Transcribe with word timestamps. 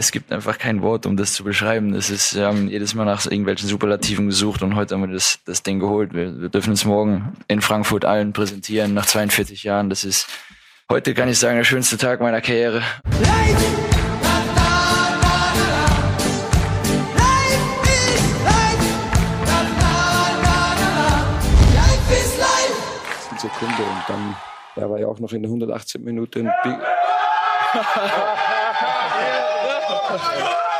es 0.00 0.10
gibt 0.12 0.32
einfach 0.32 0.56
kein 0.56 0.80
Wort, 0.80 1.04
um 1.04 1.18
das 1.18 1.34
zu 1.34 1.44
beschreiben. 1.44 1.92
Das 1.92 2.08
ist, 2.08 2.34
wir 2.34 2.46
haben 2.46 2.68
jedes 2.68 2.94
Mal 2.94 3.04
nach 3.04 3.26
irgendwelchen 3.26 3.68
Superlativen 3.68 4.28
gesucht 4.28 4.62
und 4.62 4.74
heute 4.74 4.94
haben 4.94 5.02
wir 5.02 5.12
das, 5.12 5.40
das 5.44 5.62
Ding 5.62 5.78
geholt. 5.78 6.14
Wir, 6.14 6.40
wir 6.40 6.48
dürfen 6.48 6.72
es 6.72 6.86
morgen 6.86 7.34
in 7.48 7.60
Frankfurt 7.60 8.06
allen 8.06 8.32
präsentieren 8.32 8.94
nach 8.94 9.04
42 9.04 9.62
Jahren. 9.62 9.90
Das 9.90 10.04
ist 10.04 10.26
heute, 10.88 11.12
kann 11.12 11.28
ich 11.28 11.38
sagen, 11.38 11.58
der 11.58 11.64
schönste 11.64 11.98
Tag 11.98 12.22
meiner 12.22 12.40
Karriere. 12.40 12.82
Sekunde 23.36 23.82
und 23.82 24.02
dann, 24.06 24.36
er 24.76 24.90
war 24.90 24.98
ja 24.98 25.06
auch 25.06 25.18
noch 25.18 25.32
in 25.32 25.42
der 25.42 25.50
118 25.50 26.02
Minute. 26.02 26.44
Da 26.62 26.80
Oh, 29.92 30.06
my 30.10 30.36
God! 30.36 30.79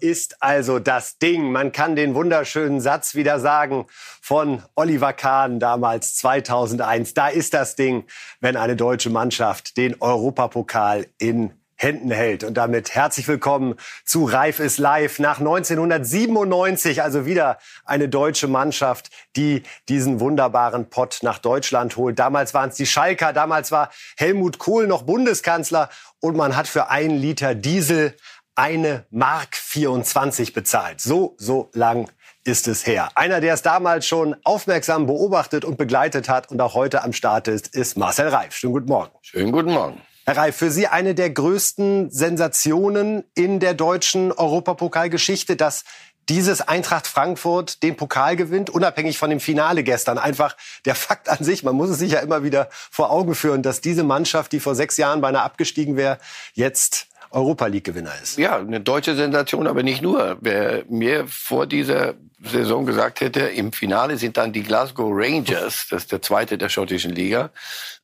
Ist 0.00 0.42
also 0.42 0.78
das 0.78 1.18
Ding. 1.18 1.52
Man 1.52 1.72
kann 1.72 1.96
den 1.96 2.14
wunderschönen 2.14 2.80
Satz 2.80 3.14
wieder 3.14 3.40
sagen 3.40 3.86
von 4.20 4.62
Oliver 4.74 5.12
Kahn 5.12 5.60
damals 5.60 6.16
2001. 6.16 7.14
Da 7.14 7.28
ist 7.28 7.54
das 7.54 7.76
Ding, 7.76 8.04
wenn 8.40 8.56
eine 8.56 8.76
deutsche 8.76 9.10
Mannschaft 9.10 9.76
den 9.76 10.00
Europapokal 10.00 11.06
in 11.18 11.52
Händen 11.80 12.10
hält. 12.10 12.42
Und 12.42 12.54
damit 12.54 12.94
herzlich 12.96 13.28
willkommen 13.28 13.76
zu 14.04 14.24
Reif 14.24 14.58
ist 14.58 14.78
live 14.78 15.20
nach 15.20 15.38
1997, 15.38 17.02
also 17.02 17.24
wieder 17.24 17.58
eine 17.84 18.08
deutsche 18.08 18.48
Mannschaft, 18.48 19.10
die 19.36 19.62
diesen 19.88 20.18
wunderbaren 20.18 20.90
Pott 20.90 21.20
nach 21.22 21.38
Deutschland 21.38 21.96
holt. 21.96 22.18
Damals 22.18 22.52
waren 22.52 22.70
es 22.70 22.74
die 22.74 22.86
Schalker, 22.86 23.32
damals 23.32 23.70
war 23.70 23.90
Helmut 24.16 24.58
Kohl 24.58 24.88
noch 24.88 25.02
Bundeskanzler 25.02 25.88
und 26.18 26.36
man 26.36 26.56
hat 26.56 26.66
für 26.66 26.90
einen 26.90 27.16
Liter 27.16 27.54
Diesel 27.54 28.16
eine 28.58 29.06
Mark 29.10 29.54
24 29.54 30.52
bezahlt. 30.52 31.00
So, 31.00 31.36
so 31.38 31.70
lang 31.74 32.10
ist 32.42 32.66
es 32.66 32.84
her. 32.86 33.08
Einer, 33.14 33.40
der 33.40 33.54
es 33.54 33.62
damals 33.62 34.04
schon 34.04 34.34
aufmerksam 34.42 35.06
beobachtet 35.06 35.64
und 35.64 35.78
begleitet 35.78 36.28
hat 36.28 36.50
und 36.50 36.60
auch 36.60 36.74
heute 36.74 37.04
am 37.04 37.12
Start 37.12 37.46
ist, 37.46 37.68
ist 37.68 37.96
Marcel 37.96 38.26
Reif. 38.26 38.56
Schönen 38.56 38.72
guten 38.72 38.88
Morgen. 38.88 39.12
Schönen 39.22 39.52
guten 39.52 39.72
Morgen. 39.72 40.02
Herr 40.26 40.36
Reif, 40.36 40.56
für 40.56 40.72
Sie 40.72 40.88
eine 40.88 41.14
der 41.14 41.30
größten 41.30 42.10
Sensationen 42.10 43.22
in 43.34 43.60
der 43.60 43.74
deutschen 43.74 44.32
Europapokalgeschichte, 44.32 45.54
dass 45.54 45.84
dieses 46.28 46.60
Eintracht 46.60 47.06
Frankfurt 47.06 47.82
den 47.84 47.96
Pokal 47.96 48.34
gewinnt, 48.34 48.70
unabhängig 48.70 49.18
von 49.18 49.30
dem 49.30 49.40
Finale 49.40 49.84
gestern. 49.84 50.18
Einfach 50.18 50.56
der 50.84 50.96
Fakt 50.96 51.28
an 51.28 51.44
sich, 51.44 51.62
man 51.62 51.76
muss 51.76 51.90
es 51.90 51.98
sich 51.98 52.12
ja 52.12 52.18
immer 52.18 52.42
wieder 52.42 52.68
vor 52.70 53.10
Augen 53.10 53.36
führen, 53.36 53.62
dass 53.62 53.80
diese 53.80 54.02
Mannschaft, 54.02 54.50
die 54.50 54.60
vor 54.60 54.74
sechs 54.74 54.96
Jahren 54.96 55.20
beinahe 55.20 55.42
abgestiegen 55.42 55.96
wäre, 55.96 56.18
jetzt 56.54 57.07
Europa 57.30 57.66
League-Gewinner 57.66 58.12
ist. 58.22 58.38
Ja, 58.38 58.56
eine 58.56 58.80
deutsche 58.80 59.14
Sensation, 59.14 59.66
aber 59.66 59.82
nicht 59.82 60.02
nur. 60.02 60.38
Wer 60.40 60.84
mir 60.88 61.26
vor 61.28 61.66
dieser 61.66 62.14
Saison 62.42 62.86
gesagt 62.86 63.20
hätte, 63.20 63.40
im 63.40 63.72
Finale 63.72 64.16
sind 64.16 64.36
dann 64.36 64.52
die 64.52 64.62
Glasgow 64.62 65.10
Rangers, 65.12 65.86
das 65.90 66.02
ist 66.04 66.12
der 66.12 66.22
zweite 66.22 66.56
der 66.58 66.68
schottischen 66.68 67.12
Liga, 67.12 67.50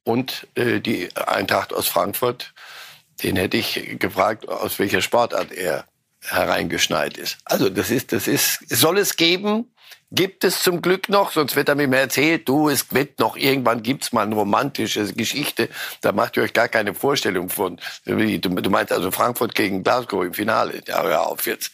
und 0.03 0.47
äh, 0.55 0.81
die 0.81 1.09
Eintracht 1.17 1.73
aus 1.73 1.89
Frankfurt, 1.89 2.53
den 3.23 3.37
hätte 3.37 3.57
ich 3.57 3.97
gefragt, 3.99 4.49
aus 4.49 4.79
welcher 4.79 5.01
Sportart 5.01 5.53
er 5.53 5.85
hereingeschneit 6.21 7.17
ist. 7.17 7.39
Also 7.45 7.69
das 7.69 7.91
ist, 7.91 8.13
das 8.13 8.27
ist, 8.27 8.69
soll 8.69 8.99
es 8.99 9.17
geben, 9.17 9.71
gibt 10.15 10.45
es 10.45 10.63
zum 10.63 10.83
Glück 10.83 11.09
noch, 11.09 11.33
sonst 11.33 11.57
wird 11.57 11.69
er 11.69 11.75
mir 11.75 11.89
erzählt, 11.97 12.49
du, 12.49 12.69
es 12.69 12.93
wird 12.93 13.19
noch, 13.19 13.37
irgendwann 13.37 13.83
gibt's 13.83 14.13
mal 14.13 14.23
eine 14.23 14.35
romantische 14.35 15.13
Geschichte, 15.13 15.69
da 16.01 16.13
macht 16.13 16.37
ihr 16.37 16.43
euch 16.43 16.53
gar 16.53 16.69
keine 16.69 16.95
Vorstellung 16.95 17.49
von. 17.49 17.81
Du, 18.05 18.71
meinst 18.71 18.93
also 18.93 19.11
Frankfurt 19.11 19.55
gegen 19.55 19.83
Glasgow 19.83 20.25
im 20.25 20.35
Finale, 20.35 20.83
ja, 20.87 21.03
hör 21.03 21.27
auf 21.27 21.47
jetzt. 21.47 21.73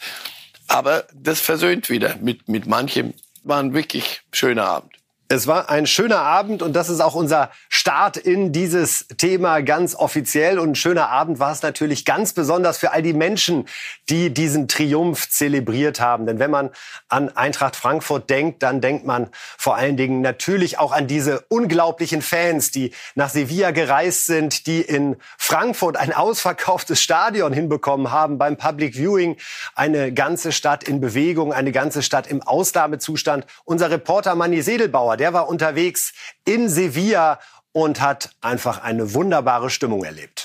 Aber 0.66 1.04
das 1.12 1.40
versöhnt 1.40 1.90
wieder 1.90 2.16
mit, 2.20 2.48
mit 2.48 2.66
manchem, 2.66 3.14
war 3.42 3.60
ein 3.60 3.74
wirklich 3.74 4.22
schöner 4.32 4.66
Abend. 4.66 4.99
Es 5.32 5.46
war 5.46 5.70
ein 5.70 5.86
schöner 5.86 6.18
Abend 6.18 6.60
und 6.60 6.74
das 6.74 6.88
ist 6.88 6.98
auch 6.98 7.14
unser 7.14 7.52
Start 7.68 8.16
in 8.16 8.50
dieses 8.50 9.06
Thema 9.16 9.60
ganz 9.60 9.94
offiziell. 9.94 10.58
Und 10.58 10.70
ein 10.70 10.74
schöner 10.74 11.08
Abend 11.08 11.38
war 11.38 11.52
es 11.52 11.62
natürlich 11.62 12.04
ganz 12.04 12.32
besonders 12.32 12.78
für 12.78 12.90
all 12.90 13.00
die 13.00 13.12
Menschen, 13.12 13.68
die 14.08 14.34
diesen 14.34 14.66
Triumph 14.66 15.30
zelebriert 15.30 16.00
haben. 16.00 16.26
Denn 16.26 16.40
wenn 16.40 16.50
man 16.50 16.70
an 17.08 17.28
Eintracht 17.28 17.76
Frankfurt 17.76 18.28
denkt, 18.28 18.64
dann 18.64 18.80
denkt 18.80 19.06
man 19.06 19.28
vor 19.56 19.76
allen 19.76 19.96
Dingen 19.96 20.20
natürlich 20.20 20.80
auch 20.80 20.90
an 20.90 21.06
diese 21.06 21.42
unglaublichen 21.42 22.22
Fans, 22.22 22.72
die 22.72 22.92
nach 23.14 23.28
Sevilla 23.28 23.70
gereist 23.70 24.26
sind, 24.26 24.66
die 24.66 24.80
in 24.80 25.14
Frankfurt 25.38 25.96
ein 25.96 26.12
ausverkauftes 26.12 27.00
Stadion 27.00 27.52
hinbekommen 27.52 28.10
haben 28.10 28.36
beim 28.36 28.56
Public 28.56 28.96
Viewing. 28.96 29.36
Eine 29.76 30.12
ganze 30.12 30.50
Stadt 30.50 30.82
in 30.82 31.00
Bewegung, 31.00 31.52
eine 31.52 31.70
ganze 31.70 32.02
Stadt 32.02 32.26
im 32.26 32.42
Ausnahmezustand. 32.42 33.46
Unser 33.64 33.92
Reporter 33.92 34.34
Manni 34.34 34.62
Sedelbauer, 34.62 35.19
der 35.20 35.34
war 35.34 35.48
unterwegs 35.48 36.12
in 36.44 36.68
Sevilla 36.68 37.38
und 37.72 38.00
hat 38.00 38.30
einfach 38.40 38.82
eine 38.82 39.14
wunderbare 39.14 39.70
Stimmung 39.70 40.02
erlebt. 40.02 40.39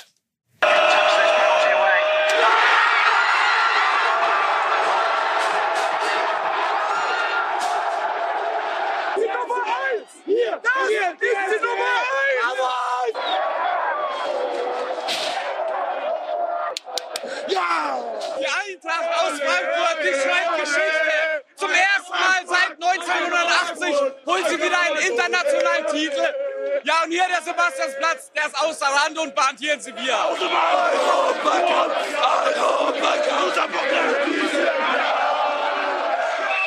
Der 27.86 27.92
Sebastiansplatz, 27.92 28.32
der 28.34 28.46
ist 28.46 28.60
außer 28.60 28.86
Rand 28.86 29.18
und 29.18 29.34
Bahn 29.34 29.56
hier 29.58 29.74
in 29.74 29.80
Sevilla. 29.80 30.28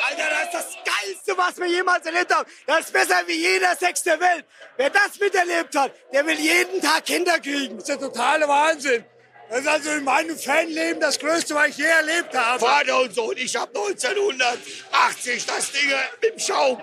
Alter, 0.02 0.28
das 0.30 0.44
ist 0.44 0.54
das 0.54 0.66
Geilste, 0.84 1.38
was 1.38 1.58
wir 1.58 1.66
jemals 1.66 2.06
erlebt 2.06 2.34
haben. 2.34 2.50
Das 2.66 2.80
ist 2.80 2.92
besser 2.92 3.22
wie 3.26 3.34
jeder 3.36 3.76
Sex 3.76 4.02
der 4.02 4.20
Welt. 4.20 4.44
Wer 4.76 4.90
das 4.90 5.18
miterlebt 5.18 5.76
hat, 5.76 5.92
der 6.12 6.26
will 6.26 6.38
jeden 6.38 6.80
Tag 6.80 7.04
Kinder 7.04 7.38
kriegen. 7.38 7.78
Das 7.78 7.88
ist 7.88 8.00
der 8.00 8.08
totale 8.08 8.48
Wahnsinn. 8.48 9.04
Das 9.48 9.60
ist 9.60 9.68
also 9.68 9.90
in 9.90 10.04
meinem 10.04 10.38
Fanleben 10.38 11.00
das 11.00 11.18
Größte, 11.18 11.56
was 11.56 11.68
ich 11.68 11.78
je 11.78 11.84
erlebt 11.84 12.36
habe. 12.36 12.60
Vater 12.60 13.00
und 13.00 13.12
Sohn, 13.12 13.36
ich 13.36 13.56
habe 13.56 13.76
1980 13.76 15.44
das 15.44 15.72
Ding 15.72 15.90
mit 16.22 16.32
dem 16.32 16.38
Schaum 16.38 16.80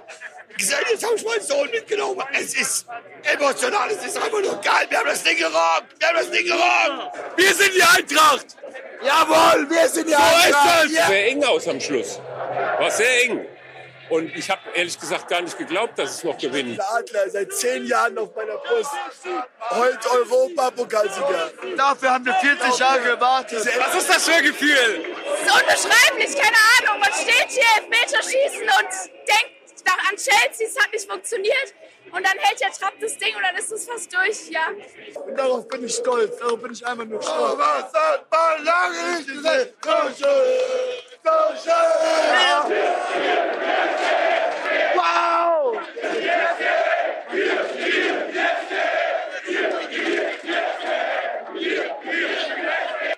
gesehen. 0.57 0.77
Jetzt 0.91 1.05
habe 1.05 1.15
ich 1.15 1.25
meinen 1.25 1.41
Sohn 1.41 1.69
mitgenommen. 1.69 2.23
Es 2.33 2.55
ist 2.55 2.85
emotional, 3.23 3.89
es 3.89 4.05
ist 4.05 4.17
einfach 4.17 4.41
nur 4.41 4.59
geil. 4.61 4.87
Wir 4.89 4.99
haben 4.99 5.07
das 5.07 5.23
Ding 5.23 5.37
gerockt. 5.37 5.99
Wir 5.99 6.07
haben 6.07 6.17
das 6.17 6.31
Ding 6.31 6.45
gerockt. 6.45 7.17
Wir 7.37 7.53
sind 7.53 7.75
die 7.75 7.83
Eintracht. 7.83 8.45
Jawohl, 9.03 9.69
wir 9.69 9.87
sind 9.87 10.09
die 10.09 10.15
Eintracht. 10.15 10.85
Es 10.85 10.95
sah 10.95 11.07
sehr 11.07 11.27
eng 11.27 11.43
aus 11.43 11.67
am 11.67 11.79
Schluss. 11.79 12.19
War 12.79 12.91
sehr 12.91 13.23
eng. 13.23 13.47
Und 14.09 14.33
ich 14.37 14.49
habe 14.49 14.61
ehrlich 14.73 14.97
gesagt 14.97 15.27
gar 15.27 15.41
nicht 15.41 15.57
geglaubt, 15.57 15.99
dass 15.99 16.11
es 16.11 16.23
noch 16.23 16.37
gewinnen. 16.37 16.77
Der 16.77 16.93
Adler 16.93 17.29
seit 17.29 17.51
zehn 17.51 17.85
Jahren 17.85 18.17
auf 18.17 18.33
meiner 18.35 18.55
Brust. 18.57 18.91
Heute 19.69 20.09
Europapokalsieger. 20.11 21.51
Dafür 21.75 22.11
haben 22.11 22.25
wir 22.25 22.33
40 22.33 22.79
Jahre 22.79 23.01
gewartet. 23.01 23.67
Was 23.79 23.95
ist 23.95 24.09
das 24.09 24.25
für 24.25 24.35
ein 24.35 24.45
Gefühl? 24.45 25.03
ist 25.47 25.53
unbeschreiblich, 25.53 26.35
keine 26.35 26.57
Ahnung. 26.79 26.99
Man 27.01 27.11
steht 27.13 27.49
hier, 27.49 27.63
Elfmeter 27.77 28.23
schießen 28.23 28.63
und 28.63 29.27
denkt 29.27 29.56
nach 29.87 30.09
an 30.09 30.15
Chelsea, 30.17 30.67
es 30.67 30.77
hat 30.77 30.91
nicht 30.91 31.09
funktioniert. 31.09 31.73
Und 32.11 32.25
dann 32.25 32.37
hält 32.37 32.59
der 32.61 32.71
Trapp 32.71 32.93
das 33.01 33.17
Ding 33.17 33.35
und 33.35 33.41
dann 33.41 33.55
ist 33.55 33.71
es 33.71 33.85
fast 33.85 34.13
durch, 34.13 34.49
ja. 34.49 34.67
Und 35.25 35.35
darauf 35.37 35.67
bin 35.67 35.83
ich 35.85 35.95
stolz. 35.95 36.37
Darauf 36.37 36.61
bin 36.61 36.71
ich 36.71 36.85
einfach 36.85 37.05
nur 37.05 37.21
stolz. 37.21 37.57
Was 37.57 37.93
hat 37.93 38.25
man 38.31 38.63
lange 38.63 39.17
nicht 39.17 39.27
gesehen? 39.27 39.73
So 39.83 39.91
schön, 40.17 40.57
so 41.23 41.31
schön. 41.63 41.73
Wow! 44.95 45.79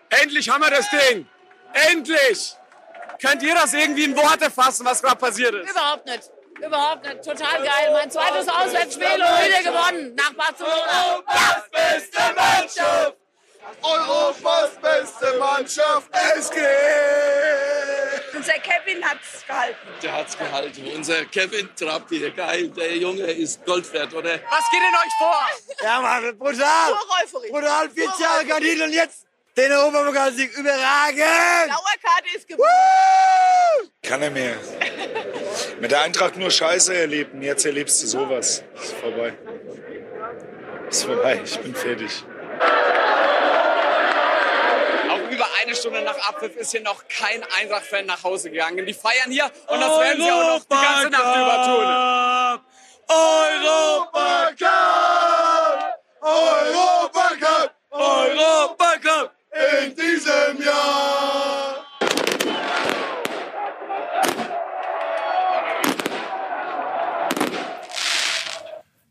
Endlich 0.09 0.49
haben 0.49 0.63
wir 0.63 0.71
das 0.71 0.89
Ding. 0.89 1.27
Endlich. 1.73 2.55
Könnt 3.21 3.43
ihr 3.43 3.53
das 3.53 3.73
irgendwie 3.73 4.05
in 4.05 4.15
Worte 4.15 4.49
fassen, 4.49 4.85
was 4.85 5.01
gerade 5.01 5.17
passiert 5.17 5.53
ist? 5.53 5.69
Überhaupt 5.69 6.05
nicht. 6.05 6.31
Überhaupt 6.65 7.03
nicht. 7.03 7.23
Total 7.23 7.57
geil. 7.57 7.89
Mein 7.93 8.11
zweites 8.11 8.47
Auswärtsspiel 8.47 9.07
und 9.07 9.45
wieder 9.45 9.63
gewonnen 9.63 10.15
nach 10.15 10.33
Barcelona. 10.33 11.15
Europas 11.15 11.69
beste 11.71 12.21
Mannschaft! 12.35 13.15
Europas 13.81 14.71
beste 14.81 15.37
Mannschaft! 15.37 16.09
Es 16.37 16.49
geht! 16.49 16.63
Unser 18.35 18.53
Kevin 18.53 19.03
hat's 19.03 19.45
gehalten. 19.45 19.77
Der 20.01 20.13
hat's 20.13 20.37
gehalten. 20.37 20.91
Unser 20.95 21.25
Kevin 21.25 21.69
Trapp, 21.75 22.07
der 22.09 22.31
geil, 22.31 22.69
der 22.69 22.97
Junge 22.97 23.23
ist 23.23 23.65
Gold 23.65 23.91
wert, 23.93 24.13
oder? 24.13 24.39
Was 24.49 24.69
geht 24.71 24.79
in 24.79 24.95
euch 24.95 25.13
vor? 25.17 25.49
Ja, 25.83 26.01
Mann, 26.01 26.37
brutal. 26.37 26.93
Brutal, 27.49 27.89
40 27.89 28.19
Jahre 28.19 28.45
Gardinen 28.45 28.83
und 28.83 28.93
jetzt 28.93 29.25
den 29.57 29.71
Europapokalsieg. 29.71 30.53
Überragend. 30.57 31.19
Dauerkarte 31.67 32.35
ist 32.35 32.47
gewonnen. 32.47 33.91
Keine 34.01 34.29
mehr. 34.29 34.55
Mit 35.79 35.91
der 35.91 36.01
Eintracht 36.01 36.35
nur 36.35 36.51
Scheiße 36.51 36.93
erlebt 36.93 37.33
und 37.33 37.41
jetzt 37.41 37.65
erlebst 37.65 38.03
du 38.03 38.07
sowas. 38.07 38.63
Ist 38.75 38.93
vorbei. 38.95 39.33
Ist 40.89 41.05
vorbei, 41.05 41.41
ich 41.43 41.57
bin 41.59 41.73
fertig. 41.73 42.23
Auch 45.09 45.31
über 45.31 45.47
eine 45.61 45.75
Stunde 45.75 46.01
nach 46.01 46.17
Abpfiff 46.27 46.57
ist 46.57 46.71
hier 46.71 46.81
noch 46.81 47.03
kein 47.07 47.41
Eintracht-Fan 47.61 48.05
nach 48.05 48.21
Hause 48.23 48.51
gegangen. 48.51 48.85
Die 48.85 48.93
feiern 48.93 49.31
hier 49.31 49.45
und 49.67 49.79
das 49.79 49.99
werden 49.99 50.21
sie 50.21 50.31
auch 50.31 50.57
noch 50.57 50.65
die 50.65 50.75
ganze 50.75 51.09
Nacht 51.11 51.37
über 51.37 51.63
tun. 51.65 51.85
Europacup! 53.61 54.59
Europacup! 56.21 57.73
Europacup! 57.91 59.31
In 59.83 59.95
diesem 59.95 60.61
Jahr! 60.61 61.88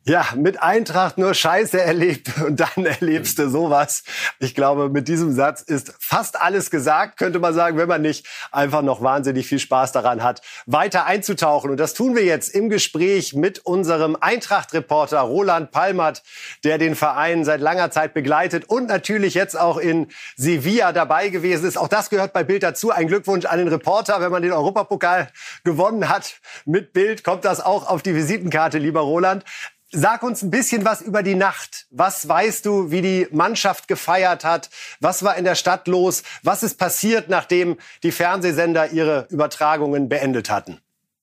Ja, 0.09 0.27
mit 0.35 0.63
Eintracht 0.63 1.19
nur 1.19 1.35
Scheiße 1.35 1.79
erlebt 1.79 2.31
und 2.47 2.59
dann 2.59 2.87
erlebst 2.87 3.39
du 3.39 3.51
sowas. 3.51 4.05
Ich 4.39 4.55
glaube, 4.55 4.89
mit 4.89 5.07
diesem 5.07 5.35
Satz 5.35 5.61
ist 5.61 5.93
fast 6.01 6.41
alles 6.41 6.71
gesagt, 6.71 7.19
könnte 7.19 7.39
man 7.41 7.53
sagen, 7.53 7.77
wenn 7.77 7.89
man 7.89 8.01
nicht 8.01 8.27
einfach 8.51 8.81
noch 8.81 9.03
wahnsinnig 9.03 9.47
viel 9.47 9.59
Spaß 9.59 9.93
daran 9.93 10.23
hat, 10.23 10.41
weiter 10.65 11.05
einzutauchen. 11.05 11.71
Und 11.71 11.77
das 11.77 11.93
tun 11.93 12.17
wir 12.17 12.25
jetzt 12.25 12.55
im 12.55 12.71
Gespräch 12.71 13.35
mit 13.35 13.59
unserem 13.67 14.17
Eintracht-Reporter 14.19 15.21
Roland 15.21 15.73
Palmert, 15.73 16.23
der 16.65 16.79
den 16.79 16.95
Verein 16.95 17.45
seit 17.45 17.61
langer 17.61 17.91
Zeit 17.91 18.15
begleitet 18.15 18.65
und 18.67 18.89
natürlich 18.89 19.35
jetzt 19.35 19.61
auch 19.61 19.77
in 19.77 20.07
Sevilla 20.37 20.93
dabei 20.93 21.29
gewesen 21.29 21.69
ist. 21.69 21.77
Auch 21.77 21.89
das 21.89 22.09
gehört 22.09 22.33
bei 22.33 22.45
Bild 22.45 22.63
dazu. 22.63 22.91
Ein 22.91 23.09
Glückwunsch 23.09 23.45
an 23.45 23.59
den 23.59 23.69
Reporter, 23.69 24.23
wenn 24.23 24.33
man 24.33 24.41
den 24.41 24.53
Europapokal 24.53 25.29
gewonnen 25.65 26.09
hat. 26.09 26.37
Mit 26.65 26.95
Bild 26.95 27.25
kommt 27.25 27.45
das 27.45 27.61
auch 27.61 27.87
auf 27.87 28.03
die 28.03 28.15
Visitenkarte, 28.15 28.79
lieber 28.79 29.01
Roland. 29.01 29.45
Sag 29.91 30.23
uns 30.23 30.43
ein 30.43 30.51
bisschen 30.51 30.85
was 30.85 31.01
über 31.01 31.23
die 31.23 31.35
Nacht. 31.35 31.87
Was 31.91 32.29
weißt 32.29 32.67
du, 32.67 32.91
wie 32.91 33.01
die 33.01 33.27
Mannschaft 33.31 33.89
gefeiert 33.89 34.45
hat? 34.45 34.69
Was 35.01 35.23
war 35.23 35.37
in 35.37 35.47
der 35.47 35.55
Stadt 35.55 35.89
los? 35.89 36.25
Was 36.43 36.63
ist 36.63 36.79
passiert, 36.79 37.31
nachdem 37.31 37.79
die 38.03 38.13
Fernsehsender 38.13 38.91
ihre 38.93 39.27
Übertragungen 39.31 40.11
beendet 40.11 40.51
hatten? 40.51 40.79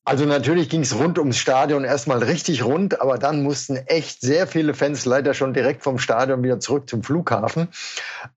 Also 0.08 0.26
natürlich 0.26 0.70
ging 0.70 0.82
es 0.82 0.96
rund 0.96 1.18
ums 1.18 1.38
Stadion 1.38 1.84
erstmal 1.84 2.22
richtig 2.22 2.64
rund, 2.64 3.02
aber 3.02 3.18
dann 3.18 3.42
mussten 3.42 3.76
echt 3.76 4.22
sehr 4.22 4.46
viele 4.46 4.76
Fans 4.76 5.04
leider 5.06 5.34
schon 5.34 5.56
direkt 5.56 5.82
vom 5.82 5.98
Stadion 5.98 6.44
wieder 6.44 6.60
zurück 6.60 6.88
zum 6.88 7.02
Flughafen. 7.02 7.70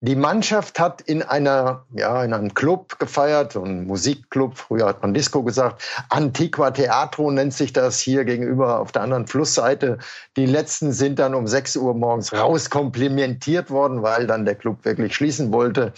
Die 0.01 0.15
Mannschaft 0.15 0.79
hat 0.79 1.01
in 1.01 1.21
einer, 1.21 1.85
ja, 1.93 2.23
in 2.23 2.33
einem 2.33 2.55
Club 2.55 2.97
gefeiert, 2.97 3.53
so 3.53 3.63
ein 3.63 3.85
Musikclub, 3.85 4.57
früher 4.57 4.87
hat 4.87 5.03
man 5.03 5.13
Disco 5.13 5.43
gesagt. 5.43 5.83
Antiqua 6.09 6.71
Teatro 6.71 7.29
nennt 7.29 7.53
sich 7.53 7.71
das 7.71 7.99
hier 7.99 8.25
gegenüber 8.25 8.79
auf 8.79 8.91
der 8.91 9.03
anderen 9.03 9.27
Flussseite. 9.27 9.99
Die 10.37 10.47
letzten 10.47 10.91
sind 10.91 11.19
dann 11.19 11.35
um 11.35 11.45
6 11.45 11.77
Uhr 11.77 11.93
morgens 11.93 12.33
rauskomplimentiert 12.33 13.69
worden, 13.69 14.01
weil 14.01 14.25
dann 14.25 14.43
der 14.43 14.55
Club 14.55 14.85
wirklich 14.85 15.13
schließen 15.13 15.53
wollte. 15.53 15.93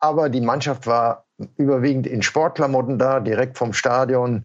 Aber 0.00 0.28
die 0.28 0.40
Mannschaft 0.40 0.88
war 0.88 1.24
überwiegend 1.56 2.08
in 2.08 2.22
Sportklamotten 2.22 2.98
da, 2.98 3.20
direkt 3.20 3.58
vom 3.58 3.72
Stadion 3.72 4.44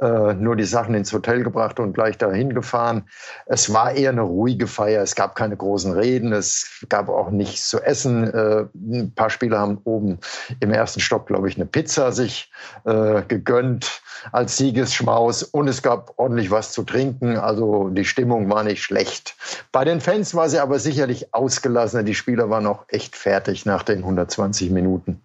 äh, 0.00 0.34
nur 0.34 0.56
die 0.56 0.64
Sachen 0.64 0.94
ins 0.94 1.12
Hotel 1.12 1.42
gebracht 1.42 1.78
und 1.78 1.92
gleich 1.92 2.16
dahin 2.18 2.54
gefahren. 2.54 3.04
Es 3.46 3.72
war 3.72 3.92
eher 3.92 4.10
eine 4.10 4.22
ruhige 4.22 4.66
Feier. 4.66 5.02
Es 5.02 5.14
gab 5.14 5.34
keine 5.34 5.56
großen 5.56 5.92
Reden. 5.92 6.32
Es 6.32 6.84
gab 6.88 7.08
auch 7.08 7.30
nichts 7.30 7.68
zu 7.68 7.80
essen. 7.80 8.32
Äh, 8.32 8.66
ein 8.74 9.12
paar 9.14 9.30
Spieler 9.30 9.58
haben 9.58 9.78
oben 9.84 10.18
im 10.60 10.72
ersten 10.72 11.00
Stock, 11.00 11.26
glaube 11.26 11.48
ich, 11.48 11.56
eine 11.56 11.66
Pizza 11.66 12.12
sich 12.12 12.50
äh, 12.84 13.22
gegönnt 13.28 14.02
als 14.32 14.56
Siegesschmaus 14.56 15.42
und 15.42 15.68
es 15.68 15.82
gab 15.82 16.18
ordentlich 16.18 16.50
was 16.50 16.72
zu 16.72 16.82
trinken. 16.82 17.36
Also 17.36 17.88
die 17.88 18.04
Stimmung 18.04 18.50
war 18.50 18.64
nicht 18.64 18.82
schlecht. 18.82 19.36
Bei 19.72 19.84
den 19.84 20.00
Fans 20.00 20.34
war 20.34 20.48
sie 20.48 20.58
aber 20.58 20.78
sicherlich 20.78 21.34
ausgelassen. 21.34 22.04
Die 22.04 22.14
Spieler 22.14 22.50
waren 22.50 22.66
auch 22.66 22.84
echt 22.88 23.16
fertig 23.16 23.66
nach 23.66 23.82
den 23.82 23.98
120 23.98 24.70
Minuten. 24.70 25.22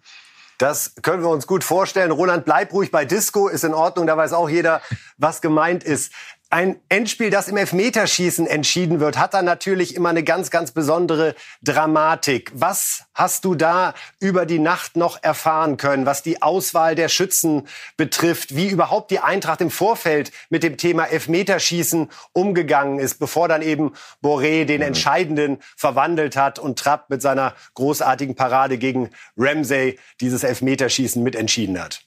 Das 0.58 0.94
können 1.02 1.22
wir 1.22 1.28
uns 1.28 1.46
gut 1.46 1.64
vorstellen. 1.64 2.10
Roland, 2.10 2.44
bleib 2.46 2.72
ruhig 2.72 2.90
bei 2.90 3.04
Disco, 3.04 3.48
ist 3.48 3.64
in 3.64 3.74
Ordnung, 3.74 4.06
da 4.06 4.16
weiß 4.16 4.32
auch 4.32 4.48
jeder, 4.48 4.80
was 5.18 5.42
gemeint 5.42 5.84
ist. 5.84 6.12
Ein 6.48 6.78
Endspiel, 6.88 7.30
das 7.30 7.48
im 7.48 7.56
Elfmeterschießen 7.56 8.46
entschieden 8.46 9.00
wird, 9.00 9.18
hat 9.18 9.34
dann 9.34 9.44
natürlich 9.44 9.96
immer 9.96 10.10
eine 10.10 10.22
ganz, 10.22 10.52
ganz 10.52 10.70
besondere 10.70 11.34
Dramatik. 11.60 12.52
Was 12.54 13.06
hast 13.14 13.44
du 13.44 13.56
da 13.56 13.94
über 14.20 14.46
die 14.46 14.60
Nacht 14.60 14.96
noch 14.96 15.20
erfahren 15.24 15.76
können, 15.76 16.06
was 16.06 16.22
die 16.22 16.42
Auswahl 16.42 16.94
der 16.94 17.08
Schützen 17.08 17.66
betrifft, 17.96 18.54
wie 18.54 18.68
überhaupt 18.68 19.10
die 19.10 19.18
Eintracht 19.18 19.60
im 19.60 19.72
Vorfeld 19.72 20.30
mit 20.48 20.62
dem 20.62 20.76
Thema 20.76 21.06
Elfmeterschießen 21.06 22.10
umgegangen 22.32 23.00
ist, 23.00 23.18
bevor 23.18 23.48
dann 23.48 23.62
eben 23.62 23.94
Boré 24.22 24.66
den 24.66 24.82
entscheidenden 24.82 25.58
verwandelt 25.76 26.36
hat 26.36 26.60
und 26.60 26.78
Trapp 26.78 27.10
mit 27.10 27.22
seiner 27.22 27.54
großartigen 27.74 28.36
Parade 28.36 28.78
gegen 28.78 29.10
Ramsey 29.36 29.98
dieses 30.20 30.44
Elfmeterschießen 30.44 31.20
mitentschieden 31.24 31.82
hat? 31.82 32.06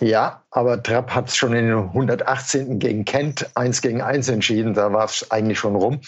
Ja, 0.00 0.42
aber 0.50 0.82
Trapp 0.82 1.14
hat 1.14 1.28
es 1.28 1.36
schon 1.36 1.54
in 1.54 1.66
den 1.66 1.76
118. 1.76 2.78
gegen 2.78 3.04
Kent 3.04 3.50
1 3.54 3.82
gegen 3.82 4.00
1 4.00 4.28
entschieden. 4.28 4.74
Da 4.74 4.92
war 4.92 5.04
es 5.04 5.30
eigentlich 5.30 5.58
schon 5.58 5.76
rum. 5.76 6.00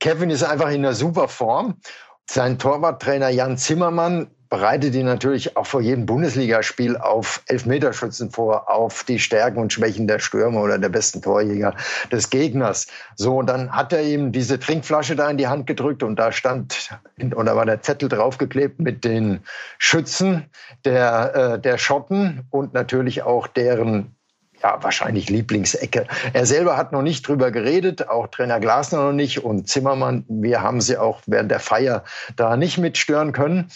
Kevin 0.00 0.30
ist 0.30 0.42
einfach 0.42 0.68
in 0.68 0.84
einer 0.84 0.94
super 0.94 1.28
Form. 1.28 1.80
Sein 2.28 2.58
Torwarttrainer 2.58 3.28
Jan 3.28 3.58
Zimmermann 3.58 4.30
bereitet 4.54 4.94
ihn 4.94 5.06
natürlich 5.06 5.56
auch 5.56 5.66
vor 5.66 5.80
jedem 5.80 6.06
Bundesligaspiel 6.06 6.96
auf 6.96 7.42
Elfmeterschützen 7.48 8.30
vor, 8.30 8.70
auf 8.70 9.02
die 9.02 9.18
Stärken 9.18 9.58
und 9.58 9.72
Schwächen 9.72 10.06
der 10.06 10.20
Stürmer 10.20 10.62
oder 10.62 10.78
der 10.78 10.90
besten 10.90 11.20
Torjäger 11.20 11.74
des 12.12 12.30
Gegners. 12.30 12.86
So, 13.16 13.38
und 13.38 13.46
dann 13.48 13.72
hat 13.72 13.92
er 13.92 14.02
ihm 14.02 14.30
diese 14.30 14.60
Trinkflasche 14.60 15.16
da 15.16 15.28
in 15.28 15.38
die 15.38 15.48
Hand 15.48 15.66
gedrückt 15.66 16.04
und 16.04 16.20
da 16.20 16.30
stand, 16.30 16.90
oder 17.34 17.56
war 17.56 17.66
der 17.66 17.82
Zettel 17.82 18.08
draufgeklebt 18.08 18.78
mit 18.78 19.04
den 19.04 19.40
Schützen 19.78 20.44
der, 20.84 21.34
äh, 21.34 21.60
der 21.60 21.76
Schotten 21.76 22.46
und 22.50 22.74
natürlich 22.74 23.24
auch 23.24 23.48
deren 23.48 24.14
ja, 24.62 24.78
wahrscheinlich 24.82 25.28
Lieblingsecke. 25.30 26.06
Er 26.32 26.46
selber 26.46 26.76
hat 26.76 26.92
noch 26.92 27.02
nicht 27.02 27.26
drüber 27.26 27.50
geredet, 27.50 28.08
auch 28.08 28.28
Trainer 28.28 28.60
Glasner 28.60 29.02
noch 29.02 29.12
nicht 29.12 29.44
und 29.44 29.68
Zimmermann. 29.68 30.24
Wir 30.28 30.62
haben 30.62 30.80
sie 30.80 30.96
auch 30.96 31.22
während 31.26 31.50
der 31.50 31.60
Feier 31.60 32.04
da 32.36 32.56
nicht 32.56 32.78
mitstören 32.78 33.32
können. 33.32 33.68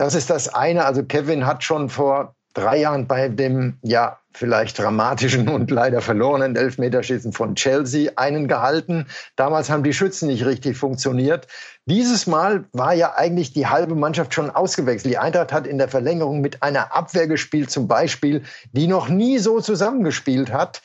Das 0.00 0.14
ist 0.14 0.30
das 0.30 0.48
eine. 0.48 0.86
Also 0.86 1.04
Kevin 1.04 1.44
hat 1.44 1.62
schon 1.62 1.90
vor 1.90 2.34
drei 2.54 2.78
Jahren 2.78 3.06
bei 3.06 3.28
dem 3.28 3.76
ja 3.82 4.18
vielleicht 4.32 4.78
dramatischen 4.78 5.46
und 5.46 5.70
leider 5.70 6.00
verlorenen 6.00 6.56
Elfmeterschießen 6.56 7.34
von 7.34 7.54
Chelsea 7.54 8.12
einen 8.16 8.48
gehalten. 8.48 9.08
Damals 9.36 9.68
haben 9.68 9.82
die 9.82 9.92
Schützen 9.92 10.28
nicht 10.28 10.46
richtig 10.46 10.78
funktioniert. 10.78 11.48
Dieses 11.84 12.26
Mal 12.26 12.64
war 12.72 12.94
ja 12.94 13.14
eigentlich 13.14 13.52
die 13.52 13.66
halbe 13.66 13.94
Mannschaft 13.94 14.32
schon 14.32 14.48
ausgewechselt. 14.48 15.12
Die 15.12 15.18
Eintracht 15.18 15.52
hat 15.52 15.66
in 15.66 15.76
der 15.76 15.88
Verlängerung 15.88 16.40
mit 16.40 16.62
einer 16.62 16.94
Abwehr 16.94 17.26
gespielt, 17.26 17.70
zum 17.70 17.86
Beispiel, 17.86 18.44
die 18.72 18.86
noch 18.86 19.10
nie 19.10 19.36
so 19.36 19.60
zusammengespielt 19.60 20.50
hat. 20.50 20.80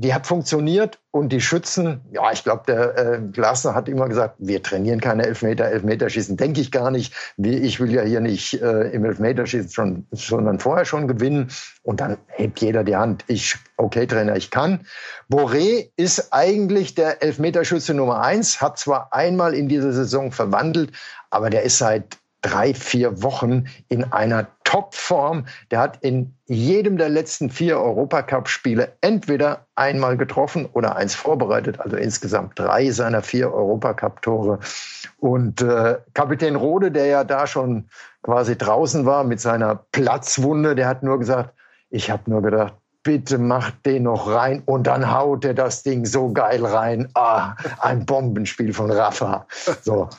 Die 0.00 0.14
hat 0.14 0.28
funktioniert 0.28 1.00
und 1.10 1.32
die 1.32 1.40
Schützen, 1.40 2.02
ja, 2.12 2.30
ich 2.32 2.44
glaube, 2.44 2.62
der 2.68 2.96
äh, 2.96 3.20
Glasner 3.32 3.74
hat 3.74 3.88
immer 3.88 4.08
gesagt, 4.08 4.36
wir 4.38 4.62
trainieren 4.62 5.00
keine 5.00 5.26
Elfmeter, 5.26 5.64
Elfmeterschießen 5.64 6.36
denke 6.36 6.60
ich 6.60 6.70
gar 6.70 6.92
nicht. 6.92 7.12
Ich 7.36 7.80
will 7.80 7.92
ja 7.92 8.02
hier 8.02 8.20
nicht 8.20 8.62
äh, 8.62 8.90
im 8.90 9.04
Elfmeterschießen 9.04 9.70
schon, 9.70 10.06
sondern 10.12 10.60
vorher 10.60 10.84
schon 10.84 11.08
gewinnen. 11.08 11.50
Und 11.82 12.00
dann 12.00 12.16
hebt 12.28 12.60
jeder 12.60 12.84
die 12.84 12.94
Hand. 12.94 13.24
Ich, 13.26 13.56
okay, 13.76 14.06
Trainer, 14.06 14.36
ich 14.36 14.52
kann. 14.52 14.86
Boré 15.28 15.90
ist 15.96 16.32
eigentlich 16.32 16.94
der 16.94 17.20
Elfmeterschütze 17.20 17.92
Nummer 17.92 18.20
eins, 18.20 18.60
hat 18.60 18.78
zwar 18.78 19.12
einmal 19.12 19.52
in 19.52 19.68
dieser 19.68 19.92
Saison 19.92 20.30
verwandelt, 20.30 20.92
aber 21.30 21.50
der 21.50 21.64
ist 21.64 21.78
seit 21.78 22.18
drei, 22.40 22.72
vier 22.72 23.22
Wochen 23.22 23.64
in 23.88 24.04
einer 24.12 24.46
Topform. 24.68 25.46
Der 25.70 25.80
hat 25.80 25.96
in 26.02 26.34
jedem 26.44 26.98
der 26.98 27.08
letzten 27.08 27.48
vier 27.48 27.80
Europacup-Spiele 27.80 28.92
entweder 29.00 29.66
einmal 29.76 30.18
getroffen 30.18 30.66
oder 30.66 30.94
eins 30.96 31.14
vorbereitet, 31.14 31.80
also 31.80 31.96
insgesamt 31.96 32.58
drei 32.58 32.90
seiner 32.90 33.22
vier 33.22 33.50
Europacup-Tore. 33.50 34.58
Und 35.16 35.62
äh, 35.62 35.96
Kapitän 36.12 36.54
Rode, 36.54 36.92
der 36.92 37.06
ja 37.06 37.24
da 37.24 37.46
schon 37.46 37.88
quasi 38.22 38.58
draußen 38.58 39.06
war 39.06 39.24
mit 39.24 39.40
seiner 39.40 39.74
Platzwunde, 39.92 40.74
der 40.74 40.86
hat 40.86 41.02
nur 41.02 41.18
gesagt, 41.18 41.54
Ich 41.88 42.10
habe 42.10 42.30
nur 42.30 42.42
gedacht, 42.42 42.74
bitte 43.02 43.38
macht 43.38 43.86
den 43.86 44.02
noch 44.02 44.30
rein 44.30 44.62
und 44.66 44.86
dann 44.86 45.10
haut 45.10 45.46
er 45.46 45.54
das 45.54 45.82
Ding 45.82 46.04
so 46.04 46.30
geil 46.30 46.62
rein. 46.66 47.08
Ah, 47.14 47.56
ein 47.80 48.04
Bombenspiel 48.04 48.74
von 48.74 48.90
Rafa. 48.90 49.46
So. 49.80 50.10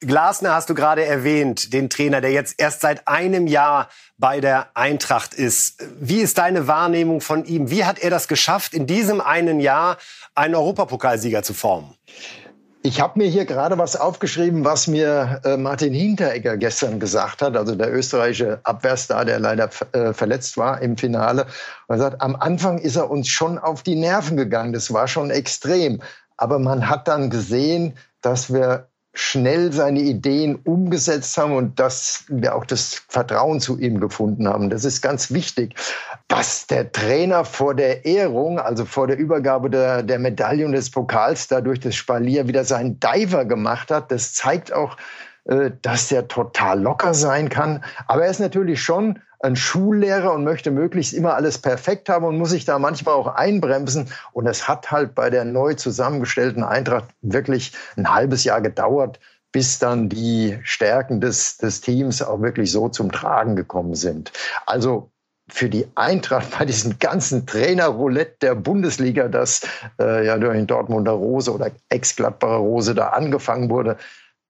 Glasner 0.00 0.54
hast 0.54 0.68
du 0.68 0.74
gerade 0.74 1.04
erwähnt, 1.04 1.72
den 1.72 1.88
Trainer, 1.88 2.20
der 2.20 2.30
jetzt 2.30 2.54
erst 2.58 2.80
seit 2.80 3.08
einem 3.08 3.46
Jahr 3.46 3.88
bei 4.18 4.40
der 4.40 4.68
Eintracht 4.74 5.34
ist. 5.34 5.82
Wie 5.98 6.20
ist 6.20 6.38
deine 6.38 6.66
Wahrnehmung 6.66 7.20
von 7.20 7.44
ihm? 7.44 7.70
Wie 7.70 7.84
hat 7.84 7.98
er 7.98 8.10
das 8.10 8.28
geschafft, 8.28 8.74
in 8.74 8.86
diesem 8.86 9.20
einen 9.20 9.60
Jahr 9.60 9.98
einen 10.34 10.54
Europapokalsieger 10.54 11.42
zu 11.42 11.54
formen? 11.54 11.94
Ich 12.86 13.00
habe 13.00 13.18
mir 13.18 13.28
hier 13.28 13.46
gerade 13.46 13.78
was 13.78 13.96
aufgeschrieben, 13.96 14.62
was 14.66 14.88
mir 14.88 15.40
äh, 15.44 15.56
Martin 15.56 15.94
Hinteregger 15.94 16.58
gestern 16.58 17.00
gesagt 17.00 17.40
hat, 17.40 17.56
also 17.56 17.74
der 17.74 17.90
österreichische 17.90 18.60
Abwehrstar, 18.62 19.24
der 19.24 19.40
leider 19.40 19.70
äh, 19.92 20.12
verletzt 20.12 20.58
war 20.58 20.82
im 20.82 20.98
Finale. 20.98 21.46
Und 21.86 21.96
er 21.96 21.98
sagt, 21.98 22.20
am 22.20 22.36
Anfang 22.36 22.76
ist 22.76 22.96
er 22.96 23.10
uns 23.10 23.28
schon 23.28 23.58
auf 23.58 23.82
die 23.82 23.96
Nerven 23.96 24.36
gegangen. 24.36 24.74
Das 24.74 24.92
war 24.92 25.08
schon 25.08 25.30
extrem. 25.30 26.02
Aber 26.36 26.58
man 26.58 26.90
hat 26.90 27.08
dann 27.08 27.30
gesehen, 27.30 27.96
dass 28.20 28.52
wir 28.52 28.88
schnell 29.14 29.72
seine 29.72 30.00
Ideen 30.00 30.56
umgesetzt 30.56 31.38
haben 31.38 31.56
und 31.56 31.78
dass 31.78 32.24
wir 32.28 32.54
auch 32.54 32.66
das 32.66 33.02
Vertrauen 33.08 33.60
zu 33.60 33.78
ihm 33.78 34.00
gefunden 34.00 34.48
haben. 34.48 34.70
Das 34.70 34.84
ist 34.84 35.00
ganz 35.00 35.32
wichtig. 35.32 35.74
Dass 36.26 36.66
der 36.66 36.90
Trainer 36.90 37.44
vor 37.44 37.74
der 37.74 38.04
Ehrung, 38.04 38.58
also 38.58 38.84
vor 38.84 39.06
der 39.06 39.16
Übergabe 39.16 39.70
der, 39.70 40.02
der 40.02 40.18
Medaille 40.18 40.66
und 40.66 40.72
des 40.72 40.90
Pokals, 40.90 41.46
dadurch 41.46 41.78
das 41.78 41.94
Spalier 41.94 42.48
wieder 42.48 42.64
seinen 42.64 42.98
Diver 42.98 43.44
gemacht 43.44 43.90
hat, 43.92 44.10
das 44.10 44.34
zeigt 44.34 44.72
auch, 44.72 44.96
äh, 45.44 45.70
dass 45.82 46.08
der 46.08 46.26
total 46.26 46.80
locker 46.80 47.14
sein 47.14 47.48
kann. 47.48 47.84
Aber 48.08 48.24
er 48.24 48.30
ist 48.30 48.40
natürlich 48.40 48.82
schon 48.82 49.20
ein 49.44 49.56
Schullehrer 49.56 50.32
und 50.32 50.42
möchte 50.42 50.70
möglichst 50.70 51.12
immer 51.12 51.34
alles 51.34 51.58
perfekt 51.58 52.08
haben 52.08 52.24
und 52.24 52.38
muss 52.38 52.50
sich 52.50 52.64
da 52.64 52.78
manchmal 52.78 53.14
auch 53.14 53.26
einbremsen. 53.26 54.08
Und 54.32 54.46
es 54.46 54.66
hat 54.66 54.90
halt 54.90 55.14
bei 55.14 55.30
der 55.30 55.44
neu 55.44 55.74
zusammengestellten 55.74 56.64
Eintracht 56.64 57.08
wirklich 57.20 57.72
ein 57.96 58.12
halbes 58.12 58.44
Jahr 58.44 58.62
gedauert, 58.62 59.20
bis 59.52 59.78
dann 59.78 60.08
die 60.08 60.58
Stärken 60.64 61.20
des, 61.20 61.58
des 61.58 61.80
Teams 61.80 62.22
auch 62.22 62.40
wirklich 62.40 62.72
so 62.72 62.88
zum 62.88 63.12
Tragen 63.12 63.54
gekommen 63.54 63.94
sind. 63.94 64.32
Also 64.66 65.10
für 65.48 65.68
die 65.68 65.86
Eintracht 65.94 66.58
bei 66.58 66.64
diesem 66.64 66.98
ganzen 66.98 67.46
Trainerroulette 67.46 68.36
der 68.40 68.54
Bundesliga, 68.54 69.28
das 69.28 69.60
äh, 70.00 70.24
ja 70.24 70.38
durch 70.38 70.54
den 70.54 70.66
Dortmunder 70.66 71.12
Rose 71.12 71.52
oder 71.52 71.70
Ex-Gladbacher 71.90 72.56
Rose 72.56 72.94
da 72.94 73.08
angefangen 73.08 73.68
wurde, 73.68 73.98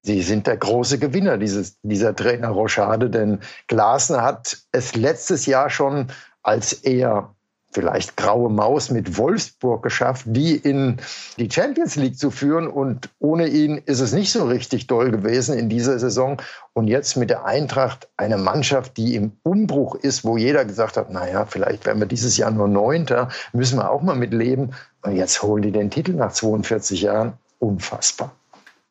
Sie 0.07 0.21
sind 0.21 0.47
der 0.47 0.59
große 0.59 0.99
Gewinner 0.99 1.39
dieses, 1.39 1.79
dieser 1.83 2.15
Trainerrochade, 2.15 3.09
denn 3.09 3.39
Glasner 3.69 4.21
hat 4.21 4.59
es 4.71 4.95
letztes 4.95 5.47
Jahr 5.47 5.71
schon 5.71 6.09
als 6.43 6.75
eher 6.75 7.35
vielleicht 7.71 8.15
graue 8.19 8.51
Maus 8.51 8.91
mit 8.91 9.17
Wolfsburg 9.17 9.83
geschafft, 9.83 10.27
die 10.27 10.57
in 10.57 10.99
die 11.39 11.51
Champions 11.51 11.97
League 11.97 12.19
zu 12.19 12.31
führen. 12.31 12.69
Und 12.69 13.09
ohne 13.19 13.49
ihn 13.49 13.81
ist 13.87 14.01
es 14.01 14.13
nicht 14.13 14.31
so 14.31 14.45
richtig 14.45 14.89
doll 14.89 15.11
gewesen 15.11 15.59
in 15.59 15.71
dieser 15.71 15.99
Saison. 15.99 16.37
Und 16.75 16.87
jetzt 16.87 17.17
mit 17.17 17.31
der 17.31 17.47
Eintracht 17.47 18.07
eine 18.19 18.37
Mannschaft, 18.37 18.99
die 18.99 19.15
im 19.17 19.33
Umbruch 19.43 19.95
ist, 19.95 20.23
wo 20.23 20.37
jeder 20.37 20.67
gesagt 20.67 20.99
hat, 20.99 21.11
naja, 21.11 21.47
vielleicht 21.47 21.87
werden 21.87 21.99
wir 21.99 22.07
dieses 22.07 22.37
Jahr 22.37 22.51
nur 22.51 22.69
Neunter, 22.69 23.31
müssen 23.55 23.79
wir 23.79 23.91
auch 23.91 24.03
mal 24.03 24.17
mitleben. 24.17 24.75
Und 25.01 25.17
jetzt 25.17 25.43
holen 25.43 25.63
die 25.63 25.73
den 25.73 25.91
Titel 25.91 26.13
nach 26.13 26.33
42 26.33 27.01
Jahren. 27.01 27.33
Unfassbar. 27.59 28.33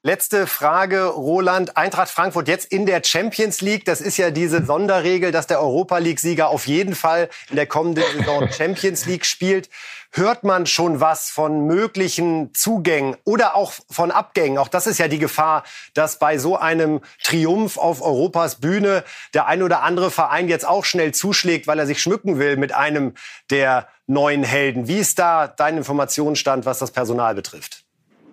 Letzte 0.05 0.47
Frage, 0.47 1.05
Roland. 1.05 1.77
Eintracht 1.77 2.09
Frankfurt 2.09 2.49
jetzt 2.49 2.69
in 2.73 2.85
der 2.85 3.01
Champions 3.05 3.61
League. 3.61 3.85
Das 3.85 4.01
ist 4.01 4.17
ja 4.17 4.31
diese 4.31 4.65
Sonderregel, 4.65 5.31
dass 5.31 5.47
der 5.47 5.61
Europa 5.61 5.97
League-Sieger 5.97 6.49
auf 6.49 6.67
jeden 6.67 6.93
Fall 6.93 7.29
in 7.49 7.55
der 7.55 7.67
kommenden 7.67 8.03
Saison 8.17 8.49
Champions 8.57 9.05
League 9.05 9.25
spielt. 9.25 9.69
Hört 10.11 10.43
man 10.43 10.65
schon 10.65 10.99
was 10.99 11.29
von 11.29 11.67
möglichen 11.67 12.53
Zugängen 12.53 13.15
oder 13.23 13.55
auch 13.55 13.71
von 13.89 14.11
Abgängen? 14.11 14.57
Auch 14.57 14.67
das 14.67 14.87
ist 14.87 14.97
ja 14.97 15.07
die 15.07 15.19
Gefahr, 15.19 15.63
dass 15.93 16.19
bei 16.19 16.37
so 16.37 16.57
einem 16.57 16.99
Triumph 17.23 17.77
auf 17.77 18.01
Europas 18.01 18.55
Bühne 18.55 19.05
der 19.33 19.47
ein 19.47 19.63
oder 19.63 19.83
andere 19.83 20.11
Verein 20.11 20.49
jetzt 20.49 20.67
auch 20.67 20.83
schnell 20.83 21.13
zuschlägt, 21.13 21.65
weil 21.65 21.79
er 21.79 21.87
sich 21.87 22.01
schmücken 22.01 22.39
will 22.39 22.57
mit 22.57 22.73
einem 22.73 23.13
der 23.49 23.87
neuen 24.05 24.43
Helden. 24.43 24.89
Wie 24.89 24.97
ist 24.97 25.17
da 25.17 25.47
dein 25.47 25.77
Informationsstand, 25.77 26.65
was 26.65 26.79
das 26.79 26.91
Personal 26.91 27.35
betrifft? 27.35 27.82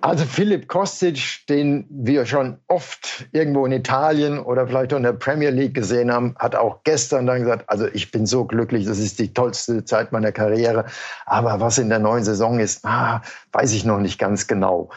Also 0.02 0.24
Philipp 0.24 0.66
Kostic, 0.66 1.46
den 1.48 1.86
wir 1.90 2.24
schon 2.24 2.58
oft 2.68 3.26
irgendwo 3.32 3.66
in 3.66 3.72
Italien 3.72 4.38
oder 4.38 4.66
vielleicht 4.66 4.94
auch 4.94 4.96
in 4.96 5.02
der 5.02 5.12
Premier 5.12 5.50
League 5.50 5.74
gesehen 5.74 6.10
haben, 6.10 6.34
hat 6.38 6.56
auch 6.56 6.82
gestern 6.84 7.26
dann 7.26 7.40
gesagt, 7.40 7.68
also 7.68 7.86
ich 7.92 8.10
bin 8.10 8.24
so 8.24 8.46
glücklich, 8.46 8.86
das 8.86 8.98
ist 8.98 9.18
die 9.18 9.34
tollste 9.34 9.84
Zeit 9.84 10.10
meiner 10.10 10.32
Karriere. 10.32 10.86
Aber 11.26 11.60
was 11.60 11.76
in 11.76 11.90
der 11.90 11.98
neuen 11.98 12.24
Saison 12.24 12.60
ist, 12.60 12.84
ah, 12.86 13.20
weiß 13.52 13.72
ich 13.72 13.84
noch 13.84 13.98
nicht 13.98 14.18
ganz 14.18 14.46
genau. 14.46 14.88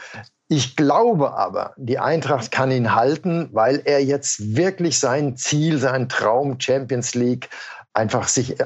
Ich 0.48 0.74
glaube 0.74 1.34
aber, 1.34 1.74
die 1.76 1.98
Eintracht 1.98 2.50
kann 2.50 2.70
ihn 2.70 2.94
halten, 2.94 3.50
weil 3.52 3.82
er 3.84 4.02
jetzt 4.02 4.56
wirklich 4.56 4.98
sein 4.98 5.36
Ziel, 5.36 5.78
sein 5.78 6.08
Traum 6.08 6.58
Champions 6.58 7.14
League 7.14 7.50
einfach 7.92 8.28
sich 8.28 8.56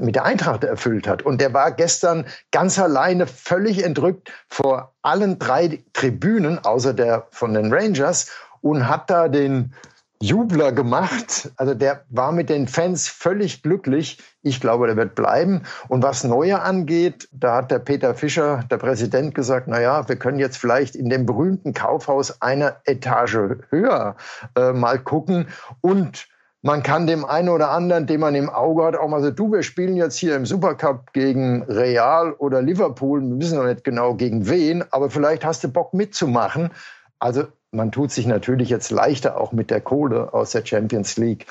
mit 0.00 0.14
der 0.14 0.24
Eintracht 0.24 0.64
erfüllt 0.64 1.06
hat. 1.08 1.22
Und 1.22 1.40
der 1.40 1.52
war 1.52 1.72
gestern 1.72 2.26
ganz 2.50 2.78
alleine 2.78 3.26
völlig 3.26 3.84
entrückt 3.84 4.32
vor 4.48 4.94
allen 5.02 5.38
drei 5.38 5.82
Tribünen, 5.92 6.64
außer 6.64 6.94
der 6.94 7.26
von 7.30 7.54
den 7.54 7.72
Rangers, 7.72 8.30
und 8.60 8.88
hat 8.88 9.10
da 9.10 9.28
den 9.28 9.74
Jubler 10.22 10.70
gemacht. 10.70 11.50
Also 11.56 11.74
der 11.74 12.04
war 12.08 12.30
mit 12.30 12.48
den 12.48 12.68
Fans 12.68 13.08
völlig 13.08 13.64
glücklich. 13.64 14.18
Ich 14.42 14.60
glaube, 14.60 14.86
der 14.86 14.96
wird 14.96 15.16
bleiben. 15.16 15.62
Und 15.88 16.04
was 16.04 16.22
Neue 16.22 16.62
angeht, 16.62 17.28
da 17.32 17.56
hat 17.56 17.72
der 17.72 17.80
Peter 17.80 18.14
Fischer, 18.14 18.64
der 18.70 18.76
Präsident, 18.78 19.34
gesagt, 19.34 19.66
na 19.66 19.80
ja, 19.80 20.08
wir 20.08 20.14
können 20.14 20.38
jetzt 20.38 20.58
vielleicht 20.58 20.94
in 20.94 21.10
dem 21.10 21.26
berühmten 21.26 21.74
Kaufhaus 21.74 22.40
eine 22.40 22.76
Etage 22.84 23.58
höher 23.70 24.14
äh, 24.56 24.72
mal 24.72 25.00
gucken 25.00 25.48
und 25.80 26.28
man 26.62 26.84
kann 26.84 27.08
dem 27.08 27.24
einen 27.24 27.48
oder 27.48 27.70
anderen, 27.70 28.06
den 28.06 28.20
man 28.20 28.36
im 28.36 28.48
Auge 28.48 28.84
hat, 28.84 28.96
auch 28.96 29.08
mal 29.08 29.20
sagen, 29.20 29.34
du, 29.34 29.52
wir 29.52 29.64
spielen 29.64 29.96
jetzt 29.96 30.16
hier 30.16 30.36
im 30.36 30.46
Supercup 30.46 31.12
gegen 31.12 31.64
Real 31.64 32.32
oder 32.34 32.62
Liverpool, 32.62 33.20
wir 33.20 33.38
wissen 33.40 33.58
noch 33.58 33.66
nicht 33.66 33.82
genau 33.82 34.14
gegen 34.14 34.48
wen, 34.48 34.84
aber 34.92 35.10
vielleicht 35.10 35.44
hast 35.44 35.64
du 35.64 35.68
Bock 35.68 35.92
mitzumachen. 35.92 36.70
Also 37.18 37.44
man 37.72 37.90
tut 37.90 38.12
sich 38.12 38.26
natürlich 38.26 38.68
jetzt 38.68 38.90
leichter 38.92 39.40
auch 39.40 39.50
mit 39.50 39.70
der 39.70 39.80
Kohle 39.80 40.32
aus 40.32 40.52
der 40.52 40.64
Champions 40.64 41.16
League, 41.16 41.46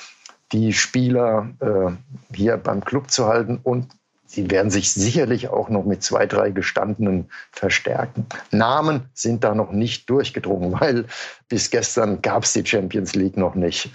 die 0.52 0.72
Spieler 0.72 1.50
äh, 1.60 1.90
hier 2.34 2.56
beim 2.56 2.82
Club 2.82 3.10
zu 3.10 3.26
halten 3.26 3.60
und 3.62 3.88
sie 4.24 4.50
werden 4.50 4.70
sich 4.70 4.92
sicherlich 4.94 5.48
auch 5.48 5.68
noch 5.68 5.84
mit 5.84 6.02
zwei, 6.02 6.26
drei 6.26 6.50
gestandenen 6.50 7.28
verstärken. 7.50 8.26
Namen 8.50 9.10
sind 9.12 9.44
da 9.44 9.54
noch 9.54 9.72
nicht 9.72 10.08
durchgedrungen, 10.08 10.72
weil 10.80 11.04
bis 11.50 11.70
gestern 11.70 12.22
gab 12.22 12.44
es 12.44 12.54
die 12.54 12.64
Champions 12.64 13.14
League 13.14 13.36
noch 13.36 13.54
nicht. 13.54 13.90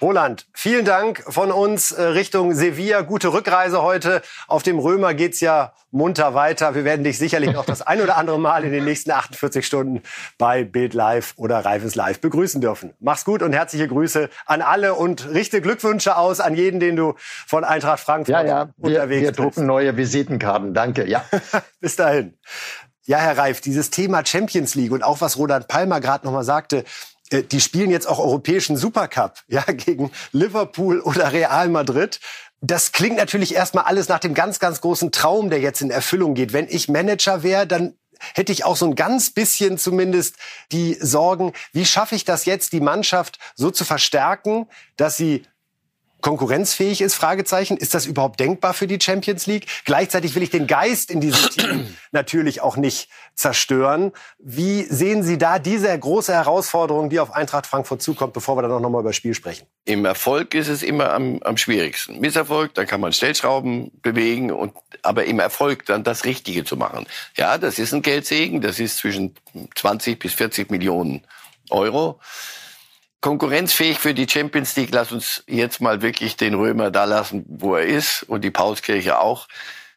Roland, 0.00 0.46
vielen 0.54 0.86
Dank 0.86 1.22
von 1.28 1.52
uns 1.52 1.92
äh, 1.92 2.02
Richtung 2.02 2.54
Sevilla. 2.54 3.02
Gute 3.02 3.34
Rückreise 3.34 3.82
heute. 3.82 4.22
Auf 4.48 4.62
dem 4.62 4.78
Römer 4.78 5.12
geht's 5.12 5.40
ja 5.40 5.74
munter 5.90 6.32
weiter. 6.32 6.74
Wir 6.74 6.84
werden 6.84 7.04
dich 7.04 7.18
sicherlich 7.18 7.52
noch 7.52 7.66
das 7.66 7.82
ein 7.82 8.00
oder 8.00 8.16
andere 8.16 8.40
Mal 8.40 8.64
in 8.64 8.72
den 8.72 8.84
nächsten 8.84 9.10
48 9.10 9.66
Stunden 9.66 10.02
bei 10.38 10.64
Bild 10.64 10.94
Live 10.94 11.34
oder 11.36 11.62
Reifes 11.66 11.96
Live 11.96 12.20
begrüßen 12.20 12.62
dürfen. 12.62 12.94
Mach's 12.98 13.26
gut 13.26 13.42
und 13.42 13.52
herzliche 13.52 13.88
Grüße 13.88 14.30
an 14.46 14.62
alle 14.62 14.94
und 14.94 15.28
richte 15.28 15.60
Glückwünsche 15.60 16.16
aus 16.16 16.40
an 16.40 16.54
jeden, 16.54 16.80
den 16.80 16.96
du 16.96 17.14
von 17.18 17.64
Eintracht 17.64 18.00
Frankfurt 18.00 18.32
ja, 18.32 18.42
ja. 18.42 18.68
unterwegs 18.78 19.28
bist. 19.28 19.38
Wir 19.38 19.44
drucken 19.44 19.66
neue 19.66 19.98
Visitenkarten. 19.98 20.72
Danke. 20.72 21.06
Ja. 21.06 21.26
Bis 21.80 21.96
dahin. 21.96 22.38
Ja, 23.04 23.18
Herr 23.18 23.36
Reif, 23.36 23.60
dieses 23.60 23.90
Thema 23.90 24.24
Champions 24.24 24.74
League 24.76 24.92
und 24.92 25.02
auch 25.02 25.20
was 25.20 25.36
Roland 25.36 25.68
Palmer 25.68 26.00
gerade 26.00 26.24
noch 26.24 26.32
mal 26.32 26.44
sagte, 26.44 26.84
die 27.32 27.60
spielen 27.60 27.90
jetzt 27.90 28.06
auch 28.06 28.18
europäischen 28.18 28.76
Supercup, 28.76 29.34
ja, 29.48 29.62
gegen 29.62 30.10
Liverpool 30.32 31.00
oder 31.00 31.32
Real 31.32 31.68
Madrid. 31.68 32.20
Das 32.60 32.92
klingt 32.92 33.16
natürlich 33.16 33.54
erstmal 33.54 33.84
alles 33.84 34.08
nach 34.08 34.18
dem 34.18 34.34
ganz, 34.34 34.58
ganz 34.58 34.80
großen 34.80 35.12
Traum, 35.12 35.48
der 35.48 35.60
jetzt 35.60 35.80
in 35.80 35.90
Erfüllung 35.90 36.34
geht. 36.34 36.52
Wenn 36.52 36.68
ich 36.68 36.88
Manager 36.88 37.42
wäre, 37.42 37.66
dann 37.66 37.94
hätte 38.34 38.52
ich 38.52 38.64
auch 38.64 38.76
so 38.76 38.86
ein 38.86 38.94
ganz 38.94 39.30
bisschen 39.30 39.78
zumindest 39.78 40.36
die 40.72 40.94
Sorgen, 41.00 41.52
wie 41.72 41.86
schaffe 41.86 42.14
ich 42.14 42.24
das 42.24 42.44
jetzt, 42.44 42.72
die 42.72 42.80
Mannschaft 42.80 43.38
so 43.54 43.70
zu 43.70 43.84
verstärken, 43.84 44.66
dass 44.96 45.16
sie 45.16 45.44
konkurrenzfähig 46.20 47.00
ist? 47.00 47.14
Fragezeichen. 47.14 47.76
Ist 47.76 47.94
das 47.94 48.06
überhaupt 48.06 48.40
denkbar 48.40 48.74
für 48.74 48.86
die 48.86 48.98
Champions 49.00 49.46
League? 49.46 49.66
Gleichzeitig 49.84 50.34
will 50.34 50.42
ich 50.42 50.50
den 50.50 50.66
Geist 50.66 51.10
in 51.10 51.20
diesem 51.20 51.50
Team 51.50 51.96
natürlich 52.12 52.60
auch 52.60 52.76
nicht 52.76 53.08
zerstören. 53.34 54.12
Wie 54.38 54.82
sehen 54.82 55.22
Sie 55.22 55.38
da 55.38 55.58
diese 55.58 55.98
große 55.98 56.32
Herausforderung, 56.32 57.10
die 57.10 57.20
auf 57.20 57.32
Eintracht 57.32 57.66
Frankfurt 57.66 58.02
zukommt, 58.02 58.32
bevor 58.32 58.56
wir 58.56 58.62
dann 58.62 58.72
auch 58.72 58.80
nochmal 58.80 59.00
über 59.00 59.10
das 59.10 59.16
Spiel 59.16 59.34
sprechen? 59.34 59.66
Im 59.84 60.04
Erfolg 60.04 60.54
ist 60.54 60.68
es 60.68 60.82
immer 60.82 61.12
am, 61.12 61.40
am 61.42 61.56
schwierigsten. 61.56 62.20
Misserfolg, 62.20 62.74
da 62.74 62.84
kann 62.84 63.00
man 63.00 63.12
Stellschrauben 63.12 63.90
bewegen 64.02 64.50
und 64.50 64.72
aber 65.02 65.24
im 65.24 65.40
Erfolg 65.40 65.86
dann 65.86 66.04
das 66.04 66.24
Richtige 66.24 66.64
zu 66.64 66.76
machen. 66.76 67.06
Ja, 67.36 67.58
das 67.58 67.78
ist 67.78 67.94
ein 67.94 68.02
Geldsegen. 68.02 68.60
Das 68.60 68.78
ist 68.78 68.98
zwischen 68.98 69.34
20 69.74 70.18
bis 70.18 70.34
40 70.34 70.70
Millionen 70.70 71.22
Euro. 71.70 72.20
Konkurrenzfähig 73.20 73.98
für 73.98 74.14
die 74.14 74.28
Champions 74.28 74.76
League. 74.76 74.90
Lass 74.92 75.12
uns 75.12 75.44
jetzt 75.46 75.80
mal 75.80 76.02
wirklich 76.02 76.36
den 76.36 76.54
Römer 76.54 76.90
da 76.90 77.04
lassen, 77.04 77.44
wo 77.48 77.76
er 77.76 77.86
ist 77.86 78.22
und 78.24 78.42
die 78.42 78.50
Paulskirche 78.50 79.20
auch. 79.20 79.48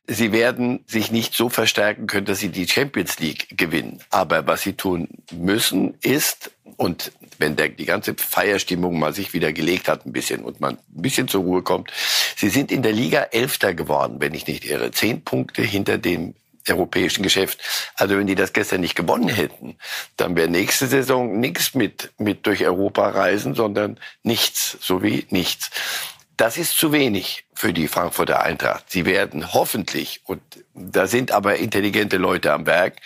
Sie 0.06 0.34
werden 0.34 0.84
sich 0.86 1.12
nicht 1.12 1.34
so 1.34 1.48
verstärken 1.50 2.08
können, 2.08 2.26
dass 2.26 2.40
sie 2.40 2.50
die 2.50 2.68
Champions 2.68 3.20
League 3.20 3.58
gewinnen. 3.58 4.02
Aber 4.10 4.46
was 4.48 4.62
sie 4.62 4.74
tun 4.74 5.08
müssen, 5.32 5.94
ist, 6.02 6.52
und 6.76 7.14
wenn 7.40 7.56
der, 7.56 7.70
die 7.70 7.86
ganze 7.86 8.14
Feierstimmung 8.16 9.00
mal 9.00 9.14
sich 9.14 9.34
wieder 9.34 9.54
gelegt 9.54 9.88
hat 9.88 10.06
ein 10.06 10.12
bisschen 10.12 10.44
und 10.44 10.60
man 10.60 10.76
ein 10.76 11.02
bisschen 11.02 11.30
zur 11.30 11.44
Ruhe 11.44 11.62
kommt, 11.62 11.92
sie 12.36 12.50
sind 12.50 12.70
in 12.70 12.82
der 12.82 12.92
Liga 12.92 13.22
Elfter 13.32 13.74
geworden, 13.74 14.18
wenn 14.20 14.34
ich 14.34 14.46
nicht 14.46 14.66
irre. 14.66 14.92
Zehn 14.92 15.24
Punkte 15.24 15.62
hinter 15.62 15.98
dem 15.98 16.36
europäischen 16.70 17.24
Geschäft. 17.24 17.60
Also 17.96 18.18
wenn 18.18 18.28
die 18.28 18.36
das 18.36 18.54
gestern 18.54 18.82
nicht 18.82 18.96
gewonnen 18.96 19.30
hätten, 19.30 19.78
dann 20.18 20.36
wäre 20.36 20.48
nächste 20.48 20.88
Saison 20.88 21.40
nichts 21.40 21.74
mit, 21.74 22.12
mit 22.18 22.46
durch 22.46 22.66
Europa 22.66 23.10
reisen, 23.10 23.56
sondern 23.56 24.00
nichts, 24.24 24.78
so 24.82 25.04
wie 25.04 25.26
nichts. 25.30 25.72
Das 26.38 26.58
ist 26.58 26.78
zu 26.78 26.92
wenig 26.92 27.46
für 27.54 27.74
die 27.74 27.88
Frankfurter 27.88 28.42
Eintracht. 28.42 28.86
Sie 28.90 29.06
werden 29.06 29.54
hoffentlich, 29.54 30.22
und 30.26 30.42
da 30.74 31.08
sind 31.08 31.32
aber 31.32 31.58
intelligente 31.58 32.18
Leute 32.18 32.52
am 32.54 32.66
Werk, 32.66 32.98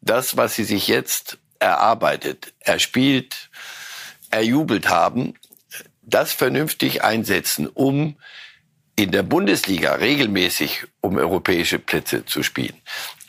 das, 0.00 0.36
was 0.36 0.54
sie 0.54 0.64
sich 0.64 0.86
jetzt 0.88 1.38
erarbeitet, 1.58 2.52
erspielt, 2.60 3.48
erjubelt 4.30 4.88
haben, 4.88 5.34
das 6.02 6.32
vernünftig 6.32 7.02
einsetzen, 7.02 7.68
um 7.68 8.16
in 8.96 9.10
der 9.10 9.22
Bundesliga 9.22 9.94
regelmäßig 9.94 10.84
um 11.00 11.16
europäische 11.16 11.78
Plätze 11.78 12.24
zu 12.24 12.42
spielen. 12.42 12.74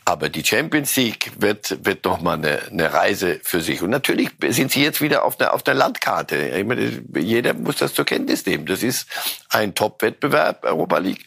Aber 0.08 0.30
die 0.30 0.46
Champions 0.46 0.96
League 0.98 1.32
wird, 1.40 1.84
wird 1.84 2.06
noch 2.06 2.22
mal 2.22 2.34
eine, 2.34 2.62
eine 2.70 2.94
Reise 2.94 3.40
für 3.42 3.62
sich. 3.62 3.82
Und 3.82 3.90
natürlich 3.90 4.30
sind 4.50 4.72
sie 4.72 4.84
jetzt 4.84 5.02
wieder 5.02 5.26
auf 5.26 5.36
der, 5.36 5.56
auf 5.56 5.64
der 5.64 5.74
Landkarte. 5.74 6.36
Ich 6.36 6.64
meine, 6.64 7.02
jeder 7.16 7.56
muss 7.56 7.78
das 7.78 7.96
zur 7.96 8.06
Kenntnis 8.06 8.46
nehmen. 8.46 8.68
Das 8.68 8.84
ist 8.84 9.08
ein 9.50 9.74
Top-Wettbewerb, 9.74 10.64
Europa 10.64 11.00
League. 11.00 11.26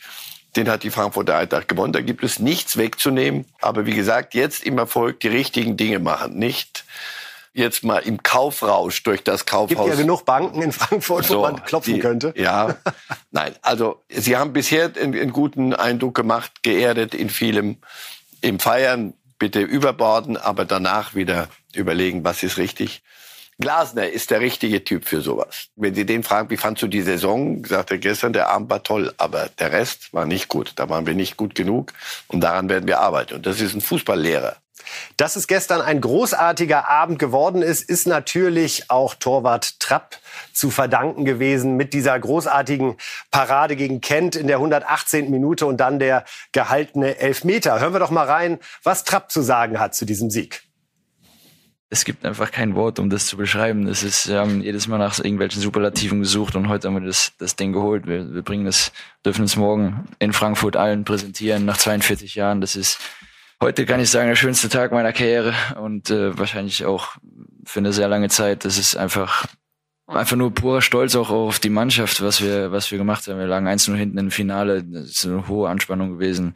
Den 0.54 0.68
hat 0.68 0.84
die 0.84 0.90
Frankfurter 0.90 1.36
Eintracht 1.36 1.66
gewonnen. 1.66 1.92
Da 1.92 2.00
gibt 2.00 2.22
es 2.22 2.38
nichts 2.38 2.76
wegzunehmen. 2.76 3.46
Aber 3.60 3.84
wie 3.84 3.94
gesagt, 3.94 4.34
jetzt 4.34 4.62
im 4.62 4.78
Erfolg 4.78 5.18
die 5.20 5.28
richtigen 5.28 5.76
Dinge 5.76 5.98
machen. 5.98 6.38
Nicht 6.38 6.84
jetzt 7.58 7.84
mal 7.84 7.98
im 7.98 8.22
Kaufrausch 8.22 9.02
durch 9.02 9.22
das 9.22 9.44
Kaufhaus. 9.44 9.68
Gibt 9.68 9.86
ja 9.86 9.94
genug 9.94 10.24
Banken 10.24 10.62
in 10.62 10.72
Frankfurt, 10.72 11.26
so, 11.26 11.38
wo 11.38 11.42
man 11.42 11.62
klopfen 11.64 11.94
die, 11.94 12.00
könnte. 12.00 12.32
Ja, 12.36 12.76
nein. 13.30 13.54
Also 13.62 14.02
Sie 14.08 14.36
haben 14.36 14.52
bisher 14.52 14.92
einen, 14.96 15.14
einen 15.14 15.32
guten 15.32 15.74
Eindruck 15.74 16.14
gemacht, 16.14 16.62
geerdet 16.62 17.14
in 17.14 17.28
vielem. 17.28 17.78
Im 18.40 18.60
Feiern 18.60 19.14
bitte 19.38 19.60
überborden, 19.60 20.36
aber 20.36 20.64
danach 20.64 21.14
wieder 21.14 21.48
überlegen, 21.74 22.24
was 22.24 22.42
ist 22.42 22.56
richtig. 22.56 23.02
Glasner 23.60 24.08
ist 24.08 24.30
der 24.30 24.40
richtige 24.40 24.84
Typ 24.84 25.04
für 25.04 25.20
sowas. 25.20 25.66
Wenn 25.74 25.92
Sie 25.92 26.06
den 26.06 26.22
fragen, 26.22 26.48
wie 26.50 26.56
fandst 26.56 26.82
du 26.82 26.86
die 26.86 27.02
Saison, 27.02 27.64
sagt 27.64 27.90
er 27.90 27.98
gestern, 27.98 28.32
der 28.32 28.48
Abend 28.48 28.70
war 28.70 28.84
toll, 28.84 29.12
aber 29.18 29.48
der 29.58 29.72
Rest 29.72 30.14
war 30.14 30.26
nicht 30.26 30.46
gut. 30.46 30.74
Da 30.76 30.88
waren 30.88 31.06
wir 31.06 31.14
nicht 31.14 31.36
gut 31.36 31.56
genug 31.56 31.92
und 32.28 32.40
daran 32.40 32.68
werden 32.68 32.86
wir 32.86 33.00
arbeiten. 33.00 33.34
Und 33.34 33.46
das 33.46 33.60
ist 33.60 33.74
ein 33.74 33.80
Fußballlehrer. 33.80 34.56
Dass 35.16 35.36
es 35.36 35.46
gestern 35.46 35.80
ein 35.80 36.00
großartiger 36.00 36.88
Abend 36.88 37.18
geworden 37.18 37.62
ist, 37.62 37.88
ist 37.88 38.06
natürlich 38.06 38.90
auch 38.90 39.14
Torwart 39.14 39.80
Trapp 39.80 40.18
zu 40.52 40.70
verdanken 40.70 41.24
gewesen 41.24 41.76
mit 41.76 41.92
dieser 41.92 42.18
großartigen 42.18 42.96
Parade 43.30 43.76
gegen 43.76 44.00
Kent 44.00 44.36
in 44.36 44.46
der 44.46 44.56
118. 44.56 45.30
Minute 45.30 45.66
und 45.66 45.78
dann 45.78 45.98
der 45.98 46.24
gehaltene 46.52 47.18
Elfmeter. 47.18 47.80
Hören 47.80 47.92
wir 47.92 48.00
doch 48.00 48.10
mal 48.10 48.26
rein, 48.26 48.58
was 48.82 49.04
Trapp 49.04 49.30
zu 49.30 49.42
sagen 49.42 49.78
hat 49.80 49.94
zu 49.94 50.04
diesem 50.04 50.30
Sieg 50.30 50.62
es 51.90 52.04
gibt 52.04 52.26
einfach 52.26 52.50
kein 52.50 52.74
Wort, 52.74 52.98
um 52.98 53.08
das 53.08 53.26
zu 53.26 53.38
beschreiben. 53.38 53.86
Es 53.86 54.02
ist, 54.02 54.28
haben 54.28 54.60
jedes 54.60 54.88
Mal 54.88 54.98
nach 54.98 55.18
irgendwelchen 55.18 55.62
Superlativen 55.62 56.20
gesucht 56.20 56.54
und 56.54 56.68
heute 56.68 56.88
haben 56.88 57.00
wir 57.00 57.06
das, 57.06 57.32
das 57.38 57.56
Ding 57.56 57.72
geholt. 57.72 58.06
Wir, 58.06 58.34
wir 58.34 58.42
bringen 58.42 58.66
es, 58.66 58.92
dürfen 59.24 59.46
es 59.46 59.56
morgen 59.56 60.06
in 60.18 60.34
Frankfurt 60.34 60.76
allen 60.76 61.04
präsentieren 61.04 61.64
nach 61.64 61.78
42 61.78 62.34
Jahren. 62.34 62.60
Das 62.60 62.76
ist 62.76 62.98
heute 63.60 63.86
kann 63.86 64.00
ich 64.00 64.10
sagen 64.10 64.28
der 64.28 64.36
schönste 64.36 64.68
Tag 64.68 64.92
meiner 64.92 65.12
Karriere 65.12 65.54
und 65.80 66.10
äh, 66.10 66.36
wahrscheinlich 66.38 66.84
auch 66.84 67.16
für 67.64 67.80
eine 67.80 67.92
sehr 67.92 68.08
lange 68.08 68.28
Zeit. 68.28 68.64
Das 68.64 68.78
ist 68.78 68.96
einfach 68.96 69.46
einfach 70.06 70.36
nur 70.36 70.54
purer 70.54 70.80
Stolz 70.82 71.14
auch 71.16 71.30
auf 71.30 71.58
die 71.58 71.70
Mannschaft, 71.70 72.22
was 72.22 72.42
wir 72.42 72.72
was 72.72 72.90
wir 72.90 72.98
gemacht 72.98 73.26
haben. 73.26 73.38
Wir 73.38 73.46
lagen 73.46 73.68
eins 73.68 73.88
nur 73.88 73.96
hinten 73.96 74.18
im 74.18 74.30
Finale. 74.30 74.84
Das 74.84 75.10
ist 75.10 75.26
eine 75.26 75.48
hohe 75.48 75.68
Anspannung 75.68 76.14
gewesen. 76.14 76.54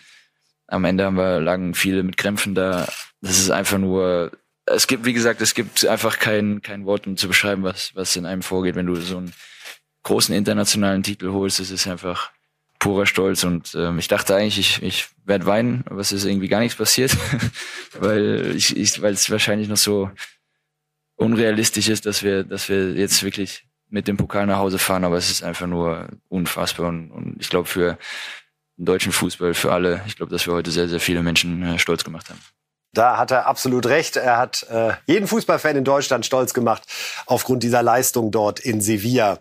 Am 0.68 0.84
Ende 0.84 1.04
haben 1.04 1.16
wir 1.16 1.40
lagen 1.40 1.74
viele 1.74 2.02
mit 2.02 2.16
Krämpfen 2.16 2.54
da. 2.54 2.88
Das 3.20 3.38
ist 3.38 3.50
einfach 3.50 3.78
nur 3.78 4.32
es 4.64 4.86
gibt, 4.86 5.04
wie 5.04 5.12
gesagt, 5.12 5.40
es 5.40 5.54
gibt 5.54 5.86
einfach 5.86 6.18
kein, 6.18 6.62
kein 6.62 6.86
Wort, 6.86 7.06
um 7.06 7.16
zu 7.16 7.28
beschreiben, 7.28 7.62
was, 7.62 7.94
was 7.94 8.16
in 8.16 8.26
einem 8.26 8.42
vorgeht, 8.42 8.76
wenn 8.76 8.86
du 8.86 8.94
so 8.96 9.18
einen 9.18 9.32
großen 10.04 10.34
internationalen 10.34 11.02
Titel 11.02 11.32
holst. 11.32 11.60
Es 11.60 11.70
ist 11.70 11.86
einfach 11.86 12.30
purer 12.82 13.06
Stolz 13.06 13.44
und 13.44 13.76
ähm, 13.76 14.00
ich 14.00 14.08
dachte 14.08 14.34
eigentlich, 14.34 14.58
ich, 14.58 14.82
ich 14.82 15.06
werde 15.24 15.46
weinen, 15.46 15.84
aber 15.88 16.00
es 16.00 16.10
ist 16.10 16.24
irgendwie 16.24 16.48
gar 16.48 16.58
nichts 16.58 16.76
passiert, 16.76 17.16
weil 18.00 18.54
ich, 18.56 18.76
ich 18.76 19.00
weil 19.00 19.12
es 19.12 19.30
wahrscheinlich 19.30 19.68
noch 19.68 19.76
so 19.76 20.10
unrealistisch 21.14 21.88
ist, 21.88 22.06
dass 22.06 22.24
wir, 22.24 22.42
dass 22.42 22.68
wir 22.68 22.94
jetzt 22.94 23.22
wirklich 23.22 23.66
mit 23.88 24.08
dem 24.08 24.16
Pokal 24.16 24.46
nach 24.46 24.58
Hause 24.58 24.80
fahren, 24.80 25.04
aber 25.04 25.16
es 25.16 25.30
ist 25.30 25.44
einfach 25.44 25.68
nur 25.68 26.08
unfassbar 26.28 26.88
und, 26.88 27.12
und 27.12 27.36
ich 27.40 27.50
glaube 27.50 27.68
für 27.68 27.98
den 28.76 28.86
deutschen 28.86 29.12
Fußball, 29.12 29.54
für 29.54 29.70
alle, 29.70 30.02
ich 30.08 30.16
glaube, 30.16 30.32
dass 30.32 30.44
wir 30.48 30.52
heute 30.52 30.72
sehr, 30.72 30.88
sehr 30.88 30.98
viele 30.98 31.22
Menschen 31.22 31.62
äh, 31.62 31.78
stolz 31.78 32.02
gemacht 32.02 32.30
haben. 32.30 32.40
Da 32.94 33.16
hat 33.16 33.30
er 33.30 33.46
absolut 33.46 33.86
recht. 33.86 34.16
Er 34.16 34.36
hat 34.36 34.66
äh, 34.68 34.92
jeden 35.06 35.26
Fußballfan 35.26 35.76
in 35.76 35.84
Deutschland 35.84 36.26
stolz 36.26 36.52
gemacht 36.52 36.82
aufgrund 37.24 37.62
dieser 37.62 37.82
Leistung 37.82 38.30
dort 38.30 38.60
in 38.60 38.82
Sevilla. 38.82 39.38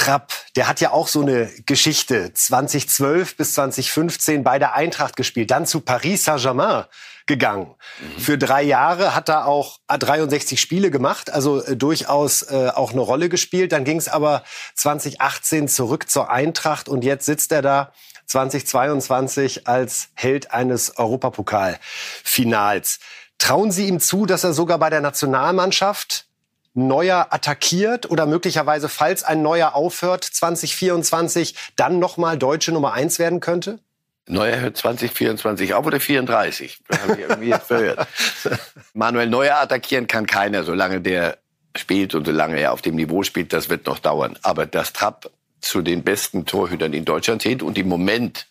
Trapp, 0.00 0.32
der 0.56 0.66
hat 0.66 0.80
ja 0.80 0.92
auch 0.92 1.08
so 1.08 1.20
eine 1.20 1.50
Geschichte. 1.66 2.32
2012 2.32 3.36
bis 3.36 3.52
2015 3.52 4.42
bei 4.42 4.58
der 4.58 4.74
Eintracht 4.74 5.14
gespielt, 5.14 5.50
dann 5.50 5.66
zu 5.66 5.82
Paris 5.82 6.24
Saint-Germain 6.24 6.86
gegangen. 7.26 7.74
Mhm. 8.00 8.18
Für 8.18 8.38
drei 8.38 8.62
Jahre 8.62 9.14
hat 9.14 9.28
er 9.28 9.46
auch 9.46 9.78
63 9.88 10.58
Spiele 10.58 10.90
gemacht, 10.90 11.30
also 11.30 11.62
äh, 11.62 11.76
durchaus 11.76 12.40
äh, 12.42 12.70
auch 12.74 12.92
eine 12.92 13.02
Rolle 13.02 13.28
gespielt. 13.28 13.72
Dann 13.72 13.84
ging 13.84 13.98
es 13.98 14.08
aber 14.08 14.42
2018 14.74 15.68
zurück 15.68 16.08
zur 16.08 16.30
Eintracht 16.30 16.88
und 16.88 17.04
jetzt 17.04 17.26
sitzt 17.26 17.52
er 17.52 17.60
da 17.60 17.92
2022 18.24 19.68
als 19.68 20.08
Held 20.14 20.52
eines 20.52 20.96
Europapokalfinals. 20.96 23.00
Trauen 23.36 23.70
Sie 23.70 23.86
ihm 23.86 24.00
zu, 24.00 24.24
dass 24.24 24.44
er 24.44 24.54
sogar 24.54 24.78
bei 24.78 24.88
der 24.88 25.02
Nationalmannschaft 25.02 26.29
Neuer 26.74 27.28
attackiert 27.30 28.10
oder 28.10 28.26
möglicherweise, 28.26 28.88
falls 28.88 29.24
ein 29.24 29.42
Neuer 29.42 29.74
aufhört, 29.74 30.24
2024 30.24 31.54
dann 31.76 31.98
nochmal 31.98 32.38
deutsche 32.38 32.72
Nummer 32.72 32.92
eins 32.92 33.18
werden 33.18 33.40
könnte? 33.40 33.80
Neuer 34.28 34.60
hört 34.60 34.76
2024 34.76 35.74
auf 35.74 35.84
oder 35.86 35.98
34? 35.98 36.80
Habe 37.02 37.14
ich 37.14 37.18
irgendwie 37.20 37.48
jetzt 37.48 37.66
verhört. 37.66 38.06
Manuel 38.94 39.28
Neuer 39.28 39.56
attackieren 39.56 40.06
kann 40.06 40.26
keiner, 40.26 40.62
solange 40.62 41.00
der 41.00 41.38
spielt 41.76 42.14
und 42.14 42.26
solange 42.26 42.58
er 42.60 42.72
auf 42.72 42.82
dem 42.82 42.94
Niveau 42.94 43.22
spielt, 43.22 43.52
das 43.52 43.68
wird 43.68 43.86
noch 43.86 43.98
dauern. 43.98 44.36
Aber 44.42 44.66
dass 44.66 44.92
Trapp 44.92 45.30
zu 45.60 45.82
den 45.82 46.02
besten 46.02 46.46
Torhütern 46.46 46.92
in 46.92 47.04
Deutschland 47.04 47.42
zählt 47.42 47.62
und 47.62 47.76
im 47.78 47.88
Moment 47.88 48.46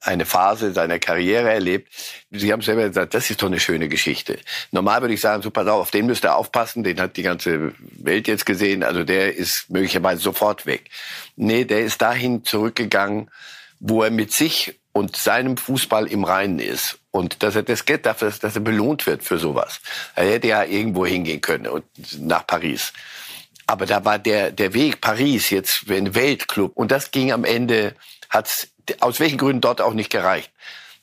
eine 0.00 0.26
Phase 0.26 0.72
seiner 0.72 0.98
Karriere 0.98 1.50
erlebt. 1.50 1.92
Sie 2.30 2.52
haben 2.52 2.62
selber 2.62 2.86
gesagt, 2.86 3.14
das 3.14 3.30
ist 3.30 3.42
doch 3.42 3.48
eine 3.48 3.60
schöne 3.60 3.88
Geschichte. 3.88 4.38
Normal 4.70 5.00
würde 5.00 5.14
ich 5.14 5.20
sagen, 5.20 5.42
so 5.42 5.50
pass 5.50 5.66
auf, 5.66 5.80
auf 5.80 5.90
den 5.90 6.06
müsst 6.06 6.24
ihr 6.24 6.36
aufpassen, 6.36 6.84
den 6.84 7.00
hat 7.00 7.16
die 7.16 7.22
ganze 7.22 7.72
Welt 7.78 8.28
jetzt 8.28 8.46
gesehen, 8.46 8.82
also 8.82 9.04
der 9.04 9.34
ist 9.36 9.70
möglicherweise 9.70 10.22
sofort 10.22 10.66
weg. 10.66 10.90
Nee, 11.36 11.64
der 11.64 11.80
ist 11.80 12.00
dahin 12.00 12.44
zurückgegangen, 12.44 13.30
wo 13.80 14.02
er 14.02 14.10
mit 14.10 14.32
sich 14.32 14.78
und 14.92 15.16
seinem 15.16 15.56
Fußball 15.56 16.06
im 16.06 16.24
Reinen 16.24 16.58
ist. 16.58 16.98
Und 17.10 17.42
dass 17.42 17.56
er 17.56 17.62
das 17.62 17.84
geht 17.84 18.06
dafür, 18.06 18.32
dass 18.40 18.54
er 18.54 18.60
belohnt 18.60 19.06
wird 19.06 19.22
für 19.22 19.38
sowas. 19.38 19.80
Er 20.14 20.30
hätte 20.30 20.48
ja 20.48 20.64
irgendwo 20.64 21.06
hingehen 21.06 21.40
können 21.40 21.66
und 21.66 21.84
nach 22.18 22.46
Paris. 22.46 22.92
Aber 23.66 23.86
da 23.86 24.04
war 24.04 24.18
der, 24.18 24.50
der 24.50 24.74
Weg 24.74 25.00
Paris 25.00 25.50
jetzt 25.50 25.90
ein 25.90 26.14
Weltclub. 26.14 26.72
Und 26.74 26.90
das 26.90 27.10
ging 27.10 27.32
am 27.32 27.44
Ende, 27.44 27.94
hat's 28.30 28.68
aus 29.00 29.20
welchen 29.20 29.38
Gründen 29.38 29.60
dort 29.60 29.80
auch 29.80 29.94
nicht 29.94 30.10
gereicht. 30.10 30.50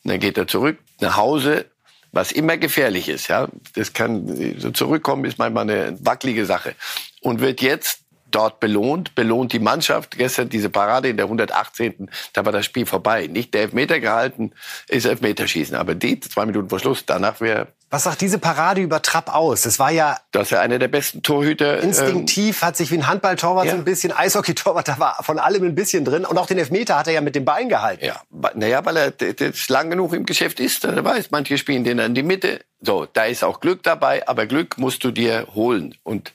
Und 0.03 0.11
dann 0.11 0.19
geht 0.19 0.37
er 0.37 0.47
zurück 0.47 0.77
nach 0.99 1.17
Hause, 1.17 1.65
was 2.11 2.31
immer 2.31 2.57
gefährlich 2.57 3.09
ist. 3.09 3.27
Ja, 3.27 3.47
das 3.73 3.93
kann 3.93 4.59
so 4.59 4.71
zurückkommen 4.71 5.25
ist 5.25 5.37
manchmal 5.37 5.69
eine 5.69 5.97
wackelige 6.01 6.45
Sache 6.45 6.75
und 7.21 7.41
wird 7.41 7.61
jetzt 7.61 8.04
dort 8.35 8.59
belohnt, 8.59 9.15
belohnt 9.15 9.53
die 9.53 9.59
Mannschaft. 9.59 10.17
Gestern 10.17 10.49
diese 10.49 10.69
Parade 10.69 11.07
in 11.07 11.17
der 11.17 11.25
118. 11.25 12.09
Da 12.33 12.45
war 12.45 12.51
das 12.51 12.65
Spiel 12.65 12.85
vorbei. 12.85 13.27
Nicht 13.27 13.53
der 13.53 13.61
Elfmeter 13.61 13.99
gehalten, 13.99 14.51
ist 14.87 15.05
Elfmeterschießen. 15.05 15.75
Aber 15.75 15.95
die 15.95 16.19
zwei 16.19 16.45
Minuten 16.45 16.69
vor 16.69 16.79
Schluss, 16.79 17.05
danach 17.05 17.39
wäre 17.39 17.67
was 17.95 18.03
sagt 18.03 18.19
diese 18.19 18.39
Parade 18.39 18.81
über 18.81 19.01
Trapp 19.01 19.33
aus? 19.33 19.61
Das 19.61 19.79
war 19.79 19.89
ja. 19.89 20.17
Das 20.31 20.47
ist 20.47 20.49
ja 20.49 20.59
einer 20.59 20.79
der 20.79 20.89
besten 20.89 21.21
Torhüter. 21.21 21.77
Ähm, 21.77 21.89
Instinktiv, 21.89 22.61
ähm, 22.61 22.67
hat 22.67 22.75
sich 22.75 22.91
wie 22.91 22.97
ein 22.97 23.07
Handballtorwart 23.07 23.67
ja. 23.67 23.71
so 23.71 23.77
ein 23.77 23.85
bisschen, 23.85 24.11
Eishockeytorwart, 24.11 24.87
da 24.87 24.99
war 24.99 25.23
von 25.23 25.39
allem 25.39 25.63
ein 25.63 25.75
bisschen 25.75 26.03
drin. 26.03 26.25
Und 26.25 26.37
auch 26.37 26.47
den 26.47 26.57
Elfmeter 26.57 26.97
hat 26.97 27.07
er 27.07 27.13
ja 27.13 27.21
mit 27.21 27.35
dem 27.35 27.45
Bein 27.45 27.69
gehalten. 27.69 28.03
Ja, 28.03 28.21
naja, 28.53 28.83
weil 28.83 28.97
er 28.97 29.11
das 29.11 29.69
lang 29.69 29.91
genug 29.91 30.13
im 30.13 30.25
Geschäft 30.25 30.59
ist. 30.59 30.83
Er 30.83 31.05
weiß, 31.05 31.31
manche 31.31 31.57
spielen 31.57 31.85
den 31.85 31.99
in 31.99 32.15
die 32.15 32.23
Mitte. 32.23 32.65
So, 32.81 33.05
da 33.05 33.25
ist 33.25 33.45
auch 33.45 33.61
Glück 33.61 33.83
dabei, 33.83 34.27
aber 34.27 34.45
Glück 34.45 34.77
musst 34.77 35.03
du 35.05 35.11
dir 35.11 35.47
holen. 35.53 35.95
Und 36.03 36.33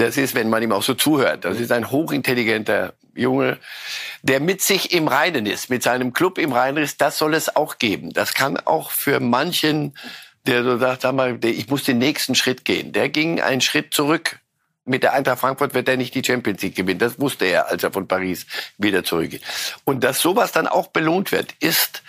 das 0.00 0.16
ist, 0.16 0.34
wenn 0.34 0.48
man 0.48 0.62
ihm 0.62 0.72
auch 0.72 0.82
so 0.82 0.94
zuhört, 0.94 1.44
das 1.44 1.60
ist 1.60 1.72
ein 1.72 1.90
hochintelligenter 1.90 2.94
Junge, 3.14 3.58
der 4.22 4.40
mit 4.40 4.62
sich 4.62 4.92
im 4.92 5.08
Reinen 5.08 5.46
ist, 5.46 5.68
mit 5.68 5.82
seinem 5.82 6.12
Club 6.12 6.38
im 6.38 6.52
Reinen 6.52 6.82
ist, 6.82 7.00
das 7.00 7.18
soll 7.18 7.34
es 7.34 7.54
auch 7.54 7.78
geben. 7.78 8.12
Das 8.12 8.32
kann 8.32 8.56
auch 8.56 8.90
für 8.90 9.20
manchen, 9.20 9.94
der 10.46 10.64
so 10.64 10.78
sagt, 10.78 11.02
sag 11.02 11.14
mal, 11.14 11.38
ich 11.44 11.68
muss 11.68 11.84
den 11.84 11.98
nächsten 11.98 12.34
Schritt 12.34 12.64
gehen. 12.64 12.92
Der 12.92 13.08
ging 13.08 13.40
einen 13.40 13.60
Schritt 13.60 13.92
zurück. 13.92 14.38
Mit 14.86 15.02
der 15.02 15.12
Eintracht 15.12 15.40
Frankfurt 15.40 15.74
wird 15.74 15.88
er 15.88 15.98
nicht 15.98 16.14
die 16.14 16.24
Champions 16.24 16.62
League 16.62 16.76
gewinnen. 16.76 16.98
Das 16.98 17.20
wusste 17.20 17.44
er, 17.44 17.68
als 17.68 17.82
er 17.82 17.92
von 17.92 18.08
Paris 18.08 18.46
wieder 18.78 19.04
zurückgeht. 19.04 19.42
Und 19.84 20.02
dass 20.02 20.20
sowas 20.20 20.52
dann 20.52 20.66
auch 20.66 20.88
belohnt 20.88 21.30
wird, 21.30 21.54
ist 21.60 22.02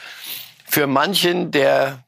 für 0.66 0.88
manchen, 0.88 1.52
der 1.52 2.04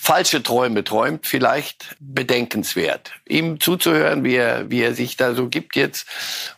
falsche 0.00 0.42
Träume 0.42 0.84
träumt, 0.84 1.26
vielleicht 1.26 1.96
bedenkenswert. 1.98 3.12
Ihm 3.26 3.60
zuzuhören, 3.60 4.22
wie 4.24 4.36
er, 4.36 4.70
wie 4.70 4.80
er 4.80 4.94
sich 4.94 5.16
da 5.16 5.34
so 5.34 5.48
gibt 5.48 5.76
jetzt. 5.76 6.06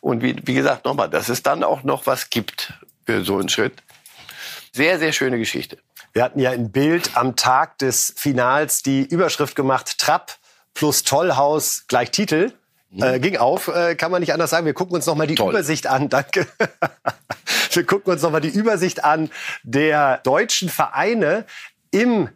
Und 0.00 0.22
wie, 0.22 0.36
wie 0.44 0.54
gesagt, 0.54 0.84
nochmal, 0.84 1.08
dass 1.08 1.30
es 1.30 1.42
dann 1.42 1.64
auch 1.64 1.82
noch 1.82 2.06
was 2.06 2.28
gibt 2.28 2.74
für 3.06 3.24
so 3.24 3.38
einen 3.38 3.48
Schritt. 3.48 3.82
Sehr, 4.72 4.98
sehr 4.98 5.12
schöne 5.12 5.38
Geschichte. 5.38 5.78
Wir 6.12 6.22
hatten 6.22 6.38
ja 6.38 6.52
in 6.52 6.70
Bild 6.70 7.16
am 7.16 7.34
Tag 7.34 7.78
des 7.78 8.12
Finals 8.16 8.82
die 8.82 9.02
Überschrift 9.02 9.56
gemacht, 9.56 9.98
Trapp 9.98 10.36
plus 10.74 11.02
Tollhaus 11.02 11.84
gleich 11.88 12.10
Titel. 12.10 12.52
Mhm. 12.90 13.02
Äh, 13.02 13.20
ging 13.20 13.36
auf, 13.38 13.68
äh, 13.68 13.94
kann 13.94 14.10
man 14.10 14.20
nicht 14.20 14.34
anders 14.34 14.50
sagen. 14.50 14.66
Wir 14.66 14.74
gucken 14.74 14.94
uns 14.94 15.06
noch 15.06 15.16
mal 15.16 15.26
die 15.26 15.36
Toll. 15.36 15.50
Übersicht 15.50 15.86
an. 15.86 16.08
Danke. 16.08 16.46
Wir 17.72 17.86
gucken 17.86 18.12
uns 18.12 18.22
noch 18.22 18.32
mal 18.32 18.40
die 18.40 18.48
Übersicht 18.48 19.04
an 19.04 19.30
der 19.62 20.18
deutschen 20.18 20.68
Vereine 20.68 21.46
im 21.92 22.28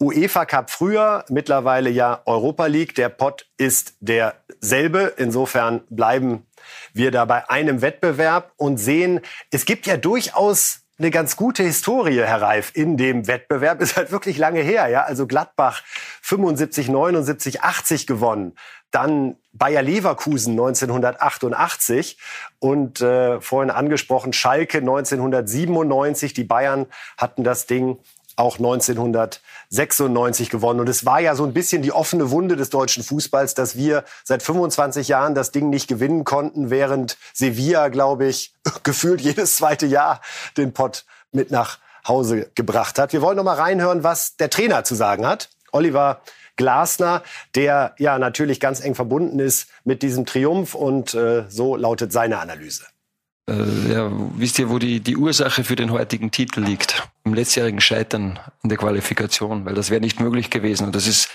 UEFA 0.00 0.44
Cup 0.44 0.70
früher, 0.70 1.24
mittlerweile 1.28 1.90
ja 1.90 2.20
Europa 2.26 2.66
League. 2.66 2.94
Der 2.94 3.08
Pott 3.08 3.46
ist 3.56 3.94
derselbe. 4.00 5.14
Insofern 5.16 5.82
bleiben 5.88 6.46
wir 6.92 7.10
da 7.10 7.24
bei 7.24 7.48
einem 7.48 7.82
Wettbewerb 7.82 8.52
und 8.56 8.78
sehen, 8.78 9.20
es 9.50 9.64
gibt 9.64 9.86
ja 9.86 9.96
durchaus 9.96 10.82
eine 10.98 11.10
ganz 11.10 11.36
gute 11.36 11.62
Historie, 11.62 12.20
Herr 12.20 12.40
Reif, 12.40 12.72
in 12.74 12.96
dem 12.96 13.26
Wettbewerb. 13.26 13.80
Ist 13.80 13.96
halt 13.96 14.10
wirklich 14.12 14.38
lange 14.38 14.60
her, 14.60 14.88
ja. 14.88 15.04
Also 15.04 15.26
Gladbach 15.26 15.82
75, 16.22 16.88
79, 16.88 17.62
80 17.62 18.06
gewonnen. 18.06 18.54
Dann 18.90 19.36
Bayer 19.52 19.82
Leverkusen 19.82 20.52
1988 20.52 22.18
und 22.60 23.00
äh, 23.02 23.40
vorhin 23.40 23.70
angesprochen 23.70 24.32
Schalke 24.32 24.78
1997. 24.78 26.32
Die 26.32 26.44
Bayern 26.44 26.86
hatten 27.18 27.44
das 27.44 27.66
Ding 27.66 27.98
auch 28.36 28.58
1996 28.58 30.50
gewonnen. 30.50 30.80
Und 30.80 30.88
es 30.88 31.04
war 31.06 31.20
ja 31.20 31.34
so 31.34 31.44
ein 31.44 31.52
bisschen 31.54 31.82
die 31.82 31.92
offene 31.92 32.30
Wunde 32.30 32.56
des 32.56 32.70
deutschen 32.70 33.02
Fußballs, 33.02 33.54
dass 33.54 33.76
wir 33.76 34.04
seit 34.24 34.42
25 34.42 35.08
Jahren 35.08 35.34
das 35.34 35.50
Ding 35.50 35.70
nicht 35.70 35.88
gewinnen 35.88 36.24
konnten, 36.24 36.70
während 36.70 37.16
Sevilla, 37.32 37.88
glaube 37.88 38.26
ich, 38.26 38.54
gefühlt 38.82 39.20
jedes 39.20 39.56
zweite 39.56 39.86
Jahr 39.86 40.20
den 40.56 40.72
Pott 40.72 41.06
mit 41.32 41.50
nach 41.50 41.78
Hause 42.06 42.50
gebracht 42.54 42.98
hat. 42.98 43.12
Wir 43.12 43.22
wollen 43.22 43.36
noch 43.36 43.44
mal 43.44 43.54
reinhören, 43.54 44.04
was 44.04 44.36
der 44.36 44.50
Trainer 44.50 44.84
zu 44.84 44.94
sagen 44.94 45.26
hat. 45.26 45.48
Oliver 45.72 46.20
Glasner, 46.56 47.22
der 47.54 47.94
ja 47.98 48.18
natürlich 48.18 48.60
ganz 48.60 48.80
eng 48.80 48.94
verbunden 48.94 49.38
ist 49.38 49.68
mit 49.84 50.02
diesem 50.02 50.24
Triumph 50.24 50.74
und 50.74 51.14
äh, 51.14 51.44
so 51.48 51.76
lautet 51.76 52.12
seine 52.12 52.38
Analyse. 52.38 52.84
Äh, 53.48 53.92
ja, 53.92 54.10
wisst 54.36 54.58
ihr, 54.58 54.70
wo 54.70 54.78
die, 54.78 55.00
die 55.00 55.16
Ursache 55.16 55.62
für 55.62 55.76
den 55.76 55.92
heutigen 55.92 56.30
Titel 56.30 56.60
liegt? 56.60 57.08
Im 57.24 57.34
letztjährigen 57.34 57.80
Scheitern 57.80 58.38
in 58.62 58.68
der 58.68 58.78
Qualifikation, 58.78 59.64
weil 59.64 59.74
das 59.74 59.90
wäre 59.90 60.00
nicht 60.00 60.20
möglich 60.20 60.50
gewesen. 60.50 60.86
Und 60.86 60.94
das 60.94 61.06
ist 61.06 61.28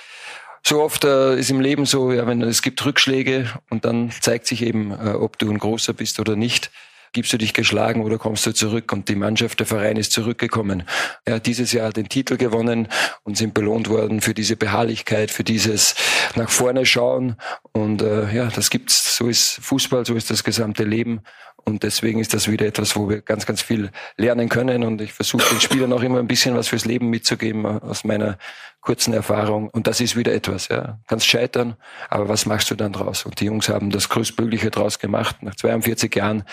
so 0.63 0.81
oft 0.81 1.03
äh, 1.05 1.39
ist 1.39 1.49
im 1.49 1.61
Leben 1.61 1.85
so, 1.85 2.11
ja, 2.11 2.27
wenn 2.27 2.41
es 2.41 2.61
gibt 2.61 2.85
Rückschläge 2.85 3.49
und 3.69 3.85
dann 3.85 4.11
zeigt 4.11 4.45
sich 4.45 4.61
eben, 4.61 4.91
äh, 4.91 5.13
ob 5.13 5.39
du 5.39 5.49
ein 5.49 5.57
großer 5.57 5.93
bist 5.93 6.19
oder 6.19 6.35
nicht 6.35 6.69
gibst 7.13 7.33
du 7.33 7.37
dich 7.37 7.53
geschlagen 7.53 8.03
oder 8.03 8.17
kommst 8.17 8.45
du 8.45 8.53
zurück? 8.53 8.91
Und 8.91 9.09
die 9.09 9.15
Mannschaft, 9.15 9.59
der 9.59 9.67
Verein 9.67 9.97
ist 9.97 10.11
zurückgekommen. 10.11 10.83
Er 11.25 11.35
hat 11.35 11.45
dieses 11.45 11.71
Jahr 11.71 11.91
den 11.91 12.09
Titel 12.09 12.37
gewonnen 12.37 12.87
und 13.23 13.37
sind 13.37 13.53
belohnt 13.53 13.89
worden 13.89 14.21
für 14.21 14.33
diese 14.33 14.55
Beharrlichkeit, 14.55 15.31
für 15.31 15.43
dieses 15.43 15.95
nach 16.35 16.49
vorne 16.49 16.85
schauen. 16.85 17.35
Und 17.73 18.01
äh, 18.01 18.33
ja, 18.33 18.47
das 18.47 18.69
gibt's. 18.69 19.17
So 19.17 19.27
ist 19.27 19.59
Fußball, 19.61 20.05
so 20.05 20.15
ist 20.15 20.29
das 20.29 20.43
gesamte 20.43 20.83
Leben. 20.83 21.21
Und 21.63 21.83
deswegen 21.83 22.19
ist 22.19 22.33
das 22.33 22.49
wieder 22.49 22.65
etwas, 22.65 22.95
wo 22.95 23.09
wir 23.09 23.21
ganz, 23.21 23.45
ganz 23.45 23.61
viel 23.61 23.91
lernen 24.17 24.49
können. 24.49 24.83
Und 24.83 25.01
ich 25.01 25.13
versuche 25.13 25.47
den 25.49 25.61
Spielern 25.61 25.93
auch 25.93 26.01
immer 26.01 26.19
ein 26.19 26.27
bisschen 26.27 26.55
was 26.55 26.69
fürs 26.69 26.85
Leben 26.85 27.09
mitzugeben 27.09 27.65
aus 27.65 28.03
meiner 28.03 28.37
kurzen 28.81 29.13
Erfahrung. 29.13 29.69
Und 29.69 29.87
das 29.87 30.01
ist 30.01 30.15
wieder 30.15 30.33
etwas, 30.33 30.69
ja. 30.69 30.99
Kannst 31.07 31.27
scheitern, 31.27 31.75
aber 32.09 32.27
was 32.29 32.45
machst 32.45 32.71
du 32.71 32.75
dann 32.75 32.93
draus? 32.93 33.25
Und 33.25 33.39
die 33.39 33.45
Jungs 33.45 33.69
haben 33.69 33.91
das 33.91 34.09
Größtmögliche 34.09 34.71
draus 34.71 34.97
gemacht. 34.97 35.43
Nach 35.43 35.55
42 35.55 36.15
Jahren 36.15 36.43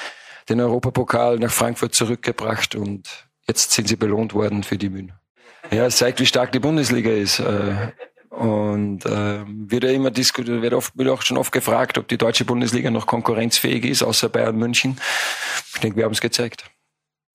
den 0.49 0.61
Europapokal 0.61 1.39
nach 1.39 1.51
Frankfurt 1.51 1.95
zurückgebracht 1.95 2.75
und 2.75 3.29
jetzt 3.47 3.73
sind 3.73 3.89
sie 3.89 3.97
belohnt 3.97 4.35
worden 4.35 4.63
für 4.63 4.79
die 4.79 4.89
Mühen. 4.89 5.13
Ja, 5.71 5.87
es 5.87 5.97
zeigt, 5.97 6.21
wie 6.21 6.27
stark 6.27 6.53
die 6.53 6.61
Bundesliga 6.61 7.11
ist. 7.11 7.41
Äh, 7.41 7.93
und 8.31 9.05
äh, 9.05 9.45
wird 9.47 9.85
ja 9.85 9.91
immer 9.91 10.11
diskutiert, 10.11 10.63
wird, 10.63 10.75
oft, 10.75 10.97
wird 10.97 11.09
auch 11.09 11.23
schon 11.23 11.39
oft 11.39 11.51
gefragt, 11.51 11.99
ob 11.99 12.07
die 12.09 12.19
deutsche 12.19 12.45
Bundesliga 12.45 12.91
noch 12.91 13.07
konkurrenzfähig 13.07 13.85
ist, 13.85 14.03
außer 14.03 14.29
Bayern 14.29 14.57
München. 14.57 15.01
Ich 15.75 15.81
denke, 15.81 15.97
wir 15.97 16.05
haben 16.05 16.13
es 16.13 16.21
gezeigt. 16.21 16.65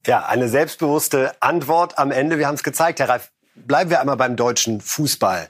Ja, 0.06 0.26
eine 0.26 0.47
selbstbewusste 0.49 1.34
Antwort 1.41 1.97
am 1.97 2.12
Ende. 2.12 2.38
Wir 2.38 2.47
haben 2.47 2.56
es 2.56 2.63
gezeigt, 2.63 2.99
Herr 2.99 3.10
Reif. 3.10 3.32
Bleiben 3.56 3.89
wir 3.89 3.99
einmal 3.99 4.17
beim 4.17 4.36
deutschen 4.36 4.82
Fußball. 4.82 5.49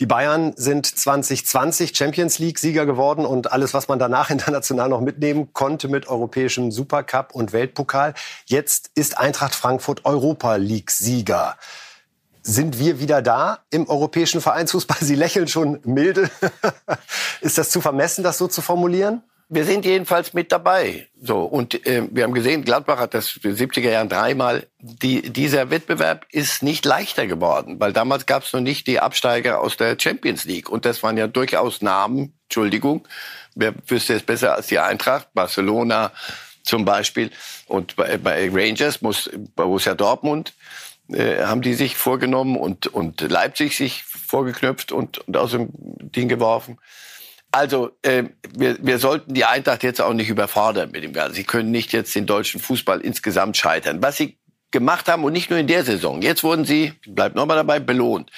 Die 0.00 0.06
Bayern 0.06 0.54
sind 0.56 0.86
2020 0.86 1.94
Champions 1.94 2.38
League-Sieger 2.38 2.86
geworden 2.86 3.26
und 3.26 3.52
alles, 3.52 3.74
was 3.74 3.86
man 3.86 3.98
danach 3.98 4.30
international 4.30 4.88
noch 4.88 5.02
mitnehmen 5.02 5.52
konnte 5.52 5.88
mit 5.88 6.08
europäischem 6.08 6.72
Supercup 6.72 7.34
und 7.34 7.52
Weltpokal. 7.52 8.14
Jetzt 8.46 8.90
ist 8.94 9.18
Eintracht 9.18 9.54
Frankfurt 9.54 10.06
Europa 10.06 10.56
League-Sieger. 10.56 11.58
Sind 12.42 12.78
wir 12.78 12.98
wieder 12.98 13.20
da 13.20 13.58
im 13.68 13.90
europäischen 13.90 14.40
Vereinsfußball? 14.40 14.96
Sie 15.00 15.16
lächeln 15.16 15.48
schon 15.48 15.80
milde. 15.84 16.30
ist 17.42 17.58
das 17.58 17.68
zu 17.68 17.82
vermessen, 17.82 18.24
das 18.24 18.38
so 18.38 18.48
zu 18.48 18.62
formulieren? 18.62 19.22
Wir 19.52 19.64
sind 19.64 19.84
jedenfalls 19.84 20.32
mit 20.32 20.52
dabei. 20.52 21.08
So 21.20 21.42
und 21.42 21.84
äh, 21.84 22.06
wir 22.10 22.22
haben 22.22 22.32
gesehen, 22.32 22.64
Gladbach 22.64 22.98
hat 22.98 23.14
das 23.14 23.36
in 23.42 23.54
den 23.54 23.56
70er 23.56 23.90
Jahren 23.90 24.08
dreimal. 24.08 24.68
Die, 24.78 25.22
dieser 25.22 25.70
Wettbewerb 25.70 26.24
ist 26.30 26.62
nicht 26.62 26.84
leichter 26.84 27.26
geworden, 27.26 27.80
weil 27.80 27.92
damals 27.92 28.26
gab 28.26 28.44
es 28.44 28.52
noch 28.52 28.60
nicht 28.60 28.86
die 28.86 29.00
Absteiger 29.00 29.60
aus 29.60 29.76
der 29.76 29.96
Champions 29.98 30.44
League 30.44 30.70
und 30.70 30.84
das 30.84 31.02
waren 31.02 31.16
ja 31.16 31.26
durchaus 31.26 31.82
Namen. 31.82 32.32
Entschuldigung, 32.44 33.06
wer 33.56 33.74
wüsste 33.88 34.14
es 34.14 34.22
besser 34.22 34.54
als 34.54 34.68
die 34.68 34.78
Eintracht, 34.78 35.34
Barcelona 35.34 36.12
zum 36.62 36.84
Beispiel 36.84 37.30
und 37.66 37.96
bei, 37.96 38.18
bei 38.18 38.48
Rangers, 38.52 39.02
muss, 39.02 39.28
Borussia 39.56 39.94
Dortmund 39.94 40.54
äh, 41.08 41.42
haben 41.42 41.62
die 41.62 41.74
sich 41.74 41.96
vorgenommen 41.96 42.56
und 42.56 42.86
und 42.86 43.20
Leipzig 43.20 43.76
sich 43.76 44.04
vorgeknöpft 44.04 44.92
und, 44.92 45.18
und 45.18 45.36
aus 45.36 45.50
dem 45.50 45.70
Ding 45.72 46.28
geworfen. 46.28 46.78
Also 47.52 47.90
äh, 48.02 48.24
wir, 48.56 48.76
wir 48.80 48.98
sollten 48.98 49.34
die 49.34 49.44
Eintracht 49.44 49.82
jetzt 49.82 50.00
auch 50.00 50.12
nicht 50.12 50.28
überfordern 50.28 50.90
mit 50.92 51.02
dem 51.02 51.12
Ganzen. 51.12 51.34
Sie 51.34 51.44
können 51.44 51.70
nicht 51.70 51.92
jetzt 51.92 52.14
den 52.14 52.26
deutschen 52.26 52.60
Fußball 52.60 53.00
insgesamt 53.00 53.56
scheitern. 53.56 54.02
Was 54.02 54.16
sie 54.16 54.38
gemacht 54.70 55.08
haben 55.08 55.24
und 55.24 55.32
nicht 55.32 55.50
nur 55.50 55.58
in 55.58 55.66
der 55.66 55.84
Saison. 55.84 56.22
Jetzt 56.22 56.44
wurden 56.44 56.64
sie, 56.64 56.92
bleibt 57.06 57.34
nochmal 57.34 57.56
dabei, 57.56 57.80
belohnt. 57.80 58.30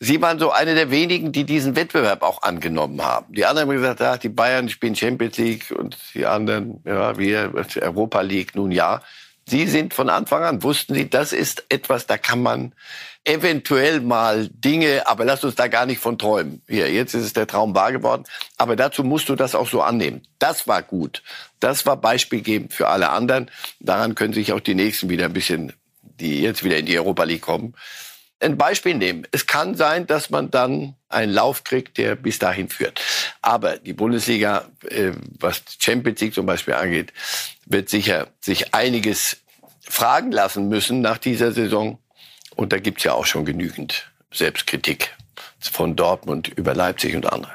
Sie 0.00 0.20
waren 0.20 0.38
so 0.38 0.50
eine 0.50 0.74
der 0.74 0.90
wenigen, 0.90 1.32
die 1.32 1.44
diesen 1.44 1.76
Wettbewerb 1.76 2.22
auch 2.22 2.42
angenommen 2.42 3.02
haben. 3.02 3.32
Die 3.32 3.44
anderen 3.44 3.68
haben 3.68 3.76
gesagt, 3.76 4.02
ach, 4.02 4.18
die 4.18 4.28
Bayern 4.28 4.68
spielen 4.68 4.94
Champions 4.94 5.38
League 5.38 5.70
und 5.70 5.96
die 6.14 6.26
anderen, 6.26 6.82
ja, 6.84 7.16
wir 7.16 7.52
Europa 7.80 8.20
League, 8.20 8.54
nun 8.54 8.70
ja. 8.70 9.02
Sie 9.46 9.66
sind 9.66 9.94
von 9.94 10.08
Anfang 10.08 10.42
an, 10.42 10.62
wussten 10.62 10.94
Sie, 10.94 11.08
das 11.08 11.32
ist 11.32 11.64
etwas, 11.68 12.06
da 12.06 12.16
kann 12.16 12.42
man 12.42 12.72
eventuell 13.24 14.00
mal 14.00 14.48
Dinge, 14.48 15.06
aber 15.06 15.24
lass 15.24 15.44
uns 15.44 15.54
da 15.54 15.68
gar 15.68 15.86
nicht 15.86 15.98
von 15.98 16.18
träumen. 16.18 16.62
Hier, 16.68 16.92
jetzt 16.92 17.14
ist 17.14 17.24
es 17.24 17.32
der 17.32 17.46
Traum 17.46 17.74
wahr 17.74 17.92
geworden. 17.92 18.24
Aber 18.56 18.76
dazu 18.76 19.02
musst 19.02 19.28
du 19.28 19.34
das 19.34 19.54
auch 19.54 19.68
so 19.68 19.82
annehmen. 19.82 20.22
Das 20.38 20.68
war 20.68 20.82
gut. 20.82 21.22
Das 21.60 21.86
war 21.86 21.96
beispielgebend 21.96 22.72
für 22.74 22.88
alle 22.88 23.10
anderen. 23.10 23.50
Daran 23.80 24.14
können 24.14 24.34
sich 24.34 24.52
auch 24.52 24.60
die 24.60 24.74
Nächsten 24.74 25.08
wieder 25.08 25.24
ein 25.24 25.32
bisschen, 25.32 25.72
die 26.02 26.42
jetzt 26.42 26.64
wieder 26.64 26.78
in 26.78 26.86
die 26.86 26.98
Europa 26.98 27.24
League 27.24 27.42
kommen, 27.42 27.74
ein 28.40 28.58
Beispiel 28.58 28.94
nehmen. 28.94 29.26
Es 29.32 29.46
kann 29.46 29.74
sein, 29.74 30.06
dass 30.06 30.30
man 30.30 30.50
dann 30.50 30.96
einen 31.08 31.32
Lauf 31.32 31.64
kriegt, 31.64 31.98
der 31.98 32.16
bis 32.16 32.38
dahin 32.38 32.68
führt. 32.68 33.00
Aber 33.42 33.78
die 33.78 33.92
Bundesliga, 33.92 34.68
äh, 34.88 35.12
was 35.38 35.62
Champions 35.78 36.20
League 36.20 36.34
zum 36.34 36.46
Beispiel 36.46 36.74
angeht, 36.74 37.12
wird 37.66 37.88
sicher 37.88 38.28
sich 38.40 38.74
einiges 38.74 39.38
fragen 39.80 40.32
lassen 40.32 40.68
müssen 40.68 41.00
nach 41.00 41.18
dieser 41.18 41.52
Saison. 41.52 41.98
Und 42.56 42.72
da 42.72 42.78
gibt's 42.78 43.04
ja 43.04 43.12
auch 43.12 43.26
schon 43.26 43.44
genügend 43.44 44.10
Selbstkritik 44.32 45.14
von 45.60 45.96
Dortmund 45.96 46.48
über 46.48 46.74
Leipzig 46.74 47.14
und 47.16 47.32
andere. 47.32 47.52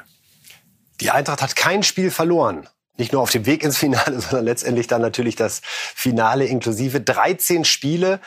Die 1.00 1.10
Eintracht 1.10 1.42
hat 1.42 1.56
kein 1.56 1.82
Spiel 1.82 2.10
verloren. 2.10 2.68
Nicht 2.96 3.12
nur 3.12 3.22
auf 3.22 3.30
dem 3.30 3.46
Weg 3.46 3.62
ins 3.62 3.78
Finale, 3.78 4.20
sondern 4.20 4.44
letztendlich 4.44 4.86
dann 4.86 5.00
natürlich 5.00 5.36
das 5.36 5.62
Finale 5.64 6.44
inklusive 6.44 7.00
13 7.00 7.64
Spiele 7.64 8.20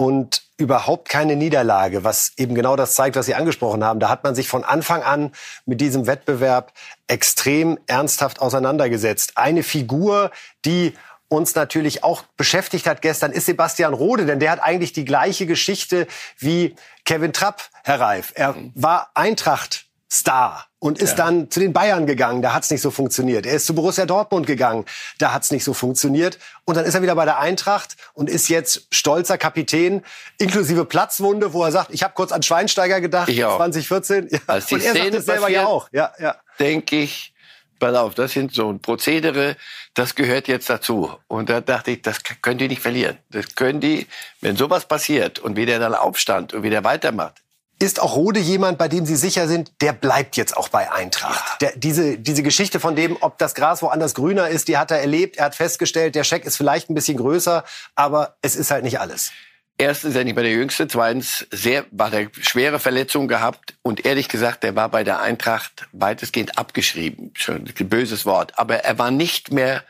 und 0.00 0.44
überhaupt 0.56 1.10
keine 1.10 1.36
Niederlage, 1.36 2.04
was 2.04 2.32
eben 2.38 2.54
genau 2.54 2.74
das 2.74 2.94
zeigt, 2.94 3.16
was 3.16 3.26
Sie 3.26 3.34
angesprochen 3.34 3.84
haben. 3.84 4.00
Da 4.00 4.08
hat 4.08 4.24
man 4.24 4.34
sich 4.34 4.48
von 4.48 4.64
Anfang 4.64 5.02
an 5.02 5.30
mit 5.66 5.82
diesem 5.82 6.06
Wettbewerb 6.06 6.72
extrem 7.06 7.78
ernsthaft 7.86 8.40
auseinandergesetzt. 8.40 9.32
Eine 9.34 9.62
Figur, 9.62 10.30
die 10.64 10.94
uns 11.28 11.54
natürlich 11.54 12.02
auch 12.02 12.22
beschäftigt 12.38 12.86
hat 12.86 13.02
gestern, 13.02 13.30
ist 13.30 13.44
Sebastian 13.44 13.92
Rode, 13.92 14.24
denn 14.24 14.40
der 14.40 14.52
hat 14.52 14.62
eigentlich 14.62 14.94
die 14.94 15.04
gleiche 15.04 15.44
Geschichte 15.44 16.06
wie 16.38 16.74
Kevin 17.04 17.34
Trapp, 17.34 17.68
Herr 17.84 18.00
Reif. 18.00 18.32
Er 18.34 18.54
war 18.74 19.10
Eintracht 19.12 19.84
Star 20.10 20.69
und 20.80 20.98
ist 20.98 21.18
ja. 21.18 21.26
dann 21.26 21.50
zu 21.50 21.60
den 21.60 21.72
Bayern 21.72 22.06
gegangen, 22.06 22.42
da 22.42 22.54
hat's 22.54 22.70
nicht 22.70 22.80
so 22.80 22.90
funktioniert. 22.90 23.46
Er 23.46 23.54
ist 23.54 23.66
zu 23.66 23.74
Borussia 23.74 24.06
Dortmund 24.06 24.46
gegangen, 24.46 24.86
da 25.18 25.32
hat's 25.32 25.50
nicht 25.50 25.62
so 25.62 25.74
funktioniert. 25.74 26.38
Und 26.64 26.76
dann 26.76 26.84
ist 26.86 26.94
er 26.94 27.02
wieder 27.02 27.14
bei 27.14 27.26
der 27.26 27.38
Eintracht 27.38 27.96
und 28.14 28.30
ist 28.30 28.48
jetzt 28.48 28.88
stolzer 28.90 29.38
Kapitän, 29.38 30.02
inklusive 30.38 30.86
Platzwunde, 30.86 31.52
wo 31.52 31.62
er 31.64 31.70
sagt, 31.70 31.92
ich 31.92 32.02
habe 32.02 32.14
kurz 32.14 32.32
an 32.32 32.42
Schweinsteiger 32.42 33.00
gedacht, 33.00 33.28
ich 33.28 33.44
auch. 33.44 33.58
2014. 33.58 34.28
Ja. 34.30 34.38
Als 34.46 34.66
die 34.66 34.74
und 34.74 34.82
er 34.82 34.90
Szene 34.92 35.04
sagt 35.04 35.18
es 35.18 35.24
selber 35.26 35.48
ja 35.50 35.66
auch. 35.66 35.88
Ja, 35.92 36.12
ja. 36.18 36.36
Denke 36.58 36.96
ich, 36.96 37.34
pass 37.78 37.94
auf, 37.94 38.14
das 38.14 38.32
sind 38.32 38.54
so 38.54 38.70
ein 38.70 38.80
Prozedere, 38.80 39.56
das 39.92 40.14
gehört 40.14 40.48
jetzt 40.48 40.70
dazu. 40.70 41.10
Und 41.28 41.50
da 41.50 41.60
dachte 41.60 41.90
ich, 41.90 42.02
das 42.02 42.22
können 42.40 42.58
die 42.58 42.68
nicht 42.68 42.80
verlieren. 42.80 43.18
Das 43.28 43.54
können 43.54 43.80
die, 43.80 44.06
wenn 44.40 44.56
sowas 44.56 44.86
passiert 44.86 45.38
und 45.38 45.56
wie 45.56 45.66
der 45.66 45.78
dann 45.78 45.94
aufstand 45.94 46.54
und 46.54 46.62
wie 46.62 46.70
der 46.70 46.84
weitermacht, 46.84 47.42
ist 47.80 48.00
auch 48.00 48.14
Rode 48.14 48.38
jemand, 48.38 48.78
bei 48.78 48.88
dem 48.88 49.06
Sie 49.06 49.16
sicher 49.16 49.48
sind, 49.48 49.72
der 49.80 49.92
bleibt 49.92 50.36
jetzt 50.36 50.56
auch 50.56 50.68
bei 50.68 50.92
Eintracht? 50.92 51.60
Der, 51.62 51.72
diese, 51.74 52.18
diese 52.18 52.42
Geschichte 52.42 52.78
von 52.78 52.94
dem, 52.94 53.16
ob 53.20 53.38
das 53.38 53.54
Gras 53.54 53.82
woanders 53.82 54.14
grüner 54.14 54.48
ist, 54.48 54.68
die 54.68 54.76
hat 54.76 54.90
er 54.90 55.00
erlebt. 55.00 55.38
Er 55.38 55.46
hat 55.46 55.54
festgestellt, 55.54 56.14
der 56.14 56.24
Scheck 56.24 56.44
ist 56.44 56.56
vielleicht 56.56 56.90
ein 56.90 56.94
bisschen 56.94 57.16
größer, 57.16 57.64
aber 57.94 58.36
es 58.42 58.54
ist 58.54 58.70
halt 58.70 58.84
nicht 58.84 59.00
alles. 59.00 59.32
Erstens 59.78 60.10
ist 60.10 60.16
er 60.16 60.24
nicht 60.24 60.34
mehr 60.34 60.44
der 60.44 60.52
Jüngste. 60.52 60.88
Zweitens 60.88 61.46
sehr, 61.50 61.86
war 61.90 62.12
er 62.12 62.28
schwere 62.42 62.78
Verletzungen 62.78 63.28
gehabt. 63.28 63.72
Und 63.80 64.04
ehrlich 64.04 64.28
gesagt, 64.28 64.62
der 64.62 64.76
war 64.76 64.90
bei 64.90 65.02
der 65.02 65.20
Eintracht 65.20 65.88
weitestgehend 65.92 66.58
abgeschrieben. 66.58 67.32
Schon 67.34 67.64
ein 67.64 67.88
böses 67.88 68.26
Wort. 68.26 68.58
Aber 68.58 68.84
er 68.84 68.98
war 68.98 69.10
nicht 69.10 69.52
mehr, 69.52 69.82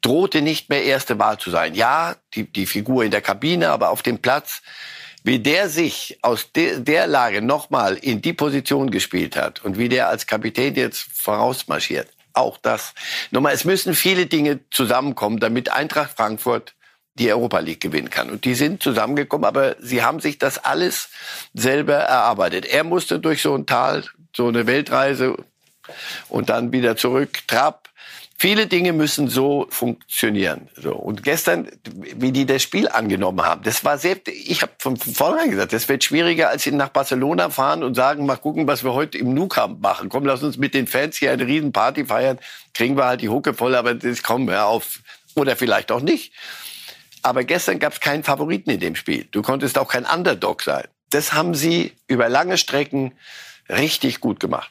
drohte 0.00 0.42
nicht 0.42 0.70
mehr 0.70 0.82
erste 0.82 1.20
Wahl 1.20 1.38
zu 1.38 1.52
sein. 1.52 1.74
Ja, 1.74 2.16
die, 2.34 2.50
die 2.50 2.66
Figur 2.66 3.04
in 3.04 3.12
der 3.12 3.20
Kabine, 3.20 3.70
aber 3.70 3.90
auf 3.90 4.02
dem 4.02 4.18
Platz 4.18 4.60
wie 5.28 5.40
der 5.40 5.68
sich 5.68 6.18
aus 6.22 6.52
de, 6.52 6.80
der 6.80 7.06
Lage 7.06 7.42
nochmal 7.42 7.96
in 7.96 8.22
die 8.22 8.32
Position 8.32 8.90
gespielt 8.90 9.36
hat 9.36 9.62
und 9.62 9.76
wie 9.76 9.90
der 9.90 10.08
als 10.08 10.26
Kapitän 10.26 10.74
jetzt 10.74 11.06
vorausmarschiert. 11.12 12.08
Auch 12.32 12.56
das. 12.56 12.94
Nochmal, 13.30 13.52
es 13.52 13.66
müssen 13.66 13.94
viele 13.94 14.24
Dinge 14.24 14.60
zusammenkommen, 14.70 15.38
damit 15.38 15.70
Eintracht 15.70 16.16
Frankfurt 16.16 16.74
die 17.16 17.30
Europa 17.30 17.58
League 17.58 17.82
gewinnen 17.82 18.08
kann. 18.08 18.30
Und 18.30 18.46
die 18.46 18.54
sind 18.54 18.82
zusammengekommen, 18.82 19.44
aber 19.44 19.76
sie 19.80 20.02
haben 20.02 20.20
sich 20.20 20.38
das 20.38 20.64
alles 20.64 21.10
selber 21.52 21.96
erarbeitet. 21.96 22.64
Er 22.64 22.84
musste 22.84 23.18
durch 23.18 23.42
so 23.42 23.54
ein 23.54 23.66
Tal, 23.66 24.04
so 24.34 24.48
eine 24.48 24.66
Weltreise 24.66 25.36
und 26.30 26.48
dann 26.48 26.72
wieder 26.72 26.96
zurück. 26.96 27.46
Trapp, 27.46 27.87
Viele 28.40 28.68
Dinge 28.68 28.92
müssen 28.92 29.28
so 29.28 29.66
funktionieren. 29.68 30.68
So. 30.80 30.94
Und 30.94 31.24
gestern, 31.24 31.68
wie 31.82 32.30
die 32.30 32.46
das 32.46 32.62
Spiel 32.62 32.86
angenommen 32.86 33.44
haben, 33.44 33.64
das 33.64 33.84
war 33.84 33.98
sehr, 33.98 34.16
ich 34.28 34.62
habe 34.62 34.70
von 34.78 34.96
vornherein 34.96 35.50
gesagt, 35.50 35.72
das 35.72 35.88
wird 35.88 36.04
schwieriger, 36.04 36.48
als 36.48 36.62
sie 36.62 36.70
nach 36.70 36.90
Barcelona 36.90 37.50
fahren 37.50 37.82
und 37.82 37.94
sagen, 37.94 38.26
mal 38.26 38.36
gucken, 38.36 38.68
was 38.68 38.84
wir 38.84 38.94
heute 38.94 39.18
im 39.18 39.34
Nou 39.34 39.48
Camp 39.48 39.80
machen. 39.80 40.08
Komm, 40.08 40.24
lass 40.24 40.44
uns 40.44 40.56
mit 40.56 40.72
den 40.72 40.86
Fans 40.86 41.16
hier 41.16 41.32
eine 41.32 41.48
riesen 41.48 41.72
Party 41.72 42.06
feiern. 42.06 42.38
Kriegen 42.74 42.96
wir 42.96 43.06
halt 43.06 43.22
die 43.22 43.28
Hucke 43.28 43.54
voll, 43.54 43.74
aber 43.74 43.94
das 43.94 44.22
kommen 44.22 44.46
wir 44.46 44.66
auf. 44.66 45.00
Oder 45.34 45.56
vielleicht 45.56 45.90
auch 45.90 46.00
nicht. 46.00 46.32
Aber 47.22 47.42
gestern 47.42 47.80
gab 47.80 47.94
es 47.94 47.98
keinen 47.98 48.22
Favoriten 48.22 48.70
in 48.70 48.78
dem 48.78 48.94
Spiel. 48.94 49.26
Du 49.32 49.42
konntest 49.42 49.76
auch 49.78 49.88
kein 49.88 50.04
Underdog 50.04 50.62
sein. 50.62 50.84
Das 51.10 51.32
haben 51.32 51.56
sie 51.56 51.92
über 52.06 52.28
lange 52.28 52.56
Strecken 52.56 53.14
richtig 53.68 54.20
gut 54.20 54.38
gemacht. 54.38 54.70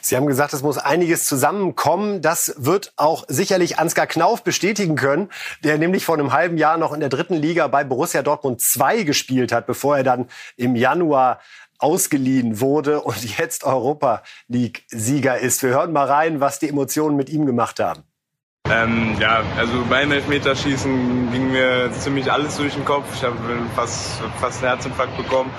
Sie 0.00 0.16
haben 0.16 0.26
gesagt, 0.26 0.52
es 0.52 0.62
muss 0.62 0.78
einiges 0.78 1.26
zusammenkommen. 1.26 2.22
Das 2.22 2.54
wird 2.58 2.92
auch 2.96 3.24
sicherlich 3.28 3.78
Ansgar 3.78 4.06
Knauf 4.06 4.42
bestätigen 4.42 4.96
können, 4.96 5.30
der 5.64 5.78
nämlich 5.78 6.04
vor 6.04 6.16
einem 6.16 6.32
halben 6.32 6.56
Jahr 6.56 6.76
noch 6.76 6.92
in 6.92 7.00
der 7.00 7.08
dritten 7.08 7.34
Liga 7.34 7.66
bei 7.68 7.84
Borussia 7.84 8.22
Dortmund 8.22 8.60
2 8.60 9.02
gespielt 9.02 9.52
hat, 9.52 9.66
bevor 9.66 9.96
er 9.96 10.04
dann 10.04 10.28
im 10.56 10.76
Januar 10.76 11.40
ausgeliehen 11.78 12.60
wurde 12.60 13.00
und 13.02 13.38
jetzt 13.38 13.64
Europa 13.64 14.22
League 14.48 14.84
Sieger 14.88 15.38
ist. 15.38 15.62
Wir 15.62 15.70
hören 15.70 15.92
mal 15.92 16.06
rein, 16.06 16.40
was 16.40 16.58
die 16.58 16.68
Emotionen 16.68 17.16
mit 17.16 17.28
ihm 17.30 17.46
gemacht 17.46 17.80
haben. 17.80 18.02
Ähm, 18.70 19.16
ja, 19.18 19.42
also 19.56 19.84
beim 19.88 20.12
Elfmeterschießen 20.12 21.32
ging 21.32 21.52
mir 21.52 21.90
ziemlich 21.92 22.30
alles 22.30 22.56
durch 22.58 22.74
den 22.74 22.84
Kopf. 22.84 23.06
Ich 23.14 23.24
habe 23.24 23.36
fast, 23.74 24.20
fast 24.40 24.62
einen 24.62 24.72
Herzinfarkt 24.72 25.16
bekommen. 25.16 25.50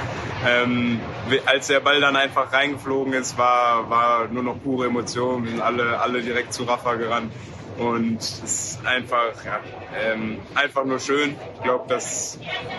Ähm, 0.47 0.99
als 1.45 1.67
der 1.67 1.79
Ball 1.79 1.99
dann 1.99 2.15
einfach 2.15 2.53
reingeflogen 2.53 3.13
ist, 3.13 3.37
war, 3.37 3.89
war 3.89 4.27
nur 4.27 4.43
noch 4.43 4.61
pure 4.61 4.85
Emotion. 4.87 5.43
Wir 5.43 5.51
sind 5.51 5.61
alle, 5.61 5.99
alle 5.99 6.21
direkt 6.21 6.53
zu 6.53 6.63
Rafa 6.63 6.95
gerannt. 6.95 7.33
Und 7.79 8.17
es 8.19 8.39
ist 8.43 8.85
einfach, 8.85 9.33
ja, 9.43 9.59
ähm, 9.97 10.39
einfach 10.53 10.85
nur 10.85 10.99
schön. 10.99 11.35
Ich 11.55 11.63
glaube, 11.63 11.85
das 11.87 12.37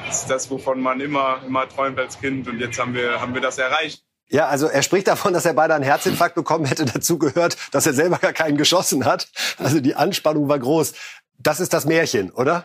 ist 0.09 0.27
das, 0.31 0.51
wovon 0.51 0.81
man 0.81 1.01
immer, 1.01 1.41
immer 1.47 1.69
träumt 1.69 1.99
als 1.99 2.21
Kind. 2.21 2.47
Und 2.47 2.61
jetzt 2.61 2.79
haben 2.79 2.95
wir, 2.95 3.21
haben 3.21 3.35
wir 3.35 3.41
das 3.41 3.59
erreicht. 3.59 4.05
Ja, 4.31 4.47
also 4.47 4.69
er 4.69 4.83
spricht 4.83 5.09
davon, 5.09 5.33
dass 5.33 5.45
er 5.45 5.55
beide 5.55 5.75
einen 5.75 5.85
Herzinfarkt 5.85 6.37
bekommen 6.37 6.65
hätte. 6.65 6.85
Dazu 6.85 7.19
gehört, 7.19 7.57
dass 7.73 7.87
er 7.87 7.93
selber 7.93 8.19
gar 8.19 8.33
keinen 8.33 8.57
geschossen 8.57 9.05
hat. 9.05 9.29
Also 9.59 9.81
die 9.81 9.97
Anspannung 9.97 10.49
war 10.49 10.59
groß. 10.59 10.95
Das 11.39 11.59
ist 11.59 11.73
das 11.73 11.85
Märchen, 11.85 12.31
oder? 12.31 12.65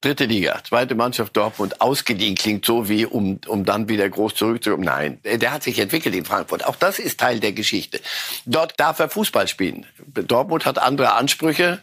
Dritte 0.00 0.26
Liga, 0.26 0.60
zweite 0.64 0.94
Mannschaft 0.94 1.34
Dortmund, 1.34 1.80
ausgeliehen 1.80 2.34
klingt 2.34 2.66
so 2.66 2.90
wie, 2.90 3.06
um, 3.06 3.40
um 3.46 3.64
dann 3.64 3.88
wieder 3.88 4.06
groß 4.06 4.34
zurückzukommen. 4.34 4.84
Nein, 4.84 5.18
der 5.24 5.50
hat 5.50 5.62
sich 5.62 5.78
entwickelt 5.78 6.14
in 6.14 6.26
Frankfurt. 6.26 6.66
Auch 6.66 6.76
das 6.76 6.98
ist 6.98 7.20
Teil 7.20 7.40
der 7.40 7.52
Geschichte. 7.52 8.00
Dort 8.44 8.78
darf 8.78 8.98
er 8.98 9.08
Fußball 9.08 9.48
spielen. 9.48 9.86
Dortmund 10.06 10.66
hat 10.66 10.78
andere 10.78 11.14
Ansprüche, 11.14 11.80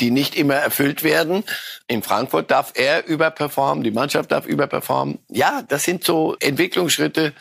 die 0.00 0.10
nicht 0.10 0.36
immer 0.36 0.54
erfüllt 0.54 1.02
werden. 1.02 1.44
In 1.86 2.02
Frankfurt 2.02 2.50
darf 2.50 2.72
er 2.74 3.06
überperformen, 3.06 3.84
die 3.84 3.90
Mannschaft 3.90 4.32
darf 4.32 4.46
überperformen. 4.46 5.18
Ja, 5.28 5.62
das 5.66 5.84
sind 5.84 6.04
so 6.04 6.36
Entwicklungsschritte. 6.40 7.32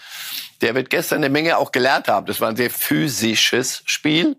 Der 0.61 0.75
wird 0.75 0.89
gestern 0.89 1.17
eine 1.17 1.29
Menge 1.29 1.57
auch 1.57 1.71
gelernt 1.71 2.07
haben. 2.07 2.25
Das 2.25 2.39
war 2.41 2.49
ein 2.49 2.55
sehr 2.55 2.69
physisches 2.69 3.83
Spiel. 3.85 4.37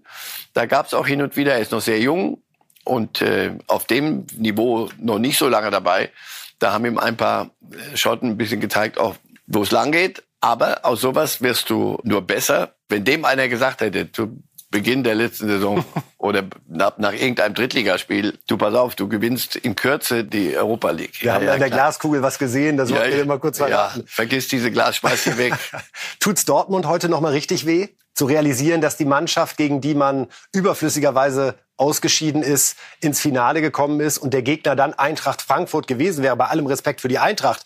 Da 0.54 0.66
gab 0.66 0.86
es 0.86 0.94
auch 0.94 1.06
hin 1.06 1.20
und 1.20 1.36
wieder, 1.36 1.52
er 1.52 1.60
ist 1.60 1.72
noch 1.72 1.82
sehr 1.82 2.00
jung, 2.00 2.42
und 2.86 3.20
äh, 3.20 3.52
auf 3.66 3.84
dem 3.84 4.26
Niveau 4.36 4.88
noch 4.98 5.18
nicht 5.18 5.36
so 5.36 5.48
lange 5.48 5.70
dabei. 5.70 6.10
Da 6.58 6.72
haben 6.72 6.86
ihm 6.86 6.98
ein 6.98 7.16
paar 7.16 7.50
Schotten 7.94 8.30
ein 8.30 8.36
bisschen 8.36 8.60
gezeigt, 8.60 8.98
auch 8.98 9.16
wo 9.46 9.62
es 9.62 9.72
lang 9.72 9.92
geht. 9.92 10.22
Aber 10.40 10.84
aus 10.84 11.00
sowas 11.00 11.42
wirst 11.42 11.68
du 11.68 11.98
nur 12.04 12.22
besser. 12.22 12.74
Wenn 12.88 13.04
dem 13.04 13.24
einer 13.24 13.48
gesagt 13.48 13.80
hätte, 13.80 14.10
zu 14.12 14.42
Beginn 14.76 15.04
der 15.04 15.14
letzten 15.14 15.48
Saison 15.48 15.82
oder 16.18 16.44
nach, 16.68 16.98
nach 16.98 17.14
irgendeinem 17.14 17.54
Drittligaspiel, 17.54 18.38
du 18.46 18.58
pass 18.58 18.74
auf, 18.74 18.94
du 18.94 19.08
gewinnst 19.08 19.56
in 19.56 19.74
Kürze 19.74 20.22
die 20.22 20.54
Europa 20.54 20.90
League. 20.90 21.22
Wir 21.22 21.28
ja, 21.28 21.34
haben 21.34 21.46
ja, 21.46 21.54
an 21.54 21.60
der 21.60 21.68
klar. 21.68 21.78
Glaskugel 21.78 22.20
was 22.20 22.38
gesehen, 22.38 22.76
da 22.76 22.84
sollten 22.84 23.10
ja, 23.10 23.16
wir 23.16 23.24
mal 23.24 23.38
kurz 23.38 23.56
verraten. 23.56 24.00
Ja, 24.00 24.06
vergiss 24.06 24.48
diese 24.48 24.70
Glas, 24.70 24.96
schmeiß 24.96 25.24
sie 25.24 25.38
weg. 25.38 25.54
Tut's 26.20 26.44
Dortmund 26.44 26.84
heute 26.84 27.08
noch 27.08 27.22
mal 27.22 27.32
richtig 27.32 27.64
weh? 27.64 27.88
Zu 28.12 28.26
realisieren, 28.26 28.82
dass 28.82 28.98
die 28.98 29.06
Mannschaft, 29.06 29.56
gegen 29.56 29.80
die 29.80 29.94
man 29.94 30.26
überflüssigerweise 30.52 31.54
ausgeschieden 31.78 32.42
ist, 32.42 32.76
ins 33.00 33.18
Finale 33.18 33.62
gekommen 33.62 34.00
ist 34.00 34.18
und 34.18 34.34
der 34.34 34.42
Gegner 34.42 34.76
dann 34.76 34.92
Eintracht 34.92 35.40
Frankfurt 35.40 35.86
gewesen 35.86 36.22
wäre. 36.22 36.36
Bei 36.36 36.48
allem 36.48 36.66
Respekt 36.66 37.00
für 37.00 37.08
die 37.08 37.18
Eintracht. 37.18 37.62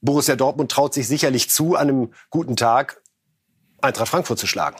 Borussia 0.00 0.34
Dortmund 0.34 0.72
traut 0.72 0.92
sich 0.92 1.06
sicherlich 1.06 1.50
zu, 1.50 1.76
an 1.76 1.88
einem 1.88 2.12
guten 2.30 2.56
Tag 2.56 3.00
Eintracht 3.80 4.08
Frankfurt 4.08 4.40
zu 4.40 4.48
schlagen. 4.48 4.76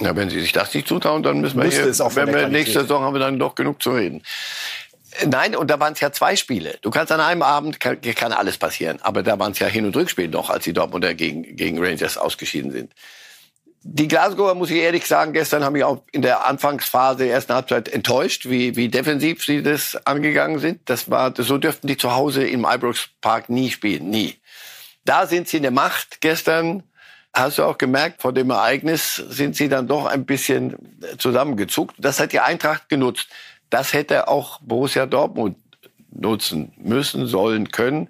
Ja, 0.00 0.16
wenn 0.16 0.30
sie 0.30 0.40
sich 0.40 0.52
das 0.52 0.72
nicht 0.74 0.88
zutrauen, 0.88 1.22
dann 1.22 1.40
müssen 1.40 1.58
wir 1.58 1.64
Müsste 1.64 1.82
hier, 1.82 1.90
es 1.90 2.00
auch 2.00 2.16
wenn 2.16 2.32
wir 2.32 2.48
nächste 2.48 2.80
Saison 2.80 3.02
haben 3.02 3.14
wir 3.14 3.20
dann 3.20 3.38
doch 3.38 3.54
genug 3.54 3.82
zu 3.82 3.92
reden. 3.92 4.22
Nein, 5.26 5.56
und 5.56 5.70
da 5.70 5.80
waren 5.80 5.92
es 5.92 6.00
ja 6.00 6.12
zwei 6.12 6.36
Spiele. 6.36 6.78
Du 6.82 6.90
kannst 6.90 7.12
an 7.12 7.20
einem 7.20 7.42
Abend, 7.42 7.80
kann, 7.80 8.00
kann 8.00 8.32
alles 8.32 8.58
passieren. 8.58 8.98
Aber 9.02 9.22
da 9.22 9.38
waren 9.38 9.52
es 9.52 9.58
ja 9.58 9.66
Hin- 9.66 9.84
und 9.84 9.96
Rückspiel 9.96 10.28
noch, 10.28 10.50
als 10.50 10.64
die 10.64 10.72
Dortmunder 10.72 11.14
gegen, 11.14 11.56
gegen 11.56 11.84
Rangers 11.84 12.16
ausgeschieden 12.16 12.70
sind. 12.70 12.92
Die 13.82 14.08
Glasgower, 14.08 14.54
muss 14.54 14.70
ich 14.70 14.76
ehrlich 14.76 15.06
sagen, 15.06 15.32
gestern 15.32 15.64
haben 15.64 15.72
mich 15.72 15.84
auch 15.84 16.02
in 16.12 16.22
der 16.22 16.46
Anfangsphase 16.46 17.24
der 17.24 17.32
ersten 17.32 17.54
Halbzeit 17.54 17.88
enttäuscht, 17.88 18.48
wie, 18.48 18.76
wie 18.76 18.88
defensiv 18.88 19.42
sie 19.42 19.62
das 19.62 19.96
angegangen 20.06 20.58
sind. 20.58 20.80
Das 20.84 21.10
war, 21.10 21.32
so 21.36 21.58
dürften 21.58 21.86
die 21.86 21.96
zu 21.96 22.14
Hause 22.14 22.46
im 22.46 22.66
Ibrox 22.70 23.08
Park 23.20 23.48
nie 23.48 23.70
spielen, 23.70 24.10
nie. 24.10 24.36
Da 25.04 25.26
sind 25.26 25.48
sie 25.48 25.56
eine 25.56 25.70
Macht. 25.70 26.20
Gestern 26.20 26.82
hast 27.32 27.58
du 27.58 27.64
auch 27.64 27.78
gemerkt, 27.78 28.22
vor 28.22 28.32
dem 28.32 28.50
Ereignis 28.50 29.14
sind 29.14 29.56
sie 29.56 29.68
dann 29.68 29.86
doch 29.86 30.06
ein 30.06 30.24
bisschen 30.24 30.98
zusammengezuckt. 31.18 31.94
Das 31.98 32.20
hat 32.20 32.32
die 32.32 32.40
Eintracht 32.40 32.88
genutzt. 32.88 33.28
Das 33.70 33.92
hätte 33.92 34.28
auch 34.28 34.58
Borussia 34.60 35.06
Dortmund 35.06 35.56
nutzen 36.10 36.72
müssen, 36.76 37.26
sollen, 37.26 37.70
können. 37.70 38.08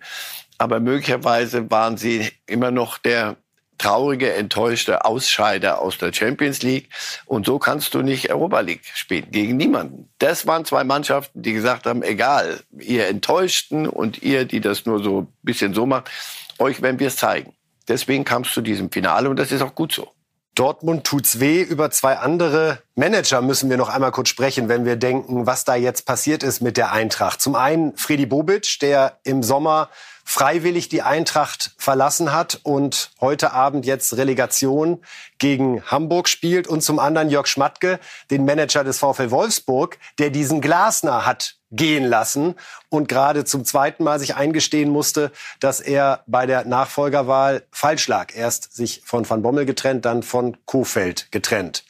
Aber 0.59 0.81
möglicherweise 0.81 1.71
waren 1.71 1.97
sie 1.97 2.31
immer 2.47 2.71
noch 2.71 2.99
der 2.99 3.37
traurige, 3.81 4.35
enttäuschte 4.35 5.07
Ausscheider 5.07 5.81
aus 5.81 5.97
der 5.97 6.13
Champions 6.13 6.63
League. 6.63 6.91
Und 7.25 7.47
so 7.47 7.59
kannst 7.59 7.95
du 7.95 8.03
nicht 8.03 8.31
Europa 8.31 8.61
League 8.61 8.85
spielen, 8.95 9.31
gegen 9.31 9.57
niemanden. 9.57 10.11
Das 10.19 10.47
waren 10.47 10.67
zwei 10.67 10.85
Mannschaften, 10.85 11.43
die 11.43 11.55
gesagt 11.55 11.87
haben, 11.87 12.03
egal, 12.03 12.61
ihr 12.79 13.09
Enttäuschten 13.09 13.89
und 13.89 14.23
ihr, 14.23 14.45
die 14.45 14.61
das 14.61 14.85
nur 14.85 15.03
so 15.03 15.23
ein 15.23 15.29
bisschen 15.43 15.73
so 15.73 15.87
macht, 15.87 16.11
euch 16.59 16.83
werden 16.83 17.01
wir 17.01 17.09
es 17.09 17.17
zeigen. 17.17 17.55
Deswegen 17.91 18.25
kam 18.25 18.43
es 18.43 18.53
zu 18.53 18.61
diesem 18.63 18.91
Finale 18.91 19.29
und 19.29 19.37
das 19.37 19.51
ist 19.51 19.63
auch 19.63 19.75
gut 19.75 19.93
so. 19.93 20.09
Dortmund 20.55 21.05
tut's 21.05 21.41
weh. 21.41 21.61
Über 21.63 21.91
zwei 21.91 22.19
andere 22.19 22.83
Manager 22.95 23.43
müssen 23.43 23.69
wir 23.69 23.77
noch 23.77 23.89
einmal 23.89 24.13
kurz 24.13 24.29
sprechen, 24.29 24.69
wenn 24.69 24.85
wir 24.85 24.97
denken, 24.97 25.47
was 25.47 25.65
da 25.65 25.75
jetzt 25.75 26.07
passiert 26.07 26.43
ist 26.43 26.61
mit 26.61 26.77
der 26.77 26.93
Eintracht. 26.93 27.41
Zum 27.41 27.57
einen 27.57 27.97
Freddy 27.97 28.27
Bobic, 28.27 28.79
der 28.81 29.19
im 29.25 29.43
Sommer 29.43 29.89
freiwillig 30.25 30.89
die 30.89 31.03
Eintracht 31.03 31.73
verlassen 31.77 32.33
hat 32.33 32.61
und 32.63 33.11
heute 33.21 33.53
Abend 33.53 33.87
jetzt 33.87 34.17
Relegation 34.17 35.03
gegen 35.39 35.83
Hamburg 35.85 36.29
spielt. 36.29 36.69
Und 36.69 36.83
zum 36.83 36.99
anderen 36.99 37.31
Jörg 37.31 37.47
Schmatke, 37.47 37.99
den 38.31 38.45
Manager 38.45 38.85
des 38.85 38.99
VfL 38.99 39.31
Wolfsburg, 39.31 39.99
der 40.19 40.31
diesen 40.31 40.61
Glasner 40.61 41.27
hat 41.27 41.57
gehen 41.73 42.05
lassen 42.05 42.57
und 42.89 43.09
gerade 43.09 43.45
zum 43.45 43.65
zweiten 43.65 44.03
Mal 44.03 44.19
sich 44.19 44.35
eingestehen 44.35 44.91
musste, 44.91 45.31
dass 45.61 45.81
er 45.81 46.25
bei 46.27 46.47
der 46.47 46.65
Nachfolgerwahl 46.65 47.63
falsch 47.71 48.09
lag. 48.09 48.35
Erst 48.35 48.75
sich 48.75 49.03
von 49.05 49.29
Van 49.29 49.43
Bommel 49.43 49.67
getrennt, 49.67 50.05
dann 50.05 50.23
von 50.23 50.57
Kofeld 50.67 51.31
getrennt. 51.31 51.85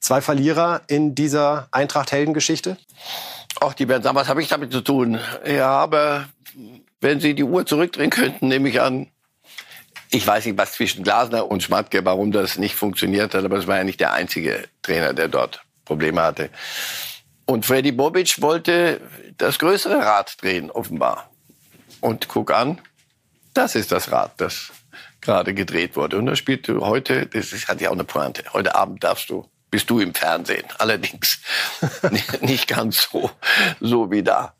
Zwei 0.00 0.20
Verlierer 0.20 0.80
in 0.86 1.14
dieser 1.14 1.68
Eintracht-Heldengeschichte? 1.72 2.76
Ach, 3.60 3.74
die 3.74 3.86
werden 3.88 4.02
sagen, 4.02 4.16
was 4.16 4.28
habe 4.28 4.42
ich 4.42 4.48
damit 4.48 4.72
zu 4.72 4.80
tun? 4.80 5.20
Ja, 5.44 5.70
aber 5.70 6.24
wenn 7.00 7.20
Sie 7.20 7.34
die 7.34 7.44
Uhr 7.44 7.66
zurückdrehen 7.66 8.10
könnten, 8.10 8.48
nehme 8.48 8.68
ich 8.68 8.80
an, 8.80 9.08
ich 10.10 10.26
weiß 10.26 10.46
nicht, 10.46 10.58
was 10.58 10.72
zwischen 10.72 11.04
Glasner 11.04 11.50
und 11.50 11.62
Schmatke, 11.62 12.04
warum 12.04 12.32
das 12.32 12.58
nicht 12.58 12.74
funktioniert 12.74 13.34
hat, 13.34 13.44
aber 13.44 13.58
es 13.58 13.66
war 13.66 13.76
ja 13.76 13.84
nicht 13.84 14.00
der 14.00 14.12
einzige 14.12 14.68
Trainer, 14.82 15.14
der 15.14 15.28
dort 15.28 15.62
Probleme 15.84 16.22
hatte. 16.22 16.50
Und 17.46 17.66
Freddy 17.66 17.92
Bobic 17.92 18.40
wollte 18.42 19.00
das 19.38 19.58
größere 19.58 19.98
Rad 19.98 20.40
drehen, 20.42 20.70
offenbar. 20.70 21.30
Und 22.00 22.28
guck 22.28 22.52
an, 22.52 22.80
das 23.54 23.74
ist 23.74 23.92
das 23.92 24.10
Rad, 24.10 24.32
das 24.38 24.72
gerade 25.20 25.54
gedreht 25.54 25.96
wurde. 25.96 26.18
Und 26.18 26.26
da 26.26 26.36
spielt 26.36 26.68
heute, 26.68 27.26
das 27.26 27.52
hat 27.68 27.80
ja 27.80 27.90
auch 27.90 27.94
eine 27.94 28.04
Pointe. 28.04 28.44
Heute 28.52 28.74
Abend 28.74 29.04
darfst 29.04 29.30
du, 29.30 29.48
bist 29.70 29.90
du 29.90 30.00
im 30.00 30.14
Fernsehen. 30.14 30.64
Allerdings 30.78 31.40
nicht 32.40 32.68
ganz 32.68 33.08
so, 33.10 33.30
so 33.80 34.10
wie 34.10 34.22
da. 34.22 34.54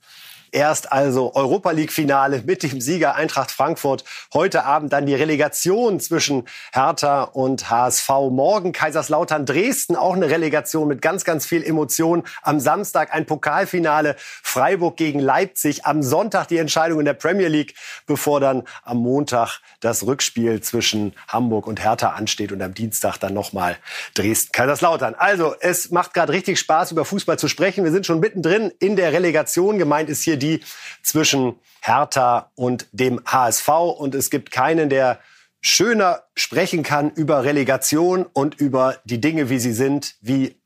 Erst 0.53 0.91
also 0.91 1.35
Europa 1.35 1.71
League 1.71 1.93
Finale 1.93 2.43
mit 2.45 2.63
dem 2.63 2.81
Sieger 2.81 3.15
Eintracht 3.15 3.53
Frankfurt. 3.53 4.05
Heute 4.35 4.65
Abend 4.65 4.93
dann 4.93 5.07
die 5.07 5.15
Relegation 5.15 6.01
zwischen 6.01 6.49
Hertha 6.73 7.23
und 7.23 7.71
HSV. 7.71 8.09
Morgen 8.31 8.73
Kaiserslautern 8.73 9.47
Dresden. 9.47 9.95
Auch 9.95 10.15
eine 10.15 10.29
Relegation 10.29 10.89
mit 10.89 11.03
ganz, 11.03 11.25
ganz 11.25 11.47
viel 11.47 11.63
Emotion. 11.63 12.25
Am 12.43 12.59
Samstag 12.59 13.15
ein 13.15 13.27
Pokalfinale. 13.27 14.17
Freiburg 14.19 14.97
gegen 14.97 15.21
Leipzig. 15.21 15.85
Am 15.85 16.03
Sonntag 16.03 16.49
die 16.49 16.59
Entscheidung 16.59 16.99
in 16.99 17.05
der 17.05 17.15
Premier 17.15 17.49
League, 17.49 17.75
bevor 18.07 18.41
dann 18.41 18.65
am 18.83 18.99
Montag 18.99 19.61
das 19.79 20.05
Rückspiel 20.05 20.61
zwischen 20.63 21.15
Hamburg 21.29 21.69
und 21.69 21.81
Hertha 21.83 22.11
ansteht 22.11 22.51
und 22.51 22.61
am 22.61 22.75
Dienstag 22.75 23.19
dann 23.19 23.35
nochmal 23.35 23.77
Dresden 24.15 24.51
Kaiserslautern. 24.51 25.15
Also 25.17 25.55
es 25.61 25.93
macht 25.93 26.13
gerade 26.13 26.33
richtig 26.33 26.59
Spaß, 26.59 26.91
über 26.91 27.05
Fußball 27.05 27.39
zu 27.39 27.47
sprechen. 27.47 27.85
Wir 27.85 27.93
sind 27.93 28.05
schon 28.05 28.19
mittendrin 28.19 28.73
in 28.81 28.97
der 28.97 29.13
Relegation. 29.13 29.79
Gemeint 29.79 30.11
ist 30.11 30.23
hier 30.23 30.40
die 30.41 30.61
zwischen 31.03 31.61
Hertha 31.81 32.51
und 32.57 32.89
dem 32.93 33.21
HSV. 33.25 33.69
Und 33.69 34.15
es 34.15 34.31
gibt 34.31 34.51
keinen, 34.51 34.89
der 34.91 35.21
schöner 35.61 36.25
sprechen 36.35 36.83
kann 36.83 37.11
über 37.11 37.45
Relegation 37.45 38.25
und 38.25 38.61
über 38.61 38.97
die 39.05 39.21
Dinge, 39.21 39.51
wie 39.51 39.59
sie 39.59 39.73
sind, 39.73 40.17
wie 40.21 40.57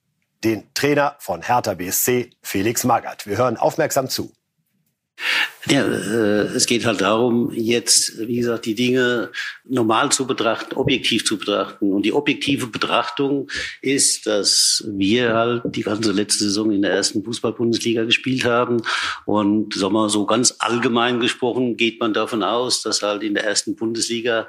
den 0.45 0.73
Trainer 0.75 1.17
von 1.19 1.43
Hertha 1.43 1.75
BSC, 1.75 2.31
Felix 2.43 2.85
Magath. 2.85 3.27
Wir 3.27 3.37
hören 3.37 3.57
aufmerksam 3.57 4.09
zu. 4.09 4.33
Ja, 5.67 5.83
äh, 5.83 6.43
es 6.55 6.67
geht 6.67 6.85
halt 6.85 7.01
darum, 7.01 7.51
jetzt, 7.53 8.19
wie 8.19 8.37
gesagt, 8.37 8.67
die 8.67 8.75
Dinge 8.75 9.31
normal 9.65 10.13
zu 10.13 10.27
betrachten, 10.27 10.75
objektiv 10.75 11.25
zu 11.25 11.39
betrachten. 11.39 11.93
Und 11.93 12.03
die 12.03 12.13
objektive 12.13 12.67
Betrachtung 12.67 13.49
ist, 13.81 14.27
dass 14.27 14.85
wir 14.87 15.33
halt 15.33 15.63
die 15.65 15.83
ganze 15.83 16.13
letzte 16.13 16.45
Saison 16.45 16.71
in 16.71 16.83
der 16.83 16.93
ersten 16.93 17.25
Fußball-Bundesliga 17.25 18.05
gespielt 18.05 18.45
haben. 18.45 18.83
Und 19.25 19.73
sagen 19.73 19.95
wir 19.95 20.11
so 20.11 20.27
ganz 20.27 20.57
allgemein 20.59 21.21
gesprochen 21.21 21.79
geht 21.79 21.99
man 21.99 22.13
davon 22.13 22.43
aus, 22.43 22.83
dass 22.83 23.03
halt 23.03 23.23
in 23.23 23.35
der 23.35 23.45
ersten 23.45 23.75
Bundesliga 23.75 24.49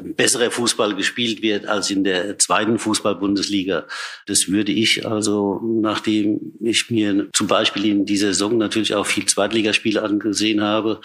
besserer 0.00 0.50
Fußball 0.50 0.94
gespielt 0.94 1.42
wird 1.42 1.66
als 1.66 1.90
in 1.90 2.04
der 2.04 2.38
zweiten 2.38 2.78
Fußball-Bundesliga. 2.78 3.86
Das 4.26 4.48
würde 4.48 4.72
ich 4.72 5.06
also, 5.06 5.60
nachdem 5.62 6.52
ich 6.60 6.90
mir 6.90 7.28
zum 7.32 7.46
Beispiel 7.46 7.86
in 7.86 8.06
dieser 8.06 8.28
Saison 8.28 8.58
natürlich 8.58 8.94
auch 8.94 9.06
viel 9.06 9.26
Zweitligaspiele 9.26 10.02
angesehen 10.02 10.42
gesehen 10.42 10.62
habe. 10.62 11.00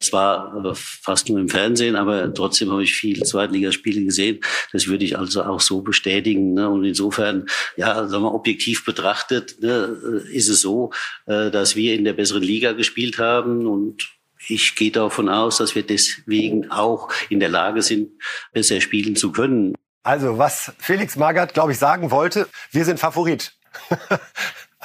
Zwar 0.00 0.64
äh, 0.64 0.74
fast 0.74 1.28
nur 1.28 1.38
im 1.38 1.48
Fernsehen, 1.48 1.96
aber 1.96 2.32
trotzdem 2.32 2.70
habe 2.70 2.82
ich 2.82 2.94
viele 2.94 3.24
Zweitligaspiele 3.24 4.02
gesehen. 4.04 4.40
Das 4.72 4.86
würde 4.88 5.04
ich 5.04 5.18
also 5.18 5.42
auch 5.42 5.60
so 5.60 5.82
bestätigen. 5.82 6.54
Ne? 6.54 6.68
Und 6.68 6.84
insofern, 6.84 7.46
ja, 7.76 8.06
sagen 8.08 8.24
wir 8.24 8.34
objektiv 8.34 8.84
betrachtet, 8.84 9.60
ne, 9.60 9.96
äh, 10.26 10.36
ist 10.36 10.48
es 10.48 10.60
so, 10.60 10.90
äh, 11.26 11.50
dass 11.50 11.76
wir 11.76 11.94
in 11.94 12.04
der 12.04 12.14
besseren 12.14 12.42
Liga 12.42 12.72
gespielt 12.72 13.18
haben 13.18 13.66
und 13.66 14.17
ich 14.46 14.76
gehe 14.76 14.90
davon 14.90 15.28
aus, 15.28 15.58
dass 15.58 15.74
wir 15.74 15.86
deswegen 15.86 16.70
auch 16.70 17.10
in 17.28 17.40
der 17.40 17.48
Lage 17.48 17.82
sind, 17.82 18.10
besser 18.52 18.80
spielen 18.80 19.16
zu 19.16 19.32
können. 19.32 19.74
Also, 20.02 20.38
was 20.38 20.72
Felix 20.78 21.16
Magath, 21.16 21.54
glaube 21.54 21.72
ich, 21.72 21.78
sagen 21.78 22.10
wollte, 22.10 22.48
wir 22.70 22.84
sind 22.84 22.98
Favorit. 22.98 23.52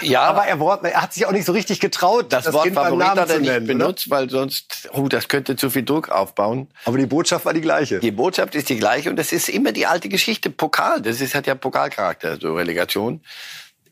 Ja. 0.01 0.21
Aber 0.21 0.45
er, 0.45 0.59
er, 0.59 1.01
hat 1.01 1.13
sich 1.13 1.25
auch 1.27 1.31
nicht 1.31 1.45
so 1.45 1.51
richtig 1.51 1.79
getraut, 1.79 2.33
das, 2.33 2.45
das 2.45 2.53
Wort 2.53 2.63
kind 2.63 2.75
Favorit 2.75 3.05
hat 3.05 3.29
er 3.29 3.39
nicht 3.39 3.49
nennen, 3.49 3.67
benutzt, 3.67 4.07
oder? 4.07 4.17
weil 4.17 4.29
sonst, 4.29 4.89
oh, 4.91 5.07
das 5.07 5.27
könnte 5.27 5.55
zu 5.55 5.69
viel 5.69 5.83
Druck 5.83 6.09
aufbauen. 6.09 6.67
Aber 6.85 6.97
die 6.97 7.05
Botschaft 7.05 7.45
war 7.45 7.53
die 7.53 7.61
gleiche. 7.61 7.99
Die 7.99 8.11
Botschaft 8.11 8.55
ist 8.55 8.69
die 8.69 8.77
gleiche 8.77 9.09
und 9.11 9.17
das 9.17 9.31
ist 9.31 9.49
immer 9.49 9.71
die 9.71 9.85
alte 9.85 10.09
Geschichte. 10.09 10.49
Pokal, 10.49 11.01
das 11.01 11.21
ist, 11.21 11.35
hat 11.35 11.45
ja 11.45 11.53
Pokalcharakter, 11.53 12.37
so 12.39 12.55
Relegation. 12.55 13.21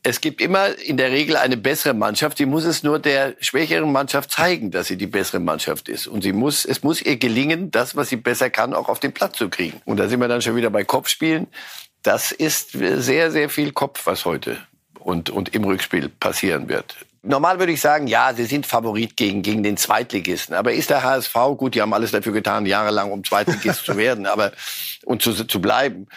Es 0.04 0.20
gibt 0.20 0.40
immer 0.40 0.76
in 0.78 0.96
der 0.96 1.12
Regel 1.12 1.36
eine 1.36 1.56
bessere 1.56 1.94
Mannschaft. 1.94 2.38
Die 2.40 2.46
muss 2.46 2.64
es 2.64 2.82
nur 2.82 2.98
der 2.98 3.34
schwächeren 3.40 3.92
Mannschaft 3.92 4.32
zeigen, 4.32 4.72
dass 4.72 4.88
sie 4.88 4.96
die 4.96 5.06
bessere 5.06 5.38
Mannschaft 5.38 5.88
ist. 5.88 6.08
Und 6.08 6.22
sie 6.22 6.32
muss, 6.32 6.64
es 6.64 6.82
muss 6.82 7.00
ihr 7.00 7.16
gelingen, 7.18 7.70
das, 7.70 7.94
was 7.94 8.08
sie 8.08 8.16
besser 8.16 8.50
kann, 8.50 8.74
auch 8.74 8.88
auf 8.88 8.98
den 8.98 9.12
Platz 9.12 9.38
zu 9.38 9.48
kriegen. 9.48 9.80
Und 9.84 9.98
da 9.98 10.08
sind 10.08 10.20
wir 10.20 10.26
dann 10.26 10.42
schon 10.42 10.56
wieder 10.56 10.70
bei 10.70 10.82
Kopfspielen. 10.82 11.46
Das 12.02 12.32
ist 12.32 12.72
sehr, 12.72 13.30
sehr 13.30 13.48
viel 13.48 13.70
Kopf, 13.70 14.06
was 14.06 14.24
heute 14.24 14.58
und, 14.98 15.30
und 15.30 15.54
im 15.54 15.62
Rückspiel 15.62 16.08
passieren 16.08 16.68
wird. 16.68 16.96
Normal 17.24 17.60
würde 17.60 17.72
ich 17.72 17.80
sagen, 17.80 18.08
ja, 18.08 18.34
sie 18.34 18.46
sind 18.46 18.66
Favorit 18.66 19.16
gegen, 19.16 19.42
gegen 19.42 19.62
den 19.62 19.76
Zweitligisten. 19.76 20.56
Aber 20.56 20.72
ist 20.72 20.90
der 20.90 21.04
HSV, 21.04 21.34
gut, 21.56 21.76
die 21.76 21.80
haben 21.80 21.94
alles 21.94 22.10
dafür 22.10 22.32
getan, 22.32 22.66
jahrelang, 22.66 23.12
um 23.12 23.22
Zweitligist 23.22 23.84
zu 23.84 23.96
werden 23.96 24.26
aber, 24.32 24.50
und 25.04 25.22
zu, 25.22 25.32
zu 25.32 25.60
bleiben. 25.60 26.08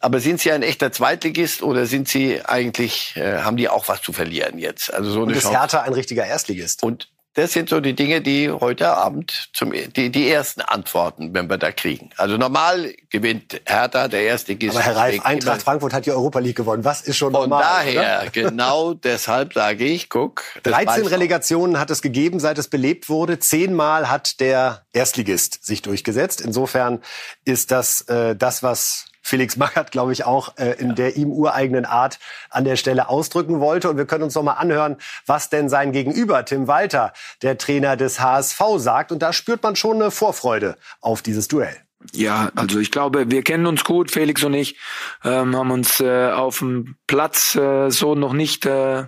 Aber 0.00 0.18
sind 0.18 0.40
sie 0.40 0.50
ein 0.50 0.62
echter 0.62 0.90
Zweitligist 0.92 1.62
oder 1.62 1.84
sind 1.84 2.08
sie 2.08 2.42
eigentlich, 2.44 3.14
äh, 3.16 3.42
haben 3.42 3.58
die 3.58 3.68
auch 3.68 3.86
was 3.88 4.00
zu 4.00 4.12
verlieren 4.12 4.58
jetzt? 4.58 4.92
Also 4.92 5.10
so 5.10 5.22
eine 5.22 5.32
und 5.32 5.36
ist 5.36 5.50
Hertha 5.50 5.82
ein 5.82 5.92
richtiger 5.92 6.26
Erstligist? 6.26 6.82
Und 6.82 7.08
das 7.34 7.52
sind 7.52 7.68
so 7.68 7.80
die 7.80 7.94
Dinge, 7.94 8.22
die 8.22 8.50
heute 8.50 8.96
Abend 8.96 9.50
zum, 9.52 9.72
die, 9.72 10.10
die 10.10 10.28
ersten 10.28 10.62
Antworten, 10.62 11.32
wenn 11.32 11.48
wir 11.48 11.58
da 11.58 11.70
kriegen. 11.70 12.10
Also 12.16 12.36
normal 12.36 12.92
gewinnt 13.08 13.60
Hertha, 13.66 14.08
der 14.08 14.22
erste 14.22 14.56
Gist. 14.56 14.74
Aber 14.74 14.84
Herr 14.84 14.96
Reif, 14.96 15.24
Eintracht 15.24 15.62
Frankfurt 15.62 15.92
hat 15.92 16.06
die 16.06 16.10
Europa 16.10 16.40
League 16.40 16.56
gewonnen. 16.56 16.84
Was 16.84 17.02
ist 17.02 17.18
schon 17.18 17.32
normal? 17.32 17.62
Von 17.62 17.94
daher, 17.94 18.22
oder? 18.22 18.30
genau 18.32 18.94
deshalb 18.94 19.52
sage 19.52 19.84
ich, 19.84 20.08
guck. 20.08 20.42
13 20.64 21.06
Relegationen 21.06 21.78
hat 21.78 21.90
es 21.90 22.02
gegeben, 22.02 22.40
seit 22.40 22.58
es 22.58 22.66
belebt 22.66 23.08
wurde. 23.08 23.38
Zehnmal 23.38 24.10
hat 24.10 24.40
der 24.40 24.82
Erstligist 24.92 25.64
sich 25.64 25.82
durchgesetzt. 25.82 26.40
Insofern 26.40 27.00
ist 27.44 27.70
das 27.70 28.00
äh, 28.08 28.34
das, 28.34 28.64
was 28.64 29.09
Felix 29.22 29.56
Magath, 29.56 29.90
glaube 29.90 30.12
ich, 30.12 30.24
auch 30.24 30.56
äh, 30.56 30.72
in 30.78 30.94
der 30.94 31.16
ihm 31.16 31.30
ureigenen 31.30 31.84
Art 31.84 32.18
an 32.50 32.64
der 32.64 32.76
Stelle 32.76 33.08
ausdrücken 33.08 33.60
wollte. 33.60 33.90
Und 33.90 33.96
wir 33.96 34.06
können 34.06 34.24
uns 34.24 34.34
noch 34.34 34.42
mal 34.42 34.54
anhören, 34.54 34.96
was 35.26 35.50
denn 35.50 35.68
sein 35.68 35.92
Gegenüber, 35.92 36.44
Tim 36.44 36.66
Walter, 36.66 37.12
der 37.42 37.58
Trainer 37.58 37.96
des 37.96 38.20
HSV, 38.20 38.60
sagt. 38.76 39.12
Und 39.12 39.20
da 39.22 39.32
spürt 39.32 39.62
man 39.62 39.76
schon 39.76 39.96
eine 39.96 40.10
Vorfreude 40.10 40.76
auf 41.00 41.22
dieses 41.22 41.48
Duell. 41.48 41.76
Ja, 42.12 42.50
also 42.54 42.78
ich 42.78 42.90
glaube, 42.90 43.30
wir 43.30 43.42
kennen 43.42 43.66
uns 43.66 43.84
gut, 43.84 44.10
Felix 44.10 44.42
und 44.42 44.54
ich, 44.54 44.78
ähm, 45.22 45.54
haben 45.54 45.70
uns 45.70 46.00
äh, 46.00 46.30
auf 46.30 46.60
dem 46.60 46.96
Platz 47.06 47.54
äh, 47.56 47.90
so 47.90 48.14
noch 48.14 48.32
nicht 48.32 48.64
äh, 48.64 49.04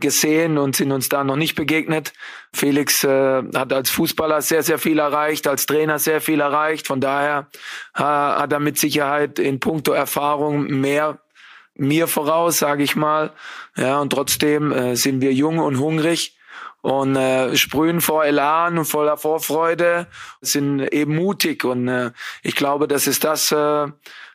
gesehen 0.00 0.58
und 0.58 0.76
sind 0.76 0.92
uns 0.92 1.08
da 1.08 1.24
noch 1.24 1.36
nicht 1.36 1.54
begegnet. 1.54 2.12
Felix 2.52 3.04
äh, 3.04 3.42
hat 3.54 3.72
als 3.72 3.90
Fußballer 3.90 4.42
sehr, 4.42 4.62
sehr 4.62 4.78
viel 4.78 4.98
erreicht, 4.98 5.46
als 5.46 5.66
Trainer 5.66 5.98
sehr 5.98 6.20
viel 6.20 6.40
erreicht. 6.40 6.86
Von 6.86 7.00
daher 7.00 7.48
äh, 7.96 8.02
hat 8.02 8.52
er 8.52 8.60
mit 8.60 8.78
Sicherheit 8.78 9.38
in 9.38 9.60
puncto 9.60 9.92
Erfahrung 9.92 10.66
mehr 10.66 11.18
mir 11.74 12.08
voraus, 12.08 12.58
sage 12.58 12.82
ich 12.82 12.96
mal. 12.96 13.32
Ja, 13.76 14.00
und 14.00 14.10
trotzdem 14.10 14.72
äh, 14.72 14.96
sind 14.96 15.20
wir 15.20 15.32
jung 15.32 15.58
und 15.58 15.78
hungrig. 15.78 16.34
und 16.80 17.16
äh, 17.16 17.56
sprühen 17.56 18.00
vor 18.00 18.24
Elan 18.24 18.78
und 18.78 18.84
voller 18.84 19.16
Vorfreude, 19.16 20.06
sind 20.40 20.80
eben 20.80 21.16
mutig 21.16 21.64
und 21.64 21.88
äh, 21.88 22.12
ich 22.42 22.54
glaube, 22.54 22.86
das 22.86 23.06
ist 23.06 23.24
das, 23.24 23.50
äh, 23.50 23.56
äh, 23.56 23.90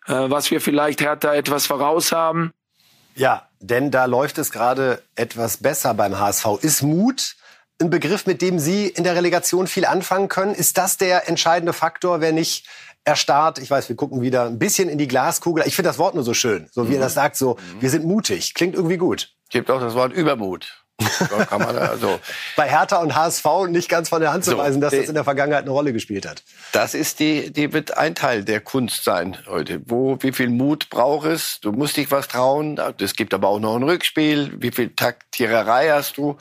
was 0.06 0.52
wir 0.52 0.60
vielleicht 0.60 1.02
Hertha 1.02 1.34
etwas 1.34 1.68
voraus 1.68 2.12
haben. 2.12 2.52
Ja, 3.16 3.48
denn 3.60 3.92
da 3.92 4.06
läuft 4.06 4.38
es 4.38 4.52
gerade 4.52 5.02
etwas 5.16 5.58
besser 5.58 5.94
beim 5.94 6.20
HSV. 6.20 6.46
Ist 6.62 6.82
Mut 6.82 7.36
ein 7.82 7.90
Begriff, 7.90 8.26
mit 8.26 8.42
dem 8.42 8.60
Sie 8.60 8.88
in 8.88 9.04
der 9.04 9.16
Relegation 9.16 9.68
viel 9.68 9.86
anfangen 9.86 10.30
können? 10.30 10.54
Ist 10.54 10.78
das 10.78 10.98
der 10.98 11.28
entscheidende 11.28 11.74
Faktor, 11.74 12.22
wenn 12.22 12.36
nicht 12.36 12.68
erstarrt? 13.04 13.60
Ich 13.60 13.70
weiß, 13.70 13.90
wir 13.90 13.96
gucken 13.96 14.22
wieder 14.22 14.46
ein 14.46 14.60
bisschen 14.60 14.90
in 14.90 14.98
die 14.98 15.08
Glaskugel. 15.08 15.64
Ich 15.68 15.76
finde 15.76 15.90
das 15.90 15.98
Wort 15.98 16.16
nur 16.16 16.24
so 16.24 16.34
schön, 16.34 16.68
so 16.72 16.86
wie 16.86 16.90
mhm. 16.90 16.96
er 16.96 17.02
das 17.02 17.14
sagt, 17.14 17.36
so, 17.36 17.58
wir 17.80 17.90
sind 17.90 18.06
mutig. 18.06 18.54
Klingt 18.54 18.76
irgendwie 18.76 18.98
gut. 18.98 19.34
Gibt 19.50 19.70
auch 19.70 19.80
das 19.80 19.94
Wort 19.94 20.14
Übermut. 20.14 20.83
Kann 21.50 21.62
man 21.62 21.78
also 21.78 22.20
Bei 22.56 22.70
Hertha 22.70 22.98
und 22.98 23.16
HSV 23.16 23.46
nicht 23.70 23.90
ganz 23.90 24.10
von 24.10 24.22
der 24.22 24.32
Hand 24.32 24.46
zu 24.46 24.58
weisen, 24.58 24.82
dass 24.82 24.94
das 24.94 25.08
in 25.08 25.16
der 25.16 25.24
Vergangenheit 25.24 25.64
eine 25.64 25.72
Rolle 25.72 25.94
gespielt 25.94 26.28
hat. 26.28 26.44
Das 26.72 26.94
ist 26.94 27.20
die, 27.20 27.52
die 27.52 27.74
wird 27.74 27.98
ein 27.98 28.16
Teil 28.16 28.44
der 28.44 28.62
Kunst 28.62 29.04
sein 29.04 29.38
heute. 29.48 29.82
Wo, 29.86 30.18
wie 30.22 30.32
viel 30.32 30.50
Mut 30.50 30.90
braucht 30.90 31.28
es? 31.28 31.60
Du 31.62 31.72
musst 31.72 31.98
dich 31.98 32.12
was 32.12 32.28
trauen. 32.28 32.80
Es 33.00 33.16
gibt 33.16 33.34
aber 33.34 33.48
auch 33.48 33.60
noch 33.60 33.76
ein 33.76 33.84
Rückspiel. 33.84 34.54
Wie 34.60 34.72
viel 34.72 34.90
Taktiererei 34.90 35.90
hast 35.90 36.18
du? 36.18 36.38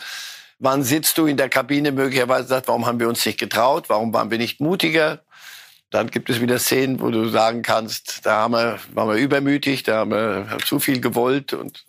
Wann 0.59 0.85
sitzt 0.85 1.19
du 1.19 1.27
in 1.27 1.37
der 1.37 1.49
Kabine 1.49 1.91
möglicherweise 1.91 2.43
und 2.43 2.49
sagst, 2.49 2.69
warum 2.69 2.87
haben 2.87 3.01
wir 3.01 3.09
uns 3.09 3.25
nicht 3.27 3.41
getraut? 3.41 3.89
Warum 3.89 4.13
waren 4.13 4.31
wir 4.31 4.39
nicht 4.39 4.61
mutiger? 4.61 5.21
Dann 5.91 6.11
gibt 6.11 6.31
es 6.31 6.41
wieder 6.41 6.59
Szenen, 6.59 7.01
wo 7.01 7.11
du 7.11 7.29
sagen 7.29 7.63
kannst, 7.63 8.25
da 8.25 8.37
haben 8.37 8.55
wir, 8.55 8.79
waren 8.95 9.09
wir 9.09 9.17
übermütig, 9.17 9.83
da 9.83 9.99
haben 9.99 10.13
wir 10.13 10.47
zu 10.65 10.81
viel 10.81 11.01
gewollt. 11.01 11.53
Und 11.53 11.85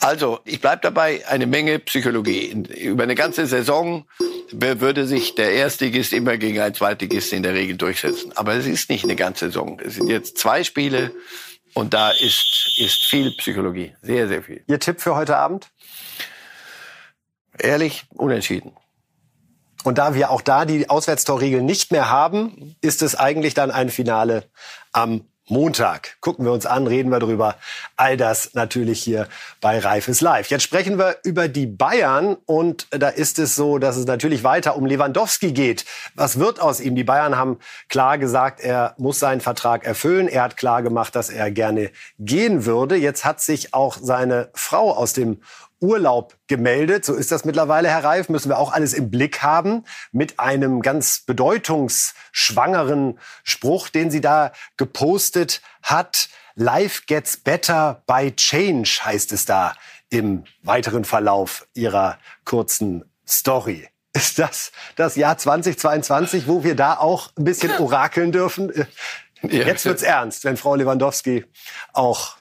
also, 0.00 0.40
ich 0.44 0.60
bleibe 0.60 0.82
dabei, 0.82 1.26
eine 1.26 1.46
Menge 1.46 1.78
Psychologie. 1.78 2.48
Über 2.78 3.04
eine 3.04 3.14
ganze 3.14 3.46
Saison 3.46 4.06
würde 4.50 5.06
sich 5.06 5.34
der 5.34 5.52
Erstligist 5.52 6.12
immer 6.12 6.36
gegen 6.36 6.60
einen 6.60 6.74
Zweitligist 6.74 7.32
in 7.32 7.42
der 7.42 7.54
Regel 7.54 7.76
durchsetzen. 7.76 8.32
Aber 8.36 8.54
es 8.54 8.66
ist 8.66 8.90
nicht 8.90 9.04
eine 9.04 9.16
ganze 9.16 9.46
Saison. 9.46 9.80
Es 9.80 9.94
sind 9.94 10.08
jetzt 10.08 10.38
zwei 10.38 10.64
Spiele 10.64 11.12
und 11.74 11.94
da 11.94 12.10
ist, 12.10 12.78
ist 12.78 13.02
viel 13.04 13.32
Psychologie. 13.32 13.94
Sehr, 14.02 14.28
sehr 14.28 14.42
viel. 14.42 14.62
Ihr 14.66 14.80
Tipp 14.80 15.00
für 15.00 15.16
heute 15.16 15.36
Abend? 15.36 15.68
Ehrlich, 17.58 18.04
unentschieden. 18.10 18.72
Und 19.84 19.98
da 19.98 20.14
wir 20.14 20.30
auch 20.30 20.42
da 20.42 20.64
die 20.64 20.90
Auswärtstorregel 20.90 21.62
nicht 21.62 21.92
mehr 21.92 22.10
haben, 22.10 22.76
ist 22.80 23.02
es 23.02 23.14
eigentlich 23.14 23.54
dann 23.54 23.70
ein 23.70 23.88
Finale 23.88 24.44
am 24.92 25.26
Montag. 25.48 26.16
Gucken 26.20 26.44
wir 26.44 26.52
uns 26.52 26.66
an, 26.66 26.86
reden 26.88 27.10
wir 27.10 27.20
drüber. 27.20 27.54
All 27.96 28.16
das 28.16 28.54
natürlich 28.54 29.00
hier 29.00 29.28
bei 29.60 29.78
Reifes 29.78 30.20
Live. 30.20 30.50
Jetzt 30.50 30.64
sprechen 30.64 30.98
wir 30.98 31.16
über 31.22 31.46
die 31.46 31.66
Bayern 31.66 32.36
und 32.46 32.88
da 32.90 33.08
ist 33.08 33.38
es 33.38 33.54
so, 33.54 33.78
dass 33.78 33.96
es 33.96 34.06
natürlich 34.06 34.42
weiter 34.42 34.76
um 34.76 34.86
Lewandowski 34.86 35.52
geht. 35.52 35.84
Was 36.16 36.40
wird 36.40 36.60
aus 36.60 36.80
ihm? 36.80 36.96
Die 36.96 37.04
Bayern 37.04 37.36
haben 37.36 37.58
klar 37.88 38.18
gesagt, 38.18 38.60
er 38.60 38.94
muss 38.98 39.20
seinen 39.20 39.40
Vertrag 39.40 39.84
erfüllen. 39.84 40.26
Er 40.26 40.42
hat 40.42 40.56
klar 40.56 40.82
gemacht, 40.82 41.14
dass 41.14 41.30
er 41.30 41.50
gerne 41.52 41.90
gehen 42.18 42.66
würde. 42.66 42.96
Jetzt 42.96 43.24
hat 43.24 43.40
sich 43.40 43.72
auch 43.72 43.98
seine 44.00 44.50
Frau 44.54 44.92
aus 44.92 45.12
dem 45.12 45.40
Urlaub 45.80 46.36
gemeldet. 46.46 47.04
So 47.04 47.14
ist 47.14 47.32
das 47.32 47.44
mittlerweile, 47.44 47.88
Herr 47.88 48.04
Reif. 48.04 48.28
Müssen 48.28 48.48
wir 48.48 48.58
auch 48.58 48.72
alles 48.72 48.94
im 48.94 49.10
Blick 49.10 49.42
haben. 49.42 49.84
Mit 50.12 50.40
einem 50.40 50.82
ganz 50.82 51.20
bedeutungsschwangeren 51.20 53.18
Spruch, 53.44 53.88
den 53.88 54.10
sie 54.10 54.20
da 54.20 54.52
gepostet 54.76 55.60
hat. 55.82 56.28
Life 56.54 57.02
gets 57.06 57.36
better 57.36 58.02
by 58.06 58.32
change 58.34 59.00
heißt 59.04 59.32
es 59.32 59.44
da 59.44 59.74
im 60.08 60.44
weiteren 60.62 61.04
Verlauf 61.04 61.66
ihrer 61.74 62.18
kurzen 62.44 63.04
Story. 63.28 63.88
Ist 64.14 64.38
das 64.38 64.72
das 64.96 65.16
Jahr 65.16 65.36
2022, 65.36 66.48
wo 66.48 66.64
wir 66.64 66.74
da 66.74 66.94
auch 66.94 67.30
ein 67.36 67.44
bisschen 67.44 67.70
orakeln 67.78 68.32
dürfen? 68.32 68.72
Jetzt 69.42 69.84
wird's 69.84 70.02
ernst, 70.02 70.44
wenn 70.44 70.56
Frau 70.56 70.74
Lewandowski 70.74 71.44
auch 71.92 72.36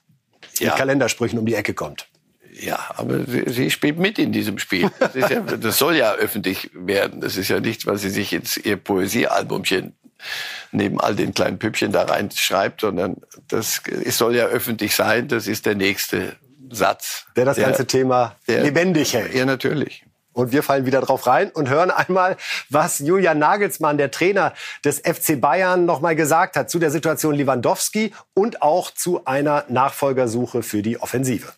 mit 0.60 0.70
ja. 0.70 0.76
Kalendersprüchen 0.76 1.38
um 1.38 1.46
die 1.46 1.56
Ecke 1.56 1.74
kommt. 1.74 2.08
Ja, 2.60 2.80
aber 2.95 3.26
sie, 3.26 3.43
sie, 3.47 3.72
spielt 3.72 3.99
mit 3.99 4.18
in 4.18 4.32
diesem 4.32 4.60
Spiel. 4.60 4.89
Das, 4.99 5.30
ja, 5.30 5.39
das, 5.62 5.78
soll 5.78 5.95
ja 5.95 6.14
öffentlich 6.14 6.70
werden. 6.74 7.22
Das 7.22 7.38
ist 7.38 7.49
ja 7.49 7.60
nichts, 7.60 7.86
was 7.86 8.01
sie 8.01 8.10
sich 8.10 8.34
ins 8.34 8.58
ihr 8.58 8.78
Poesiealbumchen 8.78 9.93
neben 10.72 10.99
all 10.99 11.16
den 11.16 11.34
kleinen 11.34 11.60
Püppchen 11.60 11.91
da 11.91 12.03
reinschreibt, 12.03 12.82
sondern 12.82 13.18
das 13.47 13.82
es 13.88 14.18
soll 14.18 14.36
ja 14.36 14.45
öffentlich 14.45 14.95
sein. 14.95 15.28
Das 15.28 15.47
ist 15.47 15.66
der 15.66 15.76
nächste 15.76 16.36
Satz. 16.72 17.26
Der 17.36 17.45
das 17.45 17.58
der, 17.58 17.66
ganze 17.66 17.88
Thema 17.88 18.36
der, 18.47 18.64
lebendig 18.64 19.14
hält. 19.14 19.34
Ja, 19.34 19.45
natürlich. 19.45 20.06
Und 20.32 20.51
wir 20.51 20.64
fallen 20.64 20.86
wieder 20.86 20.99
drauf 20.99 21.28
rein 21.28 21.49
und 21.49 21.70
hören 21.70 21.91
einmal, 21.91 22.36
was 22.70 22.99
Julian 22.99 23.39
Nagelsmann, 23.39 23.97
der 23.97 24.12
Trainer 24.12 24.53
des 24.84 24.99
FC 24.99 25.39
Bayern, 25.39 25.86
nochmal 25.86 26.16
gesagt 26.16 26.58
hat 26.58 26.70
zu 26.70 26.78
der 26.78 26.91
Situation 26.91 27.36
Lewandowski 27.36 28.14
und 28.34 28.62
auch 28.62 28.91
zu 28.91 29.26
einer 29.26 29.64
Nachfolgersuche 29.70 30.62
für 30.62 30.82
die 30.82 30.99
Offensive. 30.99 31.53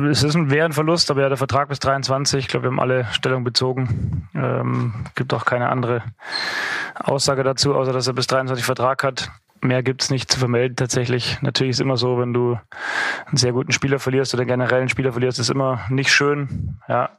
Es 0.00 0.22
ist 0.22 0.36
ein, 0.36 0.48
wäre 0.48 0.64
ein 0.64 0.72
Verlust, 0.72 1.10
aber 1.10 1.22
ja, 1.22 1.28
der 1.28 1.36
Vertrag 1.36 1.68
bis 1.68 1.80
23. 1.80 2.44
Ich 2.44 2.48
glaube, 2.48 2.66
wir 2.66 2.70
haben 2.70 2.78
alle 2.78 3.06
Stellung 3.10 3.42
bezogen. 3.42 4.28
Ähm, 4.32 4.94
gibt 5.16 5.34
auch 5.34 5.44
keine 5.44 5.70
andere 5.70 6.04
Aussage 6.94 7.42
dazu, 7.42 7.74
außer 7.74 7.92
dass 7.92 8.06
er 8.06 8.12
bis 8.12 8.28
23 8.28 8.64
Vertrag 8.64 9.02
hat. 9.02 9.32
Mehr 9.60 9.82
gibt's 9.82 10.08
nicht 10.08 10.30
zu 10.30 10.38
vermelden 10.38 10.76
tatsächlich. 10.76 11.42
Natürlich 11.42 11.70
ist 11.70 11.80
immer 11.80 11.96
so, 11.96 12.16
wenn 12.20 12.32
du 12.32 12.60
einen 13.26 13.36
sehr 13.36 13.50
guten 13.50 13.72
Spieler 13.72 13.98
verlierst 13.98 14.32
oder 14.34 14.44
generell 14.44 14.78
einen 14.78 14.88
Spieler 14.88 15.10
verlierst, 15.10 15.40
ist 15.40 15.50
immer 15.50 15.80
nicht 15.88 16.12
schön. 16.12 16.78
Ja, 16.86 17.10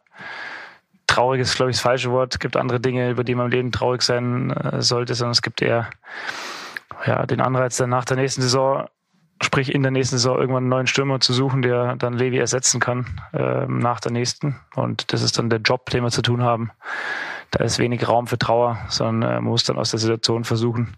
traurig 1.06 1.42
ist, 1.42 1.58
glaube 1.58 1.72
ich, 1.72 1.76
das 1.76 1.84
falsche 1.84 2.12
Wort. 2.12 2.36
Es 2.36 2.40
gibt 2.40 2.56
andere 2.56 2.80
Dinge, 2.80 3.10
über 3.10 3.26
die 3.26 3.36
man 3.36 3.48
im 3.48 3.52
Leben 3.52 3.72
traurig 3.74 4.04
sein 4.04 4.52
äh, 4.52 4.82
sollte, 4.82 5.16
sondern 5.16 5.34
es 5.34 5.42
gibt 5.42 5.62
eher 5.62 5.90
ja, 7.06 7.26
den 7.26 7.42
Anreiz, 7.42 7.76
dann 7.76 7.90
nach 7.90 8.06
der 8.06 8.16
nächsten 8.16 8.42
Saison 8.42 8.88
sprich 9.42 9.74
in 9.74 9.82
der 9.82 9.92
nächsten 9.92 10.18
Saison 10.18 10.38
irgendwann 10.38 10.64
einen 10.64 10.70
neuen 10.70 10.88
Stürmer 10.88 11.20
zu 11.20 11.34
suchen, 11.34 11.62
der 11.62 11.96
dann 11.96 12.14
Levi 12.14 12.38
ersetzen 12.38 12.80
kann 12.80 13.06
ähm, 13.34 13.80
nach 13.80 14.00
der 14.00 14.12
nächsten. 14.12 14.60
Und 14.76 15.14
das 15.14 15.22
ist 15.22 15.38
dann 15.38 15.50
der 15.50 15.60
Job, 15.60 15.90
den 15.90 16.04
wir 16.04 16.12
zu 16.12 16.22
tun 16.22 16.44
haben. 16.44 16.72
Da 17.52 17.64
ist 17.64 17.80
wenig 17.80 18.08
Raum 18.08 18.28
für 18.28 18.38
Trauer, 18.38 18.78
sondern 18.90 19.38
äh, 19.38 19.42
muss 19.42 19.64
dann 19.64 19.78
aus 19.78 19.92
der 19.92 20.00
Situation 20.00 20.44
versuchen, 20.44 20.96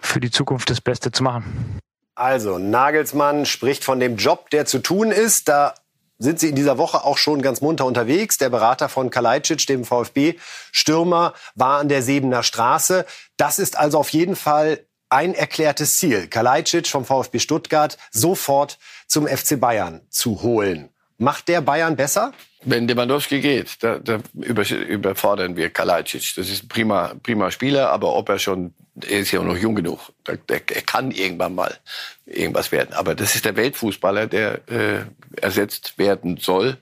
für 0.00 0.20
die 0.20 0.30
Zukunft 0.30 0.70
das 0.70 0.80
Beste 0.80 1.12
zu 1.12 1.22
machen. 1.22 1.80
Also, 2.14 2.58
Nagelsmann 2.58 3.46
spricht 3.46 3.84
von 3.84 4.00
dem 4.00 4.16
Job, 4.16 4.50
der 4.50 4.66
zu 4.66 4.80
tun 4.80 5.10
ist. 5.10 5.48
Da 5.48 5.74
sind 6.18 6.38
sie 6.38 6.48
in 6.48 6.54
dieser 6.54 6.78
Woche 6.78 7.04
auch 7.04 7.18
schon 7.18 7.42
ganz 7.42 7.60
munter 7.60 7.84
unterwegs. 7.84 8.38
Der 8.38 8.50
Berater 8.50 8.88
von 8.88 9.10
Kalajdzic, 9.10 9.66
dem 9.66 9.84
VfB-Stürmer, 9.84 11.34
war 11.54 11.80
an 11.80 11.88
der 11.88 12.02
Sebener 12.02 12.42
Straße. 12.42 13.06
Das 13.36 13.58
ist 13.58 13.78
also 13.78 13.98
auf 13.98 14.10
jeden 14.10 14.36
Fall 14.36 14.80
ein 15.12 15.34
erklärtes 15.34 15.98
Ziel, 15.98 16.26
Kalajdzic 16.26 16.88
vom 16.88 17.04
VfB 17.04 17.38
Stuttgart 17.38 17.98
sofort 18.10 18.78
zum 19.06 19.28
FC 19.28 19.60
Bayern 19.60 20.00
zu 20.08 20.42
holen. 20.42 20.88
Macht 21.18 21.48
der 21.48 21.60
Bayern 21.60 21.96
besser? 21.96 22.32
Wenn 22.64 22.88
Lewandowski 22.88 23.40
geht, 23.40 23.82
da, 23.82 23.98
da 23.98 24.20
überfordern 24.34 25.56
wir 25.56 25.70
Kalajdzic. 25.70 26.34
Das 26.36 26.48
ist 26.48 26.64
ein 26.64 26.68
prima, 26.68 27.14
prima 27.22 27.50
Spieler, 27.50 27.90
aber 27.90 28.14
ob 28.14 28.28
er 28.28 28.38
schon, 28.38 28.72
er 29.00 29.20
ist 29.20 29.30
ja 29.32 29.40
auch 29.40 29.44
noch 29.44 29.56
jung 29.56 29.74
genug. 29.74 30.12
Er, 30.26 30.38
er 30.48 30.82
kann 30.82 31.10
irgendwann 31.10 31.54
mal 31.54 31.76
irgendwas 32.24 32.72
werden. 32.72 32.94
Aber 32.94 33.14
das 33.14 33.34
ist 33.34 33.44
der 33.44 33.56
Weltfußballer, 33.56 34.26
der 34.26 34.60
äh, 34.68 35.04
ersetzt 35.40 35.98
werden 35.98 36.38
soll. 36.38 36.78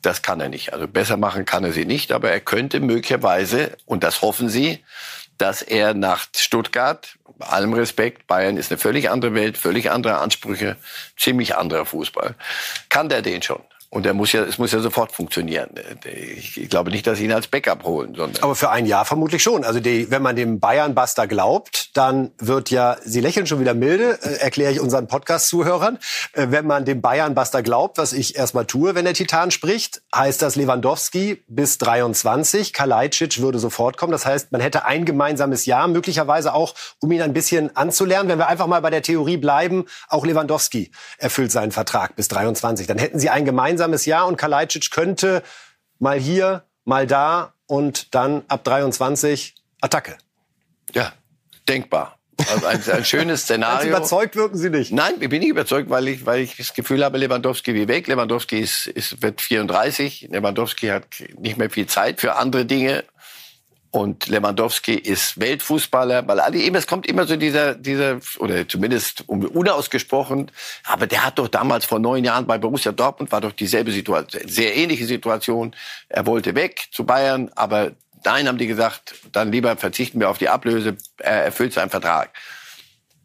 Das 0.00 0.22
kann 0.22 0.40
er 0.40 0.48
nicht. 0.48 0.72
Also 0.72 0.88
besser 0.88 1.16
machen 1.16 1.44
kann 1.44 1.64
er 1.64 1.72
sie 1.72 1.84
nicht, 1.84 2.12
aber 2.12 2.30
er 2.30 2.40
könnte 2.40 2.80
möglicherweise, 2.80 3.76
und 3.84 4.02
das 4.02 4.22
hoffen 4.22 4.48
sie, 4.48 4.80
dass 5.42 5.60
er 5.60 5.92
nach 5.92 6.28
Stuttgart, 6.36 7.18
bei 7.36 7.46
allem 7.46 7.72
Respekt, 7.72 8.28
Bayern 8.28 8.56
ist 8.56 8.70
eine 8.70 8.78
völlig 8.78 9.10
andere 9.10 9.34
Welt, 9.34 9.58
völlig 9.58 9.90
andere 9.90 10.18
Ansprüche, 10.18 10.76
ziemlich 11.16 11.56
anderer 11.56 11.84
Fußball. 11.84 12.36
Kann 12.88 13.08
der 13.08 13.22
den 13.22 13.42
schon? 13.42 13.60
Und 13.92 14.06
er 14.06 14.14
muss 14.14 14.32
ja, 14.32 14.42
es 14.44 14.56
muss 14.56 14.72
ja 14.72 14.78
sofort 14.78 15.12
funktionieren. 15.12 15.68
Ich 16.06 16.70
glaube 16.70 16.90
nicht, 16.90 17.06
dass 17.06 17.18
sie 17.18 17.26
ihn 17.26 17.32
als 17.32 17.48
Backup 17.48 17.84
holen. 17.84 18.14
Sondern 18.14 18.42
Aber 18.42 18.54
für 18.54 18.70
ein 18.70 18.86
Jahr 18.86 19.04
vermutlich 19.04 19.42
schon. 19.42 19.64
Also 19.64 19.80
die, 19.80 20.10
wenn 20.10 20.22
man 20.22 20.34
dem 20.34 20.60
Bayern-Buster 20.60 21.26
glaubt, 21.26 21.94
dann 21.94 22.30
wird 22.38 22.70
ja, 22.70 22.96
Sie 23.04 23.20
lächeln 23.20 23.46
schon 23.46 23.60
wieder 23.60 23.74
milde, 23.74 24.18
äh, 24.22 24.36
erkläre 24.36 24.72
ich 24.72 24.80
unseren 24.80 25.08
Podcast-Zuhörern. 25.08 25.98
Äh, 26.32 26.46
wenn 26.48 26.66
man 26.66 26.86
dem 26.86 27.02
Bayern-Buster 27.02 27.62
glaubt, 27.62 27.98
was 27.98 28.14
ich 28.14 28.34
erstmal 28.34 28.64
tue, 28.64 28.94
wenn 28.94 29.04
der 29.04 29.12
Titan 29.12 29.50
spricht, 29.50 30.00
heißt 30.14 30.40
das 30.40 30.56
Lewandowski 30.56 31.44
bis 31.46 31.76
23, 31.76 32.72
Kalajdzic 32.72 33.42
würde 33.42 33.58
sofort 33.58 33.98
kommen. 33.98 34.12
Das 34.12 34.24
heißt, 34.24 34.52
man 34.52 34.62
hätte 34.62 34.86
ein 34.86 35.04
gemeinsames 35.04 35.66
Jahr, 35.66 35.86
möglicherweise 35.86 36.54
auch, 36.54 36.74
um 37.00 37.12
ihn 37.12 37.20
ein 37.20 37.34
bisschen 37.34 37.76
anzulernen. 37.76 38.30
Wenn 38.30 38.38
wir 38.38 38.48
einfach 38.48 38.68
mal 38.68 38.80
bei 38.80 38.88
der 38.88 39.02
Theorie 39.02 39.36
bleiben, 39.36 39.84
auch 40.08 40.24
Lewandowski 40.24 40.92
erfüllt 41.18 41.52
seinen 41.52 41.72
Vertrag 41.72 42.16
bis 42.16 42.28
23. 42.28 42.86
Dann 42.86 42.96
hätten 42.96 43.18
Sie 43.18 43.28
ein 43.28 43.44
gemeinsames 43.44 43.81
gemeinsames 43.82 44.06
Jahr 44.06 44.26
und 44.26 44.36
Kalajdzic 44.36 44.90
könnte 44.90 45.42
mal 45.98 46.18
hier, 46.18 46.64
mal 46.84 47.06
da 47.06 47.54
und 47.66 48.14
dann 48.14 48.44
ab 48.48 48.64
23 48.64 49.54
Attacke. 49.80 50.16
Ja, 50.94 51.12
denkbar. 51.68 52.18
Also 52.50 52.66
ein, 52.66 52.82
ein 52.90 53.04
schönes 53.04 53.42
Szenario. 53.42 53.90
Überzeugt 53.90 54.36
wirken 54.36 54.56
Sie 54.56 54.70
nicht. 54.70 54.92
Nein, 54.92 55.14
ich 55.20 55.28
bin 55.28 55.40
nicht 55.40 55.50
überzeugt, 55.50 55.90
weil 55.90 56.08
ich, 56.08 56.26
weil 56.26 56.40
ich 56.40 56.56
das 56.56 56.74
Gefühl 56.74 57.04
habe, 57.04 57.18
Lewandowski 57.18 57.74
wie 57.74 57.88
weg. 57.88 58.08
Lewandowski 58.08 58.58
ist, 58.58 58.86
ist, 58.86 59.22
wird 59.22 59.40
34. 59.40 60.28
Lewandowski 60.30 60.88
hat 60.88 61.06
nicht 61.38 61.58
mehr 61.58 61.70
viel 61.70 61.86
Zeit 61.86 62.20
für 62.20 62.36
andere 62.36 62.64
Dinge. 62.64 63.04
Und 63.92 64.26
Lewandowski 64.28 64.94
ist 64.94 65.38
Weltfußballer, 65.38 66.26
weil 66.26 66.40
alle 66.40 66.56
eben, 66.56 66.74
es 66.76 66.86
kommt 66.86 67.06
immer 67.06 67.26
so 67.26 67.36
dieser, 67.36 67.74
dieser, 67.74 68.20
oder 68.38 68.66
zumindest 68.66 69.28
unausgesprochen, 69.28 70.50
aber 70.84 71.06
der 71.06 71.26
hat 71.26 71.38
doch 71.38 71.48
damals 71.48 71.84
vor 71.84 71.98
neun 71.98 72.24
Jahren 72.24 72.46
bei 72.46 72.56
Borussia 72.56 72.90
Dortmund 72.90 73.30
war 73.32 73.42
doch 73.42 73.52
dieselbe 73.52 73.92
Situation, 73.92 74.48
sehr 74.48 74.74
ähnliche 74.74 75.04
Situation. 75.04 75.76
Er 76.08 76.24
wollte 76.24 76.54
weg 76.54 76.88
zu 76.90 77.04
Bayern, 77.04 77.50
aber 77.54 77.92
nein, 78.24 78.48
haben 78.48 78.56
die 78.56 78.66
gesagt, 78.66 79.14
dann 79.30 79.52
lieber 79.52 79.76
verzichten 79.76 80.20
wir 80.20 80.30
auf 80.30 80.38
die 80.38 80.48
Ablöse, 80.48 80.96
er 81.18 81.44
erfüllt 81.44 81.74
seinen 81.74 81.90
Vertrag. 81.90 82.30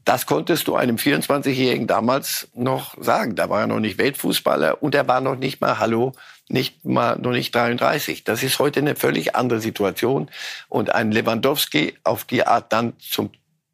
Das 0.07 0.25
konntest 0.25 0.69
du 0.69 0.77
einem 0.77 0.95
24-Jährigen 0.95 1.85
damals 1.85 2.47
noch 2.53 2.95
sagen. 2.97 3.35
Da 3.35 3.49
war 3.49 3.59
er 3.59 3.67
noch 3.67 3.81
nicht 3.81 3.97
Weltfußballer 3.97 4.81
und 4.81 4.95
er 4.95 5.05
war 5.09 5.19
noch 5.19 5.35
nicht 5.35 5.59
mal, 5.59 5.79
hallo, 5.79 6.13
nicht 6.47 6.85
mal 6.85 7.17
noch 7.17 7.31
nicht 7.31 7.53
33. 7.53 8.23
Das 8.23 8.41
ist 8.41 8.57
heute 8.57 8.79
eine 8.79 8.95
völlig 8.95 9.35
andere 9.35 9.59
Situation. 9.59 10.31
Und 10.69 10.95
ein 10.95 11.11
Lewandowski 11.11 11.95
auf 12.05 12.23
die 12.23 12.47
Art 12.47 12.71
dann 12.71 12.93
zum 12.99 13.31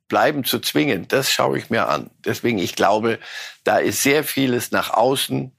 Bleiben 0.08 0.44
zu 0.44 0.60
zwingen, 0.60 1.08
das 1.08 1.32
schaue 1.32 1.60
ich 1.60 1.70
mir 1.70 1.88
an. 1.88 2.10
Deswegen, 2.26 2.58
ich 2.58 2.74
glaube, 2.74 3.20
da 3.64 3.78
ist 3.78 4.02
sehr 4.02 4.24
vieles 4.24 4.72
nach 4.72 4.90
außen, 4.90 5.52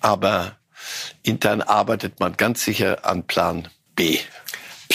aber 0.00 0.56
intern 1.22 1.62
arbeitet 1.62 2.18
man 2.18 2.36
ganz 2.36 2.64
sicher 2.64 3.04
an 3.04 3.22
Plan 3.22 3.68
B. 3.94 4.18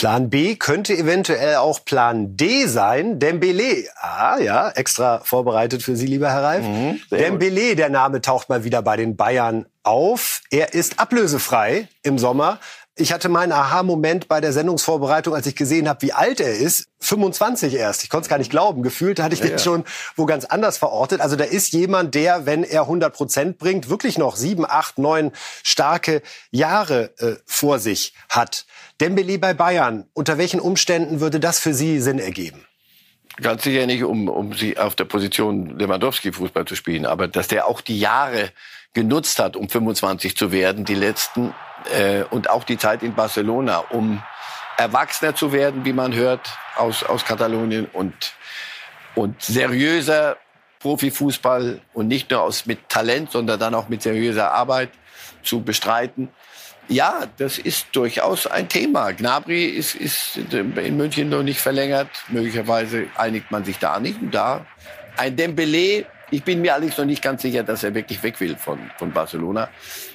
Plan 0.02 0.32
B 0.32 0.56
könnte 0.56 0.98
eventuell 0.98 1.58
auch 1.58 1.86
Plan 1.86 2.36
D 2.36 2.66
sein. 2.66 3.20
Dembele. 3.20 3.86
Ah, 4.00 4.40
ja, 4.40 4.72
extra 4.72 5.20
vorbereitet 5.20 5.84
für 5.84 5.96
Sie, 5.96 6.08
lieber 6.08 6.32
Herr 6.32 6.42
Reif. 6.42 6.66
Mhm, 6.66 7.00
Dembele, 7.12 7.76
der 7.76 7.90
Name 7.90 8.20
taucht 8.20 8.50
mal 8.50 8.64
wieder 8.64 8.82
bei 8.82 8.98
den 8.98 9.16
Bayern 9.16 9.68
auf. 9.84 10.42
Er 10.50 10.74
ist 10.74 11.00
ablösefrei 11.00 11.88
im 12.02 12.18
Sommer. 12.18 12.58
Ich 12.96 13.14
hatte 13.14 13.30
meinen 13.30 13.52
Aha-Moment 13.52 14.28
bei 14.28 14.42
der 14.42 14.54
Sendungsvorbereitung, 14.54 15.36
als 15.36 15.46
ich 15.46 15.56
gesehen 15.56 15.88
habe, 15.88 16.02
wie 16.02 16.14
alt 16.14 16.40
er 16.40 16.56
ist. 16.56 16.88
25 17.00 17.76
erst. 17.76 18.04
Ich 18.04 18.10
konnte 18.10 18.24
es 18.24 18.30
gar 18.30 18.40
nicht 18.40 18.52
glauben. 18.52 18.82
Gefühlt 18.82 19.20
hatte 19.20 19.36
ich 19.36 19.40
ja, 19.40 19.48
den 19.48 19.54
ja. 19.54 19.60
schon 19.60 19.86
wo 20.16 20.26
ganz 20.26 20.46
anders 20.46 20.80
verortet. 20.80 21.22
Also 21.22 21.36
da 21.36 21.44
ist 21.44 21.74
jemand, 21.74 22.16
der, 22.16 22.48
wenn 22.48 22.64
er 22.64 22.82
100 22.82 23.14
Prozent 23.14 23.58
bringt, 23.60 23.90
wirklich 23.90 24.18
noch 24.18 24.36
sieben, 24.36 24.66
acht, 24.66 24.98
neun 24.98 25.32
starke 25.64 26.24
Jahre 26.50 27.14
äh, 27.20 27.36
vor 27.46 27.78
sich 27.78 28.14
hat. 28.30 28.66
Dembele 29.02 29.40
bei 29.40 29.56
Bayern, 29.56 30.06
unter 30.14 30.38
welchen 30.38 30.60
Umständen 30.60 31.20
würde 31.20 31.40
das 31.40 31.60
für 31.60 31.74
Sie 31.74 32.00
Sinn 32.00 32.20
ergeben? 32.20 32.66
Ganz 33.42 33.64
sicher 33.64 33.88
nicht, 33.88 34.04
um, 34.04 34.30
um 34.30 34.54
sie 34.54 34.78
auf 34.78 34.96
der 34.96 35.06
Position 35.06 35.80
Lewandowski 35.80 36.32
Fußball 36.32 36.66
zu 36.66 36.76
spielen, 36.76 37.08
aber 37.08 37.28
dass 37.28 37.48
der 37.48 37.66
auch 37.66 37.82
die 37.82 38.00
Jahre 38.00 38.52
genutzt 38.94 39.40
hat, 39.40 39.56
um 39.56 39.70
25 39.70 40.38
zu 40.38 40.52
werden, 40.52 40.86
die 40.86 40.96
letzten, 40.96 41.54
äh, 41.98 42.24
und 42.30 42.50
auch 42.50 42.64
die 42.64 42.78
Zeit 42.78 43.02
in 43.02 43.16
Barcelona, 43.16 43.80
um 43.90 44.22
erwachsener 44.78 45.34
zu 45.34 45.52
werden, 45.52 45.86
wie 45.86 45.94
man 45.94 46.14
hört, 46.14 46.58
aus, 46.76 47.04
aus 47.04 47.26
Katalonien 47.26 47.86
und, 47.86 48.14
und 49.16 49.42
seriöser 49.42 50.38
Profifußball 50.80 51.82
und 51.94 52.08
nicht 52.08 52.30
nur 52.32 52.42
aus 52.42 52.66
mit 52.66 52.90
Talent, 52.90 53.32
sondern 53.32 53.60
dann 53.60 53.74
auch 53.76 53.90
mit 53.90 54.02
seriöser 54.02 54.52
Arbeit 54.52 54.90
zu 55.42 55.64
bestreiten. 55.64 56.30
Ja, 56.92 57.26
das 57.38 57.58
ist 57.58 57.88
durchaus 57.94 58.48
ein 58.48 58.68
Thema. 58.68 59.14
Gnabry 59.14 59.66
ist, 59.66 59.96
ist 59.96 60.36
in 60.52 60.98
München 60.98 61.30
noch 61.30 61.42
nicht 61.42 61.62
verlängert. 61.62 62.10
Möglicherweise 62.28 63.08
einigt 63.16 63.50
man 63.50 63.64
sich 63.64 63.80
da 63.80 63.98
nicht. 63.98 64.22
Und 64.22 64.32
da 64.32 64.66
ein 65.16 65.38
Dembele, 65.38 66.06
ich 66.32 66.44
bin 66.44 66.60
mir 66.60 66.74
allerdings 66.74 66.98
noch 66.98 67.06
nicht 67.06 67.22
ganz 67.22 67.44
sicher, 67.44 67.64
dass 67.64 67.84
er 67.84 67.96
wirklich 67.96 68.22
weg 68.24 68.42
will 68.42 68.58
von, 68.58 68.78
von 68.98 69.14
Barcelona. 69.14 69.70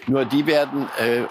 Nur 0.07 0.27
die 0.27 0.47
werden 0.47 0.87
äh, 0.99 1.23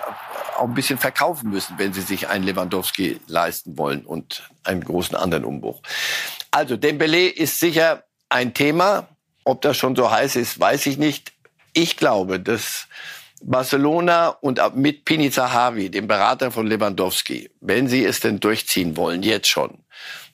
auch 0.57 0.63
ein 0.63 0.73
bisschen 0.73 0.97
verkaufen 0.97 1.51
müssen, 1.51 1.77
wenn 1.77 1.93
sie 1.93 2.01
sich 2.01 2.27
einen 2.27 2.43
Lewandowski 2.43 3.21
leisten 3.27 3.77
wollen 3.77 4.03
und 4.03 4.49
einen 4.63 4.83
großen 4.83 5.15
anderen 5.15 5.45
Umbruch. 5.45 5.79
Also 6.49 6.75
Dembele 6.75 7.27
ist 7.27 7.59
sicher 7.59 8.03
ein 8.29 8.55
Thema. 8.55 9.09
Ob 9.43 9.61
das 9.61 9.77
schon 9.77 9.95
so 9.95 10.09
heiß 10.09 10.37
ist, 10.37 10.59
weiß 10.59 10.87
ich 10.87 10.97
nicht. 10.97 11.33
Ich 11.73 11.97
glaube, 11.97 12.39
dass 12.39 12.87
Barcelona 13.47 14.29
und 14.29 14.59
mit 14.75 15.05
Pini 15.05 15.29
Zahavi, 15.29 15.91
dem 15.91 16.07
Berater 16.07 16.49
von 16.49 16.65
Lewandowski, 16.65 17.51
wenn 17.61 17.87
sie 17.87 18.03
es 18.03 18.19
denn 18.19 18.39
durchziehen 18.39 18.97
wollen, 18.97 19.21
jetzt 19.21 19.47
schon, 19.47 19.83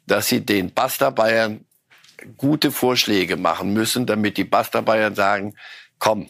dass 0.07 0.29
sie 0.29 0.45
den 0.45 0.73
Basta 0.73 1.09
Bayern 1.09 1.65
gute 2.37 2.71
Vorschläge 2.71 3.35
machen 3.35 3.73
müssen, 3.73 4.05
damit 4.05 4.37
die 4.37 4.45
Basta 4.45 4.79
Bayern 4.79 5.13
sagen, 5.13 5.55
komm, 5.99 6.29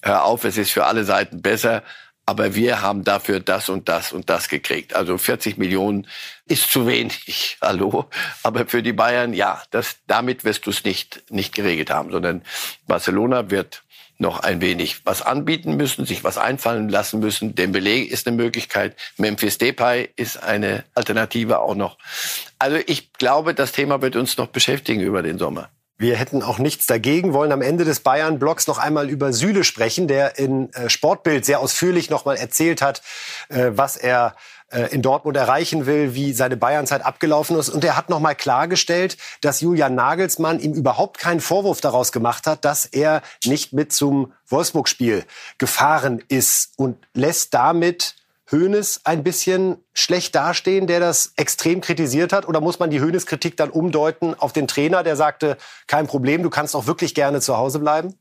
hör 0.00 0.24
auf, 0.24 0.44
es 0.44 0.56
ist 0.56 0.70
für 0.70 0.86
alle 0.86 1.04
Seiten 1.04 1.42
besser, 1.42 1.82
aber 2.24 2.54
wir 2.54 2.80
haben 2.80 3.04
dafür 3.04 3.40
das 3.40 3.68
und 3.68 3.90
das 3.90 4.12
und 4.12 4.30
das 4.30 4.48
gekriegt. 4.48 4.96
Also 4.96 5.18
40 5.18 5.58
Millionen 5.58 6.06
ist 6.46 6.72
zu 6.72 6.86
wenig, 6.86 7.58
hallo. 7.62 8.08
Aber 8.42 8.66
für 8.66 8.82
die 8.82 8.94
Bayern, 8.94 9.34
ja, 9.34 9.62
das, 9.70 9.98
damit 10.06 10.42
wirst 10.44 10.64
du 10.64 10.70
es 10.70 10.84
nicht, 10.84 11.30
nicht 11.30 11.54
geregelt 11.54 11.90
haben, 11.90 12.10
sondern 12.10 12.42
Barcelona 12.86 13.50
wird 13.50 13.83
noch 14.18 14.40
ein 14.40 14.60
wenig 14.60 15.04
was 15.04 15.22
anbieten 15.22 15.76
müssen, 15.76 16.06
sich 16.06 16.24
was 16.24 16.38
einfallen 16.38 16.88
lassen 16.88 17.20
müssen. 17.20 17.54
Dembele 17.54 18.04
ist 18.04 18.26
eine 18.26 18.36
Möglichkeit. 18.36 18.96
Memphis 19.16 19.58
Depay 19.58 20.10
ist 20.16 20.42
eine 20.42 20.84
Alternative 20.94 21.60
auch 21.60 21.74
noch. 21.74 21.98
Also 22.58 22.78
ich 22.86 23.12
glaube, 23.12 23.54
das 23.54 23.72
Thema 23.72 24.02
wird 24.02 24.16
uns 24.16 24.36
noch 24.36 24.48
beschäftigen 24.48 25.00
über 25.00 25.22
den 25.22 25.38
Sommer. 25.38 25.70
Wir 25.96 26.16
hätten 26.16 26.42
auch 26.42 26.58
nichts 26.58 26.86
dagegen, 26.86 27.32
wollen 27.32 27.52
am 27.52 27.62
Ende 27.62 27.84
des 27.84 28.00
Bayern-Blocks 28.00 28.66
noch 28.66 28.78
einmal 28.78 29.08
über 29.08 29.32
Süle 29.32 29.62
sprechen, 29.62 30.08
der 30.08 30.38
in 30.38 30.72
äh, 30.72 30.90
Sportbild 30.90 31.44
sehr 31.44 31.60
ausführlich 31.60 32.10
noch 32.10 32.24
mal 32.24 32.36
erzählt 32.36 32.82
hat, 32.82 33.02
äh, 33.48 33.70
was 33.70 33.96
er 33.96 34.34
äh, 34.68 34.92
in 34.92 35.02
Dortmund 35.02 35.36
erreichen 35.36 35.86
will, 35.86 36.14
wie 36.14 36.32
seine 36.32 36.56
Bayernzeit 36.56 37.04
abgelaufen 37.04 37.58
ist. 37.58 37.68
Und 37.68 37.84
er 37.84 37.96
hat 37.96 38.10
nochmal 38.10 38.34
klargestellt, 38.34 39.16
dass 39.40 39.60
Julian 39.60 39.94
Nagelsmann 39.94 40.60
ihm 40.60 40.74
überhaupt 40.74 41.18
keinen 41.18 41.40
Vorwurf 41.40 41.80
daraus 41.80 42.12
gemacht 42.12 42.46
hat, 42.46 42.64
dass 42.64 42.84
er 42.86 43.22
nicht 43.44 43.72
mit 43.72 43.92
zum 43.92 44.32
Wolfsburg-Spiel 44.48 45.24
gefahren 45.58 46.22
ist 46.28 46.72
und 46.76 46.96
lässt 47.12 47.54
damit 47.54 48.16
Hoeneß 48.50 49.02
ein 49.04 49.22
bisschen 49.22 49.78
schlecht 49.94 50.34
dastehen, 50.34 50.86
der 50.86 51.00
das 51.00 51.32
extrem 51.36 51.80
kritisiert 51.80 52.32
hat? 52.32 52.46
Oder 52.46 52.60
muss 52.60 52.78
man 52.78 52.90
die 52.90 53.00
Hoeneß-Kritik 53.00 53.56
dann 53.56 53.70
umdeuten 53.70 54.34
auf 54.34 54.52
den 54.52 54.68
Trainer, 54.68 55.02
der 55.02 55.16
sagte, 55.16 55.56
kein 55.86 56.06
Problem, 56.06 56.42
du 56.42 56.50
kannst 56.50 56.76
auch 56.76 56.86
wirklich 56.86 57.14
gerne 57.14 57.40
zu 57.40 57.56
Hause 57.56 57.78
bleiben? 57.78 58.14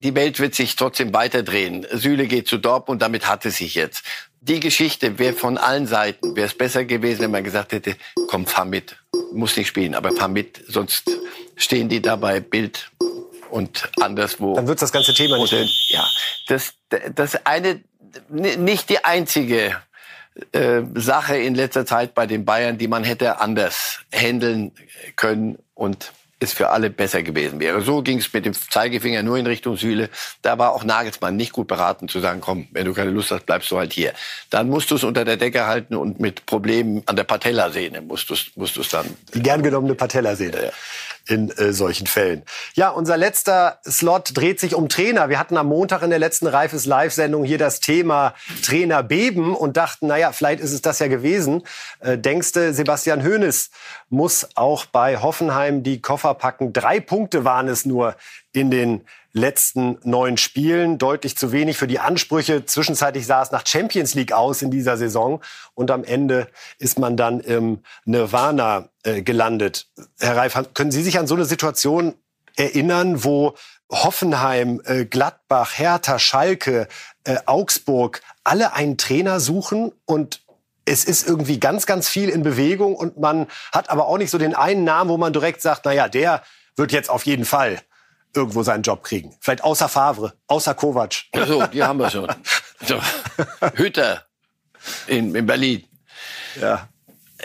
Die 0.00 0.14
Welt 0.14 0.40
wird 0.40 0.54
sich 0.54 0.76
trotzdem 0.76 1.14
weiterdrehen. 1.14 1.86
Süle 1.90 2.26
geht 2.26 2.48
zu 2.48 2.58
Dortmund, 2.58 3.00
damit 3.00 3.28
hat 3.28 3.46
es 3.46 3.56
sich 3.56 3.74
jetzt 3.74 4.02
die 4.40 4.60
Geschichte 4.60 5.18
wäre 5.18 5.34
von 5.34 5.58
allen 5.58 5.86
Seiten, 5.86 6.36
wäre 6.36 6.46
es 6.46 6.56
besser 6.56 6.84
gewesen, 6.84 7.22
wenn 7.22 7.30
man 7.30 7.44
gesagt 7.44 7.72
hätte, 7.72 7.96
komm, 8.28 8.46
fahr 8.46 8.64
mit. 8.64 8.96
Muss 9.32 9.56
nicht 9.56 9.68
spielen, 9.68 9.94
aber 9.94 10.12
fahr 10.12 10.28
mit, 10.28 10.62
sonst 10.68 11.10
stehen 11.56 11.88
die 11.88 12.00
dabei 12.00 12.40
Bild 12.40 12.90
und 13.50 13.88
anderswo. 14.00 14.54
Dann 14.54 14.68
wird 14.68 14.80
das 14.80 14.92
ganze 14.92 15.14
Thema 15.14 15.38
nicht. 15.38 15.52
Oder, 15.52 15.66
ja, 15.88 16.06
das, 16.48 16.74
das 17.14 17.46
eine, 17.46 17.82
nicht 18.28 18.88
die 18.88 19.04
einzige 19.04 19.76
äh, 20.52 20.82
Sache 20.94 21.36
in 21.36 21.54
letzter 21.54 21.86
Zeit 21.86 22.14
bei 22.14 22.26
den 22.26 22.44
Bayern, 22.44 22.78
die 22.78 22.88
man 22.88 23.04
hätte 23.04 23.40
anders 23.40 24.00
handeln 24.12 24.72
können 25.16 25.58
und 25.74 26.12
es 26.38 26.52
für 26.52 26.68
alle 26.68 26.90
besser 26.90 27.22
gewesen 27.22 27.60
wäre. 27.60 27.80
So 27.80 28.02
ging 28.02 28.18
es 28.18 28.32
mit 28.32 28.44
dem 28.44 28.52
Zeigefinger 28.52 29.22
nur 29.22 29.38
in 29.38 29.46
Richtung 29.46 29.76
Süle. 29.76 30.10
Da 30.42 30.58
war 30.58 30.72
auch 30.72 30.84
Nagelsmann 30.84 31.36
nicht 31.36 31.52
gut 31.52 31.66
beraten 31.66 32.08
zu 32.08 32.20
sagen, 32.20 32.40
komm, 32.40 32.68
wenn 32.72 32.84
du 32.84 32.92
keine 32.92 33.10
Lust 33.10 33.30
hast, 33.30 33.46
bleibst 33.46 33.70
du 33.70 33.78
halt 33.78 33.92
hier. 33.92 34.12
Dann 34.50 34.68
musst 34.68 34.90
du 34.90 34.96
es 34.96 35.04
unter 35.04 35.24
der 35.24 35.38
Decke 35.38 35.66
halten 35.66 35.94
und 35.94 36.20
mit 36.20 36.44
Problemen 36.44 37.02
an 37.06 37.16
der 37.16 37.24
Patellasehne 37.24 38.02
musst 38.02 38.28
du 38.28 38.34
es 38.34 38.50
musst 38.54 38.76
du's 38.76 38.90
dann. 38.90 39.06
Die 39.34 39.42
gern 39.42 39.62
genommene 39.62 39.94
Patellasehne. 39.94 40.64
Ja 40.64 40.72
in 41.28 41.50
äh, 41.50 41.72
solchen 41.72 42.06
Fällen. 42.06 42.42
Ja, 42.74 42.90
unser 42.90 43.16
letzter 43.16 43.80
Slot 43.84 44.30
dreht 44.34 44.60
sich 44.60 44.74
um 44.74 44.88
Trainer. 44.88 45.28
Wir 45.28 45.38
hatten 45.38 45.56
am 45.56 45.66
Montag 45.66 46.02
in 46.02 46.10
der 46.10 46.18
letzten 46.18 46.46
Reifes 46.46 46.86
Live-Sendung 46.86 47.44
hier 47.44 47.58
das 47.58 47.80
Thema 47.80 48.34
Trainer 48.64 49.02
beben 49.02 49.54
und 49.54 49.76
dachten, 49.76 50.06
naja, 50.06 50.32
vielleicht 50.32 50.60
ist 50.60 50.72
es 50.72 50.82
das 50.82 50.98
ja 50.98 51.08
gewesen. 51.08 51.62
Äh, 52.00 52.18
denkste, 52.18 52.72
Sebastian 52.72 53.24
Hoeneß 53.24 53.70
muss 54.08 54.48
auch 54.54 54.86
bei 54.86 55.18
Hoffenheim 55.18 55.82
die 55.82 56.00
Koffer 56.00 56.34
packen. 56.34 56.72
Drei 56.72 57.00
Punkte 57.00 57.44
waren 57.44 57.68
es 57.68 57.84
nur 57.84 58.16
in 58.52 58.70
den 58.70 59.02
letzten 59.36 59.98
neun 60.02 60.36
Spielen. 60.38 60.98
Deutlich 60.98 61.36
zu 61.36 61.52
wenig 61.52 61.76
für 61.76 61.86
die 61.86 62.00
Ansprüche. 62.00 62.64
Zwischenzeitlich 62.64 63.26
sah 63.26 63.42
es 63.42 63.52
nach 63.52 63.66
Champions 63.66 64.14
League 64.14 64.32
aus 64.32 64.62
in 64.62 64.70
dieser 64.70 64.96
Saison. 64.96 65.42
Und 65.74 65.90
am 65.90 66.02
Ende 66.04 66.48
ist 66.78 66.98
man 66.98 67.16
dann 67.16 67.40
im 67.40 67.80
Nirvana 68.04 68.88
äh, 69.04 69.22
gelandet. 69.22 69.88
Herr 70.18 70.36
Reif, 70.36 70.58
können 70.74 70.90
Sie 70.90 71.02
sich 71.02 71.18
an 71.18 71.26
so 71.26 71.34
eine 71.34 71.44
Situation 71.44 72.14
erinnern, 72.56 73.22
wo 73.22 73.54
Hoffenheim, 73.92 74.80
äh, 74.84 75.04
Gladbach, 75.04 75.78
Hertha, 75.78 76.18
Schalke, 76.18 76.88
äh, 77.24 77.36
Augsburg 77.44 78.22
alle 78.42 78.72
einen 78.72 78.96
Trainer 78.96 79.38
suchen 79.38 79.92
und 80.06 80.40
es 80.86 81.04
ist 81.04 81.28
irgendwie 81.28 81.60
ganz, 81.60 81.84
ganz 81.84 82.08
viel 82.08 82.28
in 82.28 82.42
Bewegung 82.42 82.94
und 82.94 83.18
man 83.18 83.48
hat 83.72 83.90
aber 83.90 84.06
auch 84.06 84.18
nicht 84.18 84.30
so 84.30 84.38
den 84.38 84.54
einen 84.54 84.84
Namen, 84.84 85.10
wo 85.10 85.18
man 85.18 85.32
direkt 85.32 85.60
sagt, 85.60 85.82
na 85.84 85.92
ja, 85.92 86.08
der 86.08 86.42
wird 86.76 86.92
jetzt 86.92 87.10
auf 87.10 87.26
jeden 87.26 87.44
Fall 87.44 87.80
irgendwo 88.36 88.62
seinen 88.62 88.82
Job 88.82 89.02
kriegen. 89.02 89.34
Vielleicht 89.40 89.64
außer 89.64 89.88
Favre, 89.88 90.34
außer 90.46 90.74
Kovac. 90.74 91.14
Ach 91.32 91.46
so, 91.46 91.66
die 91.66 91.82
haben 91.82 91.98
wir 91.98 92.10
schon. 92.10 92.28
So. 92.86 93.00
Hütter 93.76 94.26
in, 95.06 95.34
in 95.34 95.46
Berlin. 95.46 95.84
Ja. 96.60 96.88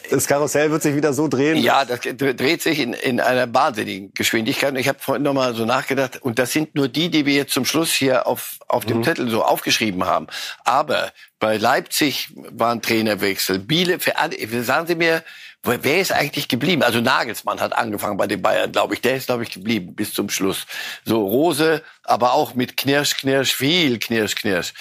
Das 0.10 0.28
Karussell 0.28 0.72
wird 0.72 0.82
sich 0.82 0.96
wieder 0.96 1.14
so 1.14 1.28
drehen. 1.28 1.58
Ja, 1.58 1.86
das 1.86 2.02
dreht 2.02 2.62
sich 2.62 2.80
in, 2.80 2.94
in 2.94 3.20
einer 3.20 3.54
wahnsinnigen 3.54 4.14
Geschwindigkeit. 4.14 4.72
Und 4.72 4.78
ich 4.78 4.88
habe 4.88 5.00
vorhin 5.00 5.24
noch 5.24 5.34
mal 5.34 5.54
so 5.54 5.66
nachgedacht. 5.66 6.22
Und 6.22 6.40
das 6.40 6.52
sind 6.52 6.76
nur 6.76 6.88
die, 6.88 7.10
die 7.10 7.26
wir 7.26 7.34
jetzt 7.34 7.54
zum 7.54 7.66
Schluss 7.66 7.92
hier 7.92 8.28
auf, 8.28 8.58
auf 8.68 8.86
dem 8.86 9.00
Mhm. 9.00 9.04
Zettel 9.04 9.30
so 9.30 9.44
aufgeschrieben 9.44 10.06
haben. 10.06 10.28
Aber 10.64 11.12
bei 11.40 11.58
Leipzig 11.58 12.30
war 12.36 12.72
ein 12.72 12.82
Trainerwechsel. 12.82 13.60
Biele, 13.60 14.00
für 14.00 14.18
alle, 14.18 14.36
sagen 14.64 14.88
Sie 14.88 14.96
mir, 14.96 15.24
wer 15.64 16.02
ist 16.02 16.12
eigentlich 16.12 16.48
geblieben? 16.48 16.84
Also 16.84 17.02
Nagelsmann 17.02 17.60
hat 17.60 17.74
angefangen 17.74 18.18
bei 18.18 18.28
den 18.28 18.42
Bayern, 18.42 18.72
glaube 18.72 18.96
ich. 18.96 19.02
Der 19.02 19.16
ist, 19.16 19.28
glaube 19.28 19.44
ich, 19.44 19.52
geblieben 19.52 19.96
bis 19.96 20.14
zum 20.14 20.30
Schluss. 20.30 20.66
So 21.06 21.26
Rose, 21.26 21.84
aber 22.04 22.34
auch 22.34 22.56
mit 22.56 22.78
Knirsch, 22.78 23.18
Knirsch, 23.18 23.54
viel 23.54 24.00
Knirsch, 24.00 24.36
Knirsch. 24.36 24.74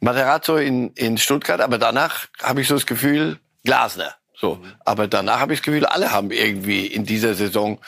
Materazzo 0.00 0.56
in, 0.56 0.90
in 0.90 1.16
Stuttgart, 1.16 1.60
aber 1.60 1.78
danach 1.78 2.26
habe 2.42 2.60
ich 2.60 2.68
so 2.68 2.74
das 2.74 2.86
Gefühl, 2.86 3.38
Glasner. 3.64 4.14
So. 4.38 4.62
Aber 4.84 5.08
danach 5.08 5.40
habe 5.40 5.54
ich 5.54 5.60
das 5.60 5.64
Gefühl, 5.64 5.86
alle 5.86 6.12
haben 6.12 6.30
irgendwie 6.30 6.86
in 6.86 7.06
dieser 7.06 7.34
Saison 7.34 7.80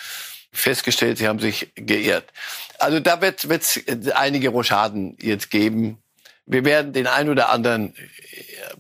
festgestellt, 0.50 1.18
sie 1.18 1.28
haben 1.28 1.38
sich 1.38 1.70
geirrt. 1.74 2.32
Also 2.78 3.00
da 3.00 3.20
wird 3.20 3.44
es 3.44 4.10
einige 4.12 4.48
Rochaden 4.48 5.16
jetzt 5.20 5.50
geben. 5.50 6.02
Wir 6.46 6.64
werden 6.64 6.94
den 6.94 7.06
einen 7.06 7.28
oder 7.28 7.50
anderen 7.50 7.94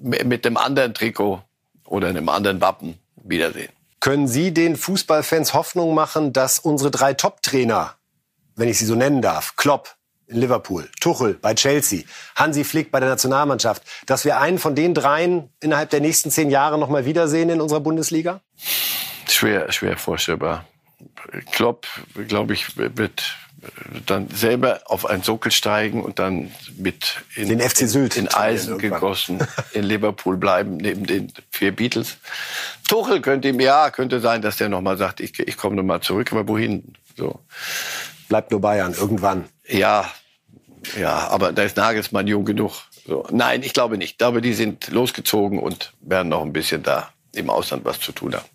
äh, 0.02 0.24
mit 0.24 0.46
dem 0.46 0.56
anderen 0.56 0.94
Trikot 0.94 1.42
oder 1.84 2.08
einem 2.08 2.30
anderen 2.30 2.62
Wappen 2.62 2.98
wiedersehen. 3.28 3.70
Können 4.00 4.28
Sie 4.28 4.54
den 4.54 4.76
Fußballfans 4.76 5.54
Hoffnung 5.54 5.94
machen, 5.94 6.32
dass 6.32 6.58
unsere 6.58 6.90
drei 6.90 7.14
Top-Trainer, 7.14 7.94
wenn 8.54 8.68
ich 8.68 8.78
sie 8.78 8.86
so 8.86 8.94
nennen 8.94 9.22
darf, 9.22 9.56
Klopp 9.56 9.96
in 10.28 10.36
Liverpool, 10.36 10.88
Tuchel 11.00 11.34
bei 11.34 11.54
Chelsea, 11.54 12.02
Hansi 12.36 12.62
Flick 12.62 12.90
bei 12.90 13.00
der 13.00 13.08
Nationalmannschaft, 13.08 13.82
dass 14.06 14.24
wir 14.24 14.38
einen 14.38 14.58
von 14.58 14.74
den 14.74 14.94
dreien 14.94 15.50
innerhalb 15.60 15.90
der 15.90 16.00
nächsten 16.00 16.30
zehn 16.30 16.50
Jahre 16.50 16.78
noch 16.78 16.88
mal 16.88 17.04
wiedersehen 17.04 17.48
in 17.48 17.60
unserer 17.60 17.80
Bundesliga? 17.80 18.40
Schwer, 19.26 19.72
schwer 19.72 19.96
vorstellbar. 19.96 20.66
Klopp, 21.52 21.86
glaube 22.28 22.54
ich, 22.54 22.76
wird 22.76 23.36
dann 24.06 24.28
selber 24.28 24.82
auf 24.86 25.06
einen 25.06 25.22
Sockel 25.22 25.50
steigen 25.50 26.02
und 26.02 26.18
dann 26.18 26.52
mit 26.76 27.22
in, 27.34 27.48
Den 27.48 27.60
FC 27.60 27.88
Sylt 27.88 28.16
in 28.16 28.28
Eisen 28.28 28.74
irgendwann. 28.74 29.00
gegossen 29.00 29.38
in 29.72 29.84
Liverpool 29.84 30.36
bleiben, 30.36 30.76
neben 30.76 31.06
den 31.06 31.32
vier 31.50 31.74
Beatles. 31.74 32.18
Tuchel 32.88 33.20
könnte 33.20 33.48
ihm, 33.48 33.60
ja, 33.60 33.90
könnte 33.90 34.20
sein, 34.20 34.42
dass 34.42 34.56
der 34.56 34.68
nochmal 34.68 34.96
sagt, 34.96 35.20
ich, 35.20 35.38
ich 35.38 35.56
komme 35.56 35.76
nochmal 35.76 36.00
zurück, 36.00 36.32
aber 36.32 36.46
wohin? 36.48 36.94
So. 37.16 37.40
Bleibt 38.28 38.50
nur 38.50 38.60
Bayern, 38.60 38.94
irgendwann. 38.94 39.46
Ja, 39.66 40.10
ja, 40.98 41.28
aber 41.28 41.52
da 41.52 41.62
ist 41.62 41.76
Nagelsmann 41.76 42.26
jung 42.26 42.44
genug. 42.44 42.72
So. 43.06 43.26
Nein, 43.30 43.62
ich 43.62 43.72
glaube 43.72 43.98
nicht. 43.98 44.12
Ich 44.12 44.18
glaube, 44.18 44.40
die 44.40 44.54
sind 44.54 44.88
losgezogen 44.88 45.58
und 45.58 45.92
werden 46.00 46.28
noch 46.28 46.42
ein 46.42 46.52
bisschen 46.52 46.82
da 46.82 47.10
im 47.34 47.50
Ausland 47.50 47.84
was 47.84 48.00
zu 48.00 48.12
tun 48.12 48.34
haben. 48.34 48.46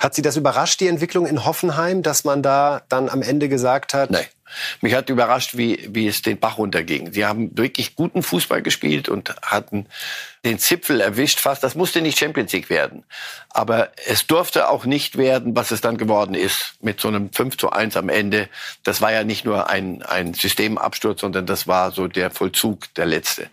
Hat 0.00 0.14
Sie 0.14 0.22
das 0.22 0.36
überrascht, 0.36 0.80
die 0.80 0.88
Entwicklung 0.88 1.26
in 1.26 1.44
Hoffenheim, 1.44 2.02
dass 2.02 2.24
man 2.24 2.42
da 2.42 2.82
dann 2.88 3.10
am 3.10 3.20
Ende 3.20 3.50
gesagt 3.50 3.92
hat? 3.92 4.10
Nein. 4.10 4.26
Mich 4.80 4.94
hat 4.94 5.10
überrascht, 5.10 5.56
wie, 5.56 5.88
wie 5.90 6.08
es 6.08 6.22
den 6.22 6.40
Bach 6.40 6.58
runterging. 6.58 7.12
Sie 7.12 7.24
haben 7.24 7.56
wirklich 7.56 7.94
guten 7.94 8.22
Fußball 8.22 8.62
gespielt 8.62 9.08
und 9.08 9.34
hatten 9.42 9.86
den 10.44 10.58
Zipfel 10.58 11.00
erwischt 11.00 11.38
fast. 11.38 11.62
Das 11.62 11.74
musste 11.74 12.00
nicht 12.00 12.18
Champions 12.18 12.52
League 12.52 12.70
werden. 12.70 13.04
Aber 13.50 13.90
es 14.06 14.26
durfte 14.26 14.68
auch 14.68 14.86
nicht 14.86 15.18
werden, 15.18 15.54
was 15.54 15.70
es 15.70 15.80
dann 15.80 15.98
geworden 15.98 16.34
ist, 16.34 16.74
mit 16.80 17.00
so 17.00 17.08
einem 17.08 17.32
5 17.32 17.58
zu 17.58 17.70
1 17.70 17.96
am 17.96 18.08
Ende. 18.08 18.48
Das 18.82 19.00
war 19.00 19.12
ja 19.12 19.22
nicht 19.22 19.44
nur 19.44 19.68
ein, 19.68 20.02
ein 20.02 20.34
Systemabsturz, 20.34 21.20
sondern 21.20 21.46
das 21.46 21.66
war 21.66 21.92
so 21.92 22.08
der 22.08 22.30
Vollzug, 22.30 22.92
der 22.94 23.06
letzte. 23.06 23.48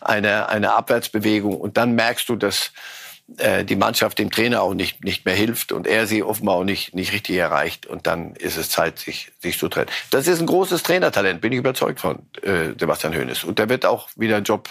Eine, 0.00 0.48
eine 0.48 0.72
Abwärtsbewegung. 0.72 1.56
Und 1.56 1.76
dann 1.76 1.92
merkst 1.92 2.28
du, 2.28 2.36
dass 2.36 2.72
äh, 3.38 3.64
die 3.64 3.76
Mannschaft 3.76 4.18
dem 4.18 4.30
Trainer 4.30 4.62
auch 4.62 4.74
nicht, 4.74 5.04
nicht 5.04 5.24
mehr 5.24 5.34
hilft 5.34 5.72
und 5.72 5.86
er 5.86 6.06
sie 6.06 6.22
offenbar 6.22 6.56
auch 6.56 6.64
nicht, 6.64 6.94
nicht 6.94 7.12
richtig 7.12 7.36
erreicht. 7.36 7.86
Und 7.86 8.06
dann 8.06 8.34
ist 8.36 8.56
es 8.56 8.70
Zeit, 8.70 8.98
sich, 8.98 9.32
sich 9.40 9.58
zu 9.58 9.68
trennen. 9.68 9.88
Das 10.10 10.26
ist 10.26 10.40
ein 10.40 10.46
großes 10.46 10.82
Trainertalent, 10.82 11.40
bin 11.40 11.52
ich 11.52 11.58
überzeugt 11.58 12.00
von, 12.00 12.20
äh, 12.42 12.74
Sebastian 12.78 13.14
Hoeneß. 13.14 13.44
Und 13.44 13.58
der 13.58 13.68
wird 13.68 13.86
auch 13.86 14.08
wieder 14.16 14.36
einen 14.36 14.44
Job 14.44 14.68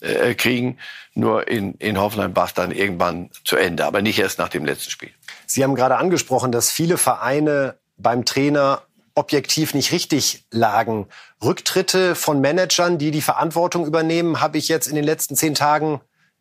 äh, 0.00 0.34
kriegen. 0.34 0.78
Nur 1.14 1.48
in, 1.48 1.74
in 1.74 1.98
Hoffenheim 1.98 2.36
war 2.36 2.46
es 2.46 2.54
dann 2.54 2.72
irgendwann 2.72 3.30
zu 3.44 3.56
Ende, 3.56 3.84
aber 3.84 4.02
nicht 4.02 4.18
erst 4.18 4.38
nach 4.38 4.48
dem 4.48 4.64
letzten 4.64 4.90
Spiel. 4.90 5.10
Sie 5.46 5.62
haben 5.62 5.74
gerade 5.74 5.96
angesprochen, 5.96 6.52
dass 6.52 6.70
viele 6.70 6.98
Vereine 6.98 7.76
beim 7.96 8.24
Trainer 8.24 8.82
objektiv 9.14 9.74
nicht 9.74 9.92
richtig 9.92 10.44
lagen. 10.50 11.06
Rücktritte 11.42 12.14
von 12.14 12.40
Managern, 12.40 12.98
die 12.98 13.10
die 13.10 13.22
Verantwortung 13.22 13.86
übernehmen, 13.86 14.40
habe 14.40 14.58
ich 14.58 14.68
jetzt 14.68 14.86
in 14.86 14.94
den 14.94 15.04
letzten 15.04 15.36
zehn 15.36 15.54
Tagen 15.54 16.00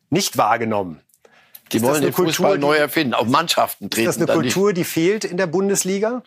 nicht 0.09 0.37
wahrgenommen. 0.37 1.01
Die 1.71 1.77
Ist 1.77 1.83
wollen 1.83 1.95
eine 1.95 2.05
den 2.07 2.13
Fußball 2.13 2.51
Kultur, 2.51 2.57
neu 2.69 2.75
die- 2.75 2.81
erfinden. 2.81 3.13
Auch 3.13 3.25
Mannschaften 3.25 3.89
treten 3.89 4.09
Ist 4.09 4.21
das 4.21 4.29
eine. 4.29 4.39
Kultur, 4.39 4.73
die 4.73 4.83
fehlt 4.83 5.25
in 5.25 5.37
der 5.37 5.47
Bundesliga? 5.47 6.21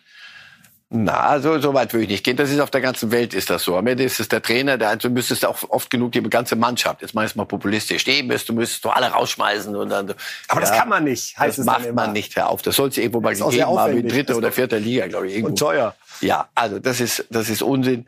Na, 0.91 1.39
so, 1.39 1.59
so 1.59 1.75
weit 1.75 1.93
würde 1.93 2.05
ich 2.05 2.09
nicht 2.09 2.23
gehen. 2.23 2.35
Das 2.35 2.49
ist 2.49 2.59
auf 2.59 2.71
der 2.71 2.81
ganzen 2.81 3.11
Welt 3.11 3.35
ist 3.35 3.51
das 3.51 3.61
so. 3.63 3.77
Am 3.77 3.85
Ende 3.85 4.03
ist 4.03 4.19
es 4.19 4.27
der 4.27 4.41
Trainer, 4.41 4.75
der 4.79 4.95
du 4.95 5.09
müsstest 5.11 5.45
auch 5.45 5.57
oft 5.69 5.91
genug 5.91 6.13
die 6.13 6.21
ganze 6.23 6.55
Mannschaft, 6.55 7.03
jetzt 7.03 7.13
meist 7.13 7.35
mal 7.35 7.45
populistisch, 7.45 8.01
stehen 8.01 8.25
müsst, 8.25 8.49
du 8.49 8.53
müsstest 8.53 8.83
du 8.85 8.89
alle 8.89 9.05
rausschmeißen 9.05 9.75
und 9.75 9.89
dann. 9.89 10.15
Aber 10.47 10.61
das 10.61 10.71
kann 10.71 10.89
man 10.89 11.03
nicht, 11.03 11.37
heißt 11.37 11.59
das 11.59 11.65
macht 11.67 11.93
man 11.93 12.11
nicht, 12.11 12.35
hör 12.35 12.49
auf. 12.49 12.63
Das 12.63 12.75
soll 12.75 12.89
es 12.89 12.97
irgendwo 12.97 13.21
mal 13.21 13.35
gegeben 13.35 13.67
haben, 13.77 13.97
in 13.97 14.07
dritter 14.07 14.35
oder 14.35 14.51
vierter 14.51 14.79
Liga, 14.79 15.05
glaube 15.05 15.27
ich. 15.27 15.33
Irgendwo. 15.33 15.49
Und 15.49 15.59
teuer. 15.59 15.95
Ja, 16.21 16.49
also 16.55 16.79
das 16.79 16.99
ist, 16.99 17.23
das 17.29 17.49
ist 17.49 17.61
Unsinn. 17.61 18.07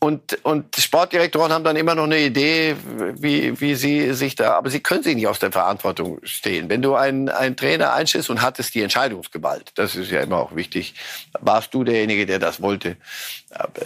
Und, 0.00 0.44
und 0.44 0.76
Sportdirektoren 0.76 1.50
haben 1.50 1.64
dann 1.64 1.76
immer 1.76 1.94
noch 1.94 2.04
eine 2.04 2.18
Idee, 2.18 2.76
wie, 3.14 3.58
wie 3.60 3.74
sie 3.74 4.12
sich 4.12 4.34
da, 4.34 4.52
aber 4.52 4.68
sie 4.68 4.80
können 4.80 5.02
sich 5.02 5.14
nicht 5.14 5.28
aus 5.28 5.38
der 5.38 5.50
Verantwortung 5.50 6.18
stehen. 6.24 6.68
Wenn 6.68 6.82
du 6.82 6.94
einen, 6.94 7.30
einen 7.30 7.56
Trainer 7.56 7.94
einstellst 7.94 8.28
und 8.28 8.42
hattest 8.42 8.74
die 8.74 8.82
Entscheidungsgewalt, 8.82 9.72
das 9.76 9.96
ist 9.96 10.10
ja 10.10 10.20
immer 10.20 10.36
auch 10.36 10.54
wichtig, 10.54 10.94
warst 11.40 11.72
du 11.72 11.84
derjenige, 11.84 12.26
der 12.26 12.38
das 12.38 12.60
wollte, 12.60 12.98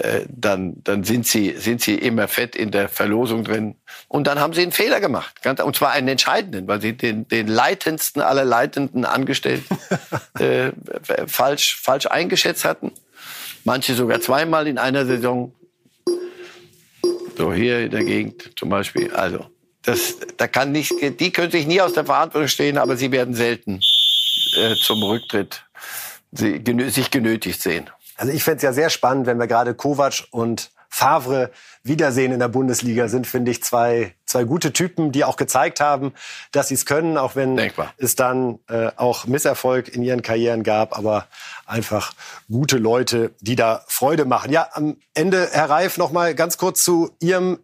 äh, 0.00 0.22
dann, 0.28 0.82
dann 0.82 1.04
sind 1.04 1.26
sie, 1.26 1.54
sind 1.56 1.82
sie 1.82 1.94
immer 1.94 2.26
fett 2.26 2.56
in 2.56 2.70
der 2.70 2.88
Verlosung 2.88 3.44
drin. 3.44 3.76
Und 4.08 4.26
dann 4.26 4.40
haben 4.40 4.54
sie 4.54 4.62
einen 4.62 4.72
Fehler 4.72 5.00
gemacht. 5.00 5.34
Und 5.62 5.76
zwar 5.76 5.92
einen 5.92 6.08
entscheidenden, 6.08 6.66
weil 6.66 6.80
sie 6.80 6.96
den, 6.96 7.28
den 7.28 7.46
leitendsten 7.46 8.22
aller 8.22 8.44
leitenden 8.44 9.04
Angestellten 9.04 9.78
äh, 10.38 10.72
falsch, 11.26 11.78
falsch 11.80 12.06
eingeschätzt 12.06 12.64
hatten. 12.64 12.92
Manche 13.64 13.94
sogar 13.94 14.20
zweimal 14.20 14.66
in 14.66 14.78
einer 14.78 15.04
Saison. 15.04 15.52
So 17.38 17.52
hier 17.52 17.84
in 17.84 17.90
der 17.92 18.04
Gegend 18.04 18.50
zum 18.56 18.68
Beispiel. 18.68 19.14
Also, 19.14 19.46
das, 19.82 20.16
da 20.36 20.48
kann 20.48 20.72
nicht, 20.72 20.92
die 21.20 21.30
können 21.30 21.52
sich 21.52 21.66
nie 21.66 21.80
aus 21.80 21.92
der 21.92 22.04
Verantwortung 22.04 22.48
stehen, 22.48 22.76
aber 22.76 22.96
sie 22.96 23.12
werden 23.12 23.32
selten 23.34 23.80
äh, 24.56 24.74
zum 24.74 25.02
Rücktritt 25.04 25.64
sie, 26.32 26.62
genö 26.62 26.90
sich 26.90 27.10
genötigt 27.10 27.62
sehen. 27.62 27.88
Also 28.16 28.32
ich 28.32 28.42
fände 28.42 28.56
es 28.56 28.62
ja 28.64 28.72
sehr 28.72 28.90
spannend, 28.90 29.26
wenn 29.26 29.38
wir 29.38 29.46
gerade 29.46 29.74
Kovac 29.74 30.24
und 30.32 30.70
Favre 30.88 31.50
wiedersehen 31.82 32.32
in 32.32 32.38
der 32.38 32.48
Bundesliga 32.48 33.08
sind, 33.08 33.26
finde 33.26 33.50
ich 33.50 33.62
zwei, 33.62 34.14
zwei 34.26 34.44
gute 34.44 34.72
Typen, 34.72 35.12
die 35.12 35.24
auch 35.24 35.36
gezeigt 35.36 35.80
haben, 35.80 36.12
dass 36.52 36.68
sie 36.68 36.74
es 36.74 36.86
können, 36.86 37.18
auch 37.18 37.36
wenn 37.36 37.60
es 37.98 38.16
dann 38.16 38.58
äh, 38.68 38.90
auch 38.96 39.26
Misserfolg 39.26 39.88
in 39.88 40.02
ihren 40.02 40.22
Karrieren 40.22 40.62
gab, 40.62 40.96
aber 40.96 41.26
einfach 41.66 42.12
gute 42.50 42.78
Leute, 42.78 43.32
die 43.40 43.56
da 43.56 43.84
Freude 43.86 44.24
machen. 44.24 44.50
Ja, 44.50 44.68
am 44.72 44.96
Ende, 45.14 45.48
Herr 45.52 45.70
Reif, 45.70 45.98
noch 45.98 46.10
mal 46.10 46.34
ganz 46.34 46.58
kurz 46.58 46.82
zu 46.82 47.10
Ihrem 47.20 47.58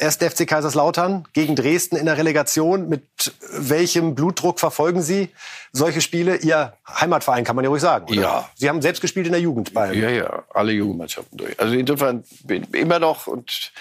1. 0.00 0.16
FC 0.16 0.46
Kaiserslautern 0.46 1.26
gegen 1.32 1.56
Dresden 1.56 1.96
in 1.96 2.06
der 2.06 2.16
Relegation. 2.16 2.88
Mit 2.88 3.02
welchem 3.50 4.14
Blutdruck 4.14 4.60
verfolgen 4.60 5.02
Sie 5.02 5.30
solche 5.72 6.00
Spiele? 6.00 6.36
Ihr 6.36 6.74
Heimatverein, 6.88 7.42
kann 7.42 7.56
man 7.56 7.64
ja 7.64 7.68
ruhig 7.68 7.82
sagen. 7.82 8.06
Oder? 8.06 8.20
Ja. 8.20 8.50
Sie 8.54 8.68
haben 8.68 8.80
selbst 8.80 9.00
gespielt 9.00 9.26
in 9.26 9.32
der 9.32 9.40
Jugend 9.40 9.74
bei. 9.74 9.92
Ja, 9.92 10.08
ja, 10.08 10.44
alle 10.54 10.70
Jugendmannschaften 10.72 11.36
durch. 11.36 11.58
Also 11.58 11.74
insofern 11.74 12.22
immer 12.72 13.00
noch 13.00 13.26
und 13.26 13.72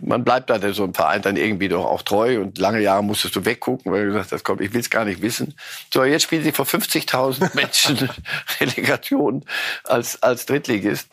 man 0.00 0.24
bleibt 0.24 0.48
da 0.48 0.72
so 0.72 0.84
einem 0.84 0.94
Verein 0.94 1.20
dann 1.20 1.36
irgendwie 1.36 1.68
doch 1.68 1.84
auch 1.84 2.02
treu 2.02 2.40
und 2.40 2.56
lange 2.56 2.80
Jahre 2.80 3.04
musstest 3.04 3.36
du 3.36 3.44
weggucken, 3.44 3.92
weil 3.92 4.06
du 4.06 4.12
gesagt 4.12 4.32
hast, 4.32 4.44
komm, 4.44 4.62
ich 4.62 4.72
will 4.72 4.80
es 4.80 4.88
gar 4.88 5.04
nicht 5.04 5.20
wissen. 5.20 5.54
So, 5.92 6.02
jetzt 6.04 6.22
spielen 6.22 6.44
sie 6.44 6.52
vor 6.52 6.64
50.000 6.64 7.50
Menschen 7.54 8.08
Relegation 8.60 9.44
als, 9.84 10.22
als 10.22 10.46
Drittligist. 10.46 11.08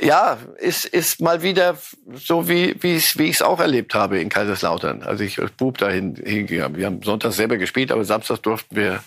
Ja, 0.00 0.38
ist, 0.58 0.86
ist 0.86 1.20
mal 1.20 1.42
wieder 1.42 1.76
so, 2.14 2.48
wie, 2.48 2.74
wie 2.80 2.96
ich 2.96 3.16
es 3.18 3.42
auch 3.42 3.60
erlebt 3.60 3.94
habe 3.94 3.97
in 4.00 4.28
Kaiserslautern, 4.28 5.02
als 5.02 5.20
ich 5.20 5.38
als 5.38 5.50
Bub 5.52 5.78
dahin 5.78 6.16
hingegangen. 6.16 6.76
Wir 6.76 6.86
haben 6.86 7.02
sonntags 7.02 7.36
selber 7.36 7.56
gespielt, 7.56 7.92
aber 7.92 8.04
samstags 8.04 8.42
durften 8.42 8.76
wir 8.76 9.00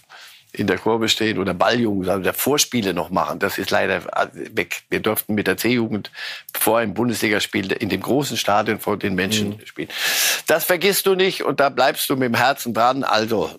in 0.54 0.68
der 0.68 0.78
Kurve 0.78 1.08
stehen 1.08 1.38
oder 1.38 1.54
Balljugend, 1.54 2.10
also 2.10 2.24
der 2.24 2.34
Vorspiele 2.34 2.94
noch 2.94 3.10
machen. 3.10 3.40
Das 3.40 3.58
ist 3.58 3.72
leider 3.72 4.02
weg. 4.34 4.84
Wir 4.90 5.00
durften 5.00 5.34
mit 5.34 5.48
der 5.48 5.56
C-Jugend 5.56 6.12
vor 6.54 6.80
einem 6.80 6.94
Bundesligaspiel 6.94 7.72
in 7.72 7.88
dem 7.88 8.02
großen 8.02 8.36
Stadion 8.36 8.80
vor 8.80 8.98
den 8.98 9.16
Menschen 9.16 9.50
mhm. 9.50 9.66
spielen. 9.66 9.90
Das 10.48 10.66
vergisst 10.66 11.06
du 11.06 11.16
nicht 11.16 11.44
und 11.44 11.60
da 11.62 11.70
bleibst 11.70 12.10
du 12.10 12.16
mit 12.16 12.24
dem 12.24 12.36
Herzen 12.36 12.74
dran. 12.74 13.04
Also 13.04 13.50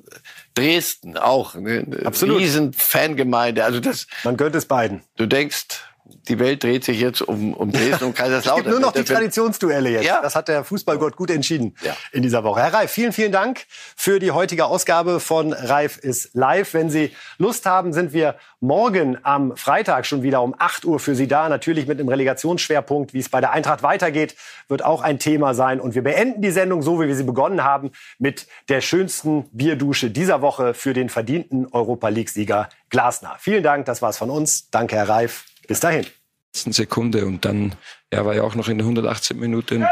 Dresden 0.55 1.17
auch, 1.17 1.55
ne? 1.55 1.87
Absolut. 2.05 2.41
riesen 2.41 2.75
Fangemeinde. 2.75 3.65
Also 3.65 3.81
das. 3.81 4.07
Man 4.25 4.37
gönnt 4.37 4.55
es 4.55 4.67
beiden. 4.67 5.03
Du 5.17 5.25
denkst, 5.25 5.81
die 6.29 6.39
Welt 6.39 6.63
dreht 6.63 6.85
sich 6.85 7.01
jetzt 7.01 7.23
um, 7.23 7.55
um 7.55 7.73
Dresden 7.73 8.05
und 8.05 8.15
Kaiserslautern. 8.15 8.59
es 8.59 8.65
gibt 8.65 8.69
nur 8.69 8.81
noch 8.81 8.93
die 8.93 9.05
Traditionsduelle 9.05 9.91
jetzt. 9.91 10.05
Ja. 10.05 10.21
Das 10.21 10.35
hat 10.35 10.49
der 10.49 10.65
Fußballgott 10.65 11.17
gut 11.17 11.31
entschieden 11.31 11.75
ja. 11.83 11.97
in 12.13 12.23
dieser 12.23 12.45
Woche. 12.45 12.61
Herr 12.61 12.75
Reif, 12.75 12.91
vielen, 12.91 13.13
vielen 13.13 13.33
Dank 13.33 13.65
für 13.97 14.19
die 14.19 14.31
heutige 14.31 14.67
Ausgabe 14.67 15.21
von 15.21 15.53
Reif 15.53 15.99
ist 15.99 16.35
live. 16.35 16.75
Wenn 16.75 16.91
Sie 16.91 17.13
Lust 17.39 17.67
haben, 17.67 17.93
sind 17.93 18.13
wir 18.13 18.37
morgen 18.61 19.19
am 19.23 19.57
Freitag 19.57 20.07
schon 20.07 20.23
wieder 20.23 20.43
um 20.43 20.55
8 20.59 20.85
Uhr 20.85 21.01
für 21.01 21.15
Sie 21.15 21.29
da. 21.29 21.49
Natürlich 21.49 21.87
mit 21.87 21.99
einem 21.99 22.09
Relegationsschwerpunkt. 22.09 23.15
Wie 23.15 23.19
es 23.19 23.29
bei 23.29 23.41
der 23.41 23.53
Eintracht 23.53 23.83
weitergeht, 23.83 24.37
wird 24.69 24.85
auch 24.85 25.03
ein 25.03 25.19
Thema 25.19 25.55
sein. 25.55 25.81
Und 25.81 25.95
wir 25.95 26.03
beenden 26.03 26.43
die 26.43 26.51
Sendung 26.51 26.83
so, 26.83 27.01
wie 27.01 27.09
wir 27.09 27.17
sie 27.17 27.25
begonnen 27.25 27.65
haben, 27.65 27.91
mit 28.19 28.47
der 28.69 28.81
schönsten 28.81 29.49
Bierdusche 29.53 30.11
dieser 30.11 30.43
Woche 30.43 30.75
für 30.75 30.93
den 30.93 31.09
verdienten 31.09 31.67
Europa 31.71 32.09
League-Sieger 32.09 32.69
Glasner. 32.91 33.37
Vielen 33.39 33.63
Dank, 33.63 33.87
das 33.87 34.03
war's 34.03 34.19
von 34.19 34.31
uns. 34.31 34.71
Danke, 34.71 34.97
Herr 34.97 35.09
Reif. 35.09 35.52
Bis 35.73 35.81
dahin. 35.81 36.07
Sekunde 36.55 37.25
und 37.25 37.47
dann, 37.47 37.75
er 38.11 38.27
war 38.27 38.35
ja 38.35 38.43
auch 38.43 38.55
noch 38.55 38.69
in 38.69 38.77
der 38.77 38.85
118 38.85 39.39
Minute. 39.39 39.77